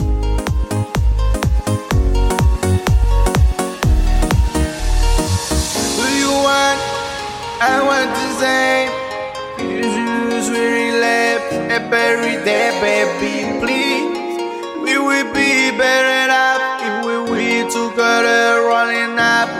Do 5.96 6.06
you 6.18 6.32
want? 6.32 6.80
I 7.60 7.82
want 7.84 8.10
to 8.14 8.26
say, 8.40 8.88
you 9.58 9.82
just 10.30 10.50
relive 10.50 11.42
every 11.92 12.42
day, 12.44 12.70
baby, 12.80 13.60
please. 13.60 14.08
We 14.82 14.96
will 14.96 15.30
be 15.34 15.76
better 15.76 16.32
off 16.32 16.80
if 16.80 17.04
we 17.04 17.18
we 17.32 17.68
together 17.68 18.62
rolling 18.64 18.96
up, 18.96 18.97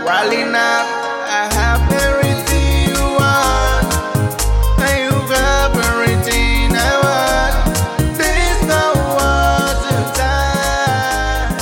rolling 0.08 0.54
up. 0.54 0.86
I 1.28 1.44
have 1.52 1.84
everything 1.92 2.88
you 2.88 3.04
want, 3.20 3.84
and 4.80 4.96
you 5.04 5.12
have 5.36 5.72
everything 5.90 6.72
I 6.72 6.92
want. 7.04 7.54
There's 8.16 8.60
no 8.64 8.84
other 9.20 10.00
time. 10.16 11.52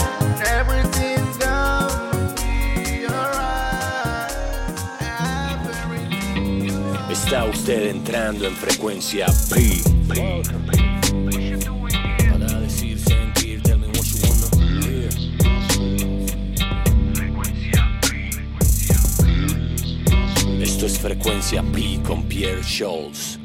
Everything's 0.58 1.36
gonna 1.38 2.34
be 2.36 3.06
alright. 3.10 4.30
Está 7.10 7.44
usted 7.46 7.88
entrando 7.88 8.46
en 8.46 8.54
frecuencia 8.54 9.26
Pi. 9.52 9.82
Para 10.06 10.22
frecuencia 21.06 21.62
Pi 21.62 22.00
con 22.04 22.24
Pierre 22.24 22.64
Scholz. 22.64 23.35